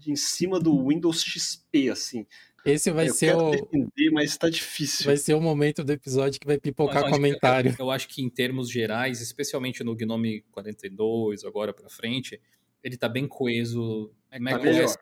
[0.06, 2.28] em cima do Windows XP, assim.
[2.66, 3.52] Esse vai eu ser o.
[3.52, 5.06] Defender, mas está difícil.
[5.06, 7.76] Vai ser o momento do episódio que vai pipocar comentário.
[7.76, 12.42] Que, eu, eu acho que em termos gerais, especialmente no Gnome 42, agora para frente,
[12.84, 14.12] ele está bem coeso.
[14.32, 14.96] É tá melhor.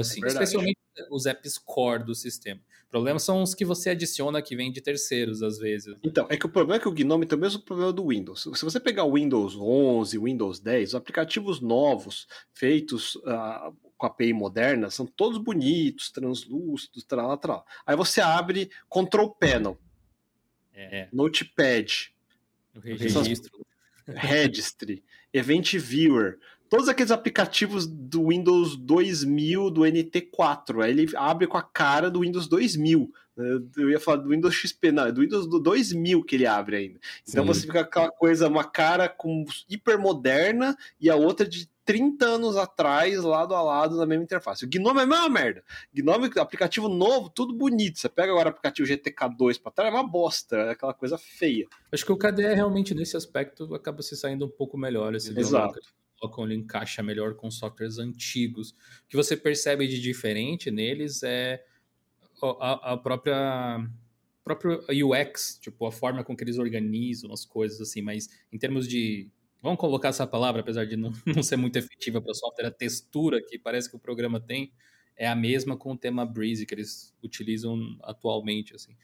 [0.00, 0.78] Assim, é especialmente
[1.10, 2.60] os apps core do sistema.
[2.86, 5.94] O problema são os que você adiciona que vem de terceiros, às vezes.
[6.02, 8.48] Então, é que o problema é que o Gnome tem o mesmo problema do Windows.
[8.54, 14.08] Se você pegar o Windows 11, Windows 10, os aplicativos novos, feitos uh, com a
[14.08, 17.66] API moderna, são todos bonitos, translúcidos, tal, tal.
[17.86, 19.78] Aí você abre Control Panel,
[20.74, 21.08] é.
[21.12, 22.12] Notepad,
[22.74, 23.66] o registro.
[24.06, 25.02] Registry,
[25.32, 30.84] Event Viewer, todos aqueles aplicativos do Windows 2000, do NT4.
[30.84, 33.10] Aí ele abre com a cara do Windows 2000.
[33.36, 36.76] Eu ia falar do Windows XP, não, é do Windows do 2000 que ele abre
[36.76, 37.00] ainda.
[37.28, 37.48] Então Sim.
[37.48, 42.26] você fica com aquela coisa, uma cara com hiper moderna e a outra de 30
[42.26, 44.64] anos atrás, lado a lado, na mesma interface.
[44.64, 45.62] O Gnome é a mesma merda.
[45.94, 47.98] Gnome, aplicativo novo, tudo bonito.
[47.98, 51.66] Você pega agora o aplicativo GTK2 para trás, é uma bosta, é aquela coisa feia.
[51.92, 55.14] Acho que o KDE realmente, nesse aspecto, acaba se saindo um pouco melhor.
[55.14, 55.78] Esse Exato.
[56.18, 58.70] Colocam, ele encaixa melhor com softwares antigos.
[58.70, 61.62] O que você percebe de diferente neles é
[62.60, 63.88] a, a própria
[64.44, 68.86] próprio UX, tipo, a forma com que eles organizam as coisas, assim, mas em termos
[68.86, 69.28] de
[69.66, 72.70] Vamos colocar essa palavra, apesar de não, não ser muito efetiva para o software, a
[72.70, 74.72] textura que parece que o programa tem
[75.16, 78.94] é a mesma com o tema Breeze que eles utilizam atualmente, assim.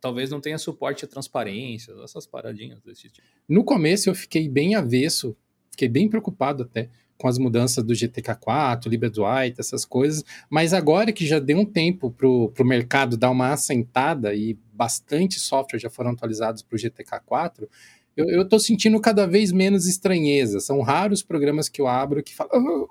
[0.00, 3.26] Talvez não tenha suporte a transparência, essas paradinhas desse tipo.
[3.48, 5.36] No começo eu fiquei bem avesso,
[5.70, 11.26] fiquei bem preocupado até com as mudanças do GTK4, LibreDuite, essas coisas, mas agora que
[11.26, 16.10] já deu um tempo para o mercado dar uma assentada e bastante software já foram
[16.10, 17.68] atualizados para o GTK4,
[18.16, 20.60] eu, tô sentindo cada vez menos estranheza.
[20.60, 22.52] São raros programas que eu abro que falam.
[22.54, 22.88] Oh,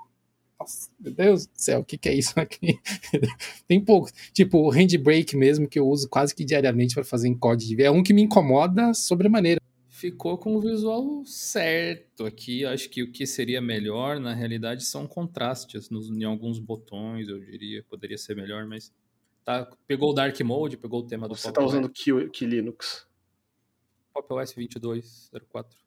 [0.59, 2.79] nossa, meu Deus do céu, o que, que é isso aqui?
[3.67, 4.11] Tem poucos.
[4.33, 7.91] Tipo, o Handbrake mesmo, que eu uso quase que diariamente para fazer encode de É
[7.91, 9.61] um que me incomoda sobremaneira.
[10.01, 12.65] Ficou com o visual certo aqui.
[12.65, 17.39] Acho que o que seria melhor, na realidade, são contrastes nos, em alguns botões, eu
[17.39, 17.83] diria.
[17.83, 18.91] Poderia ser melhor, mas.
[19.45, 23.07] Tá, pegou o Dark Mode, pegou o tema do Você está usando que, que Linux?
[24.11, 25.77] Pop OS 2204.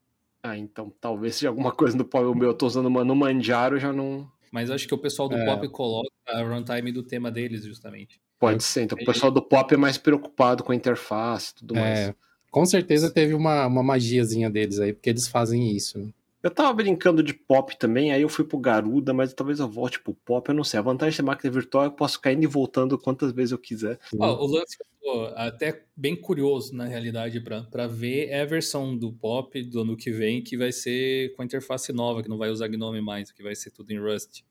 [0.40, 2.24] Ah, então talvez seja alguma coisa do Pop.
[2.24, 4.30] O meu eu tô usando no Manjaro, já não.
[4.52, 5.44] Mas acho que o pessoal do é.
[5.44, 8.20] Pop coloca a runtime do tema deles, justamente.
[8.38, 8.82] Pode ser.
[8.82, 11.98] Então o pessoal do Pop é mais preocupado com a interface e tudo mais.
[11.98, 12.14] É,
[12.54, 15.98] com certeza teve uma, uma magiazinha deles aí, porque eles fazem isso.
[15.98, 16.10] Né?
[16.40, 20.00] Eu tava brincando de pop também, aí eu fui pro Garuda, mas talvez eu volte
[20.00, 20.78] pro pop, eu não sei.
[20.78, 23.32] A vantagem de ser máquina virtual é que eu posso ficar indo e voltando quantas
[23.32, 23.98] vezes eu quiser.
[24.12, 28.96] o lance que eu tô até bem curioso, na realidade, para ver é a versão
[28.96, 32.38] do pop do ano que vem, que vai ser com a interface nova, que não
[32.38, 34.42] vai usar GNOME mais, que vai ser tudo em Rust.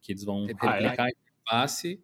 [0.00, 0.98] Que eles vão replicar ah, é?
[0.98, 2.00] a interface,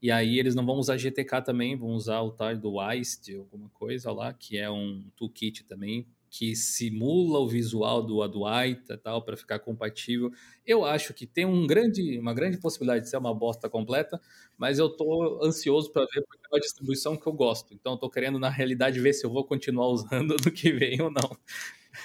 [0.00, 3.68] e aí eles não vão usar GTK também, vão usar o tal do WIST, alguma
[3.70, 9.36] coisa lá, que é um toolkit também que simula o visual do Adwaita tal para
[9.36, 10.30] ficar compatível.
[10.66, 14.20] Eu acho que tem um grande, uma grande possibilidade de ser uma bosta completa,
[14.56, 17.72] mas eu tô ansioso para ver porque é uma distribuição que eu gosto.
[17.74, 21.00] Então eu tô querendo na realidade ver se eu vou continuar usando no que vem
[21.00, 21.36] ou não.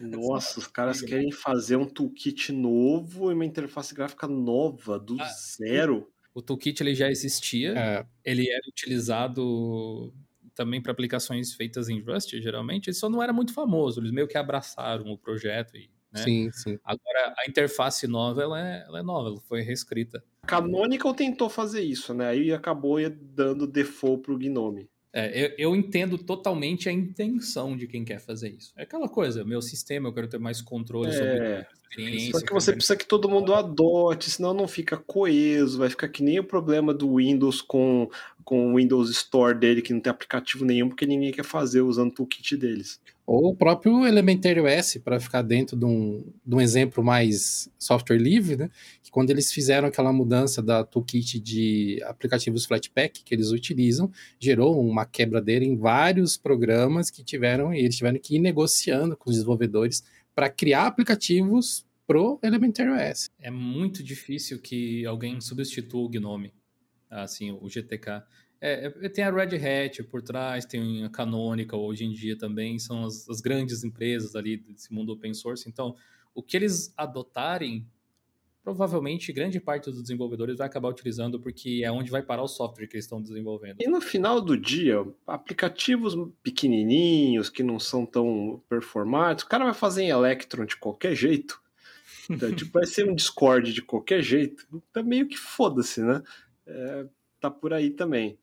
[0.01, 5.25] Nossa, os caras querem fazer um toolkit novo e uma interface gráfica nova do ah,
[5.25, 6.11] zero.
[6.33, 8.05] O toolkit ele já existia, é.
[8.25, 10.13] ele era utilizado
[10.55, 13.99] também para aplicações feitas em Rust, geralmente, ele só não era muito famoso.
[13.99, 16.21] Eles meio que abraçaram o projeto e né?
[16.21, 16.79] Sim, sim.
[16.85, 20.23] Agora, a interface nova, ela é, ela é nova, ela foi reescrita.
[20.45, 22.27] Canonical tentou fazer isso, né?
[22.27, 24.87] Aí acabou dando default pro Gnome.
[25.15, 28.73] É, eu, eu, entendo totalmente a intenção de quem quer fazer isso.
[28.75, 32.31] É aquela coisa, meu sistema, eu quero ter mais controle é, sobre a experiência.
[32.31, 36.23] Só que você precisa que todo mundo adote, senão não fica coeso, vai ficar que
[36.23, 38.09] nem o problema do Windows com,
[38.43, 42.11] com o Windows Store dele, que não tem aplicativo nenhum, porque ninguém quer fazer usando
[42.11, 42.99] o toolkit deles.
[43.25, 48.17] Ou o próprio Elementary OS, para ficar dentro de um, de um exemplo mais software
[48.17, 48.69] livre, né?
[49.01, 54.79] Que quando eles fizeram aquela mudança da toolkit de aplicativos Flatpak que eles utilizam, gerou
[54.85, 59.35] uma quebradeira em vários programas que tiveram, e eles tiveram que ir negociando com os
[59.37, 60.03] desenvolvedores
[60.35, 63.29] para criar aplicativos pro Elementary OS.
[63.39, 66.51] É muito difícil que alguém substitua o Gnome,
[67.21, 68.23] assim, o GTK.
[68.65, 72.79] É, é, tem a Red Hat por trás, tem a Canonical hoje em dia também,
[72.79, 75.67] são as, as, grandes empresas ali desse mundo open source.
[75.67, 75.97] Então,
[76.33, 77.85] o que eles adotarem,
[78.63, 82.87] provavelmente grande parte dos desenvolvedores vai acabar utilizando, porque é onde vai parar o software
[82.87, 83.81] que eles estão desenvolvendo.
[83.81, 89.73] E no final do dia, aplicativos pequenininhos, que não são tão performáticos, o cara vai
[89.73, 91.61] fazer em Electron de qualquer jeito.
[92.29, 94.65] Então, tipo, vai ser um Discord de qualquer jeito.
[94.93, 96.23] Tá meio que foda-se, né?
[96.65, 97.05] É,
[97.39, 98.37] tá por aí também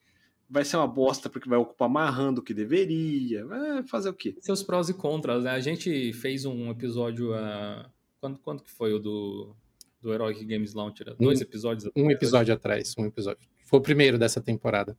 [0.51, 3.47] vai ser uma bosta porque vai ocupar mais RAM do que deveria.
[3.47, 4.37] Vai fazer o quê?
[4.41, 5.51] Seus prós e contras, né?
[5.53, 7.33] A gente fez um episódio.
[7.33, 7.89] Uh...
[8.21, 9.55] Quando, quando que foi o do,
[10.03, 11.15] do Heroic Games Launcher?
[11.15, 12.07] Dois um, episódios atrás?
[12.07, 13.49] Um episódio atrás, um episódio.
[13.65, 14.99] Foi o primeiro dessa temporada.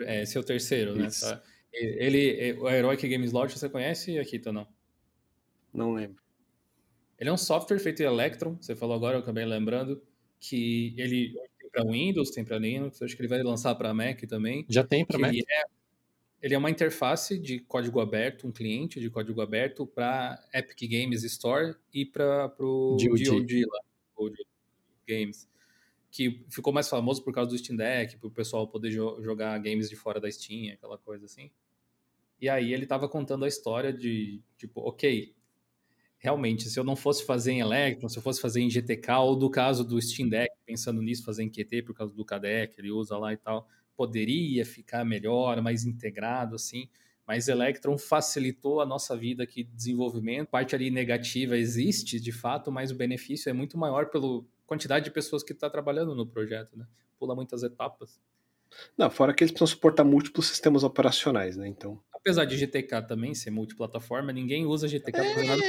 [0.00, 1.08] É, esse é o terceiro, né?
[1.08, 1.40] Tá.
[1.72, 4.66] Ele, o Heroic Games Launcher, você conhece, Akita, não?
[5.72, 6.20] Não lembro.
[7.18, 10.02] Ele é um software feito em Electron, você falou agora, eu acabei lembrando,
[10.38, 11.34] que ele
[11.72, 14.64] para Windows, tem para Linux, acho que ele vai lançar para Mac também.
[14.68, 15.32] Já tem para Mac?
[15.32, 15.62] Ele é,
[16.42, 21.24] ele é uma interface de código aberto, um cliente de código aberto para Epic Games
[21.24, 23.80] Store e para o GOG lá,
[25.08, 25.48] Games,
[26.10, 29.58] que ficou mais famoso por causa do Steam Deck, para o pessoal poder jo jogar
[29.58, 31.50] games de fora da Steam, aquela coisa assim.
[32.40, 35.32] E aí ele estava contando a história de, tipo, ok,
[36.22, 39.34] realmente, se eu não fosse fazer em Electron, se eu fosse fazer em GTK, ou
[39.34, 42.80] do caso do Steam Deck, pensando nisso, fazer em QT por causa do KDE que
[42.80, 46.88] ele usa lá e tal, poderia ficar melhor, mais integrado, assim.
[47.26, 50.48] Mas Electron facilitou a nossa vida aqui de desenvolvimento.
[50.48, 55.10] Parte ali negativa existe, de fato, mas o benefício é muito maior pela quantidade de
[55.10, 56.86] pessoas que está trabalhando no projeto, né?
[57.18, 58.20] Pula muitas etapas.
[58.96, 61.68] Não, fora que eles precisam suportar múltiplos sistemas operacionais, né?
[61.68, 61.98] Então.
[62.14, 65.34] Apesar de GTK também ser multiplataforma, ninguém usa GTK é...
[65.34, 65.62] para nada.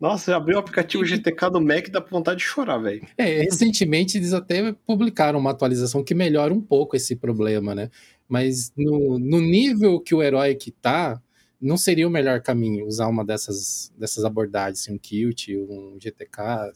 [0.00, 3.06] Nossa, abriu o aplicativo GTK do Mac dá vontade de chorar, velho.
[3.18, 7.90] É, recentemente eles até publicaram uma atualização que melhora um pouco esse problema, né?
[8.26, 11.20] Mas no, no nível que o herói que tá,
[11.60, 16.72] não seria o melhor caminho usar uma dessas, dessas abordagens, assim, um Qt, um GTK.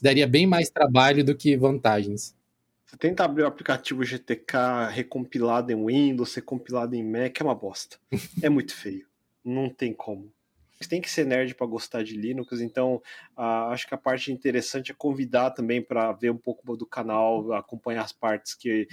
[0.00, 2.36] Daria bem mais trabalho do que vantagens.
[2.94, 7.98] Você tenta abrir o aplicativo GTK recompilado em Windows, recompilado em Mac, é uma bosta.
[8.40, 9.08] é muito feio.
[9.44, 10.32] Não tem como.
[10.78, 13.02] Você tem que ser nerd para gostar de Linux, então
[13.36, 17.52] uh, acho que a parte interessante é convidar também para ver um pouco do canal,
[17.52, 18.86] acompanhar as partes que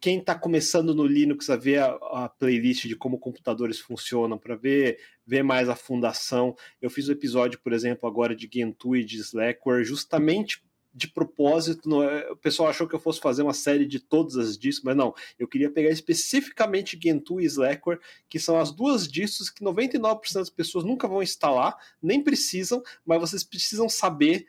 [0.00, 4.56] quem está começando no Linux a ver a, a, playlist de como computadores funcionam, para
[4.56, 6.56] ver, ver mais a fundação.
[6.80, 10.62] Eu fiz um episódio, por exemplo, agora de Gentoo e de Slackware, justamente
[10.94, 14.36] de propósito, não, é, o pessoal achou que eu fosse fazer uma série de todas
[14.36, 17.98] as discos, mas não, eu queria pegar especificamente Gentoo e Slackware,
[18.28, 23.20] que são as duas discos que 99% das pessoas nunca vão instalar, nem precisam, mas
[23.20, 24.46] vocês precisam saber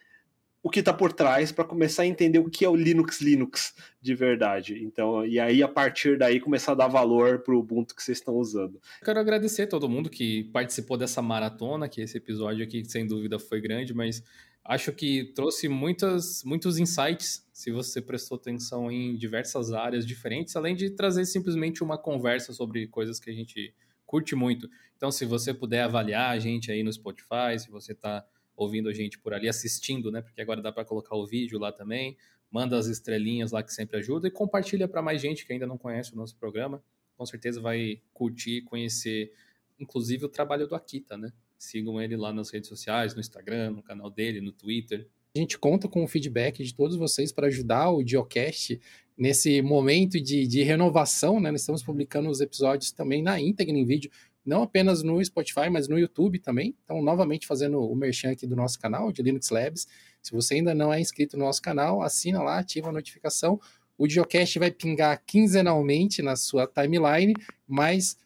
[0.62, 3.76] o que está por trás para começar a entender o que é o Linux Linux
[4.02, 4.84] de verdade.
[4.84, 8.18] Então, e aí a partir daí começar a dar valor para o Ubuntu que vocês
[8.18, 8.82] estão usando.
[9.04, 13.38] Quero agradecer a todo mundo que participou dessa maratona, que esse episódio aqui sem dúvida
[13.38, 14.24] foi grande, mas
[14.66, 20.76] acho que trouxe muitas, muitos insights, se você prestou atenção em diversas áreas diferentes, além
[20.76, 23.74] de trazer simplesmente uma conversa sobre coisas que a gente
[24.06, 24.68] curte muito.
[24.98, 28.26] Então, se você puder avaliar a gente aí no Spotify, se você está
[28.56, 30.22] ouvindo a gente por ali, assistindo, né?
[30.22, 32.18] Porque agora dá para colocar o vídeo lá também.
[32.50, 35.78] Manda as estrelinhas lá que sempre ajuda e compartilha para mais gente que ainda não
[35.78, 36.82] conhece o nosso programa.
[37.18, 39.32] Com certeza vai curtir, conhecer,
[39.80, 41.32] inclusive o trabalho do Akita, né?
[41.66, 45.08] Sigam ele lá nas redes sociais, no Instagram, no canal dele, no Twitter.
[45.36, 48.80] A gente conta com o feedback de todos vocês para ajudar o Geocast
[49.18, 51.52] nesse momento de, de renovação, né?
[51.52, 54.10] Nós estamos publicando os episódios também na íntegra em vídeo
[54.46, 56.76] não apenas no Spotify, mas no YouTube também.
[56.84, 59.88] Então, novamente fazendo o merchan aqui do nosso canal de Linux Labs.
[60.22, 63.60] Se você ainda não é inscrito no nosso canal, assina lá, ativa a notificação.
[63.98, 67.34] O Geocast vai pingar quinzenalmente na sua timeline,
[67.68, 68.18] mas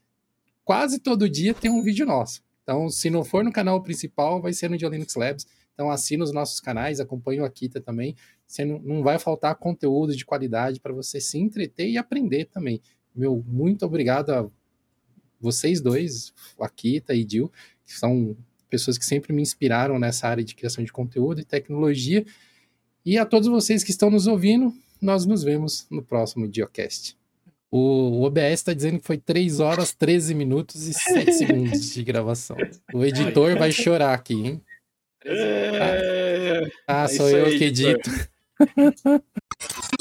[0.65, 2.43] quase todo dia tem um vídeo nosso.
[2.69, 5.47] Então, se não for no canal principal, vai ser no de Linux Labs.
[5.73, 8.15] Então, assina os nossos canais, acompanhe o Akita também.
[8.45, 12.79] Você não, não vai faltar conteúdo de qualidade para você se entreter e aprender também.
[13.15, 14.47] Meu, muito obrigado a
[15.41, 17.51] vocês dois, Akita e Dil,
[17.83, 18.37] que são
[18.69, 22.23] pessoas que sempre me inspiraram nessa área de criação de conteúdo e tecnologia.
[23.03, 24.71] E a todos vocês que estão nos ouvindo,
[25.01, 27.18] nós nos vemos no próximo Diocast.
[27.71, 32.57] O OBS está dizendo que foi 3 horas, 13 minutos e 7 segundos de gravação.
[32.93, 34.61] O editor vai chorar aqui, hein?
[35.23, 36.67] É...
[36.87, 38.09] Ah, sou eu que edito.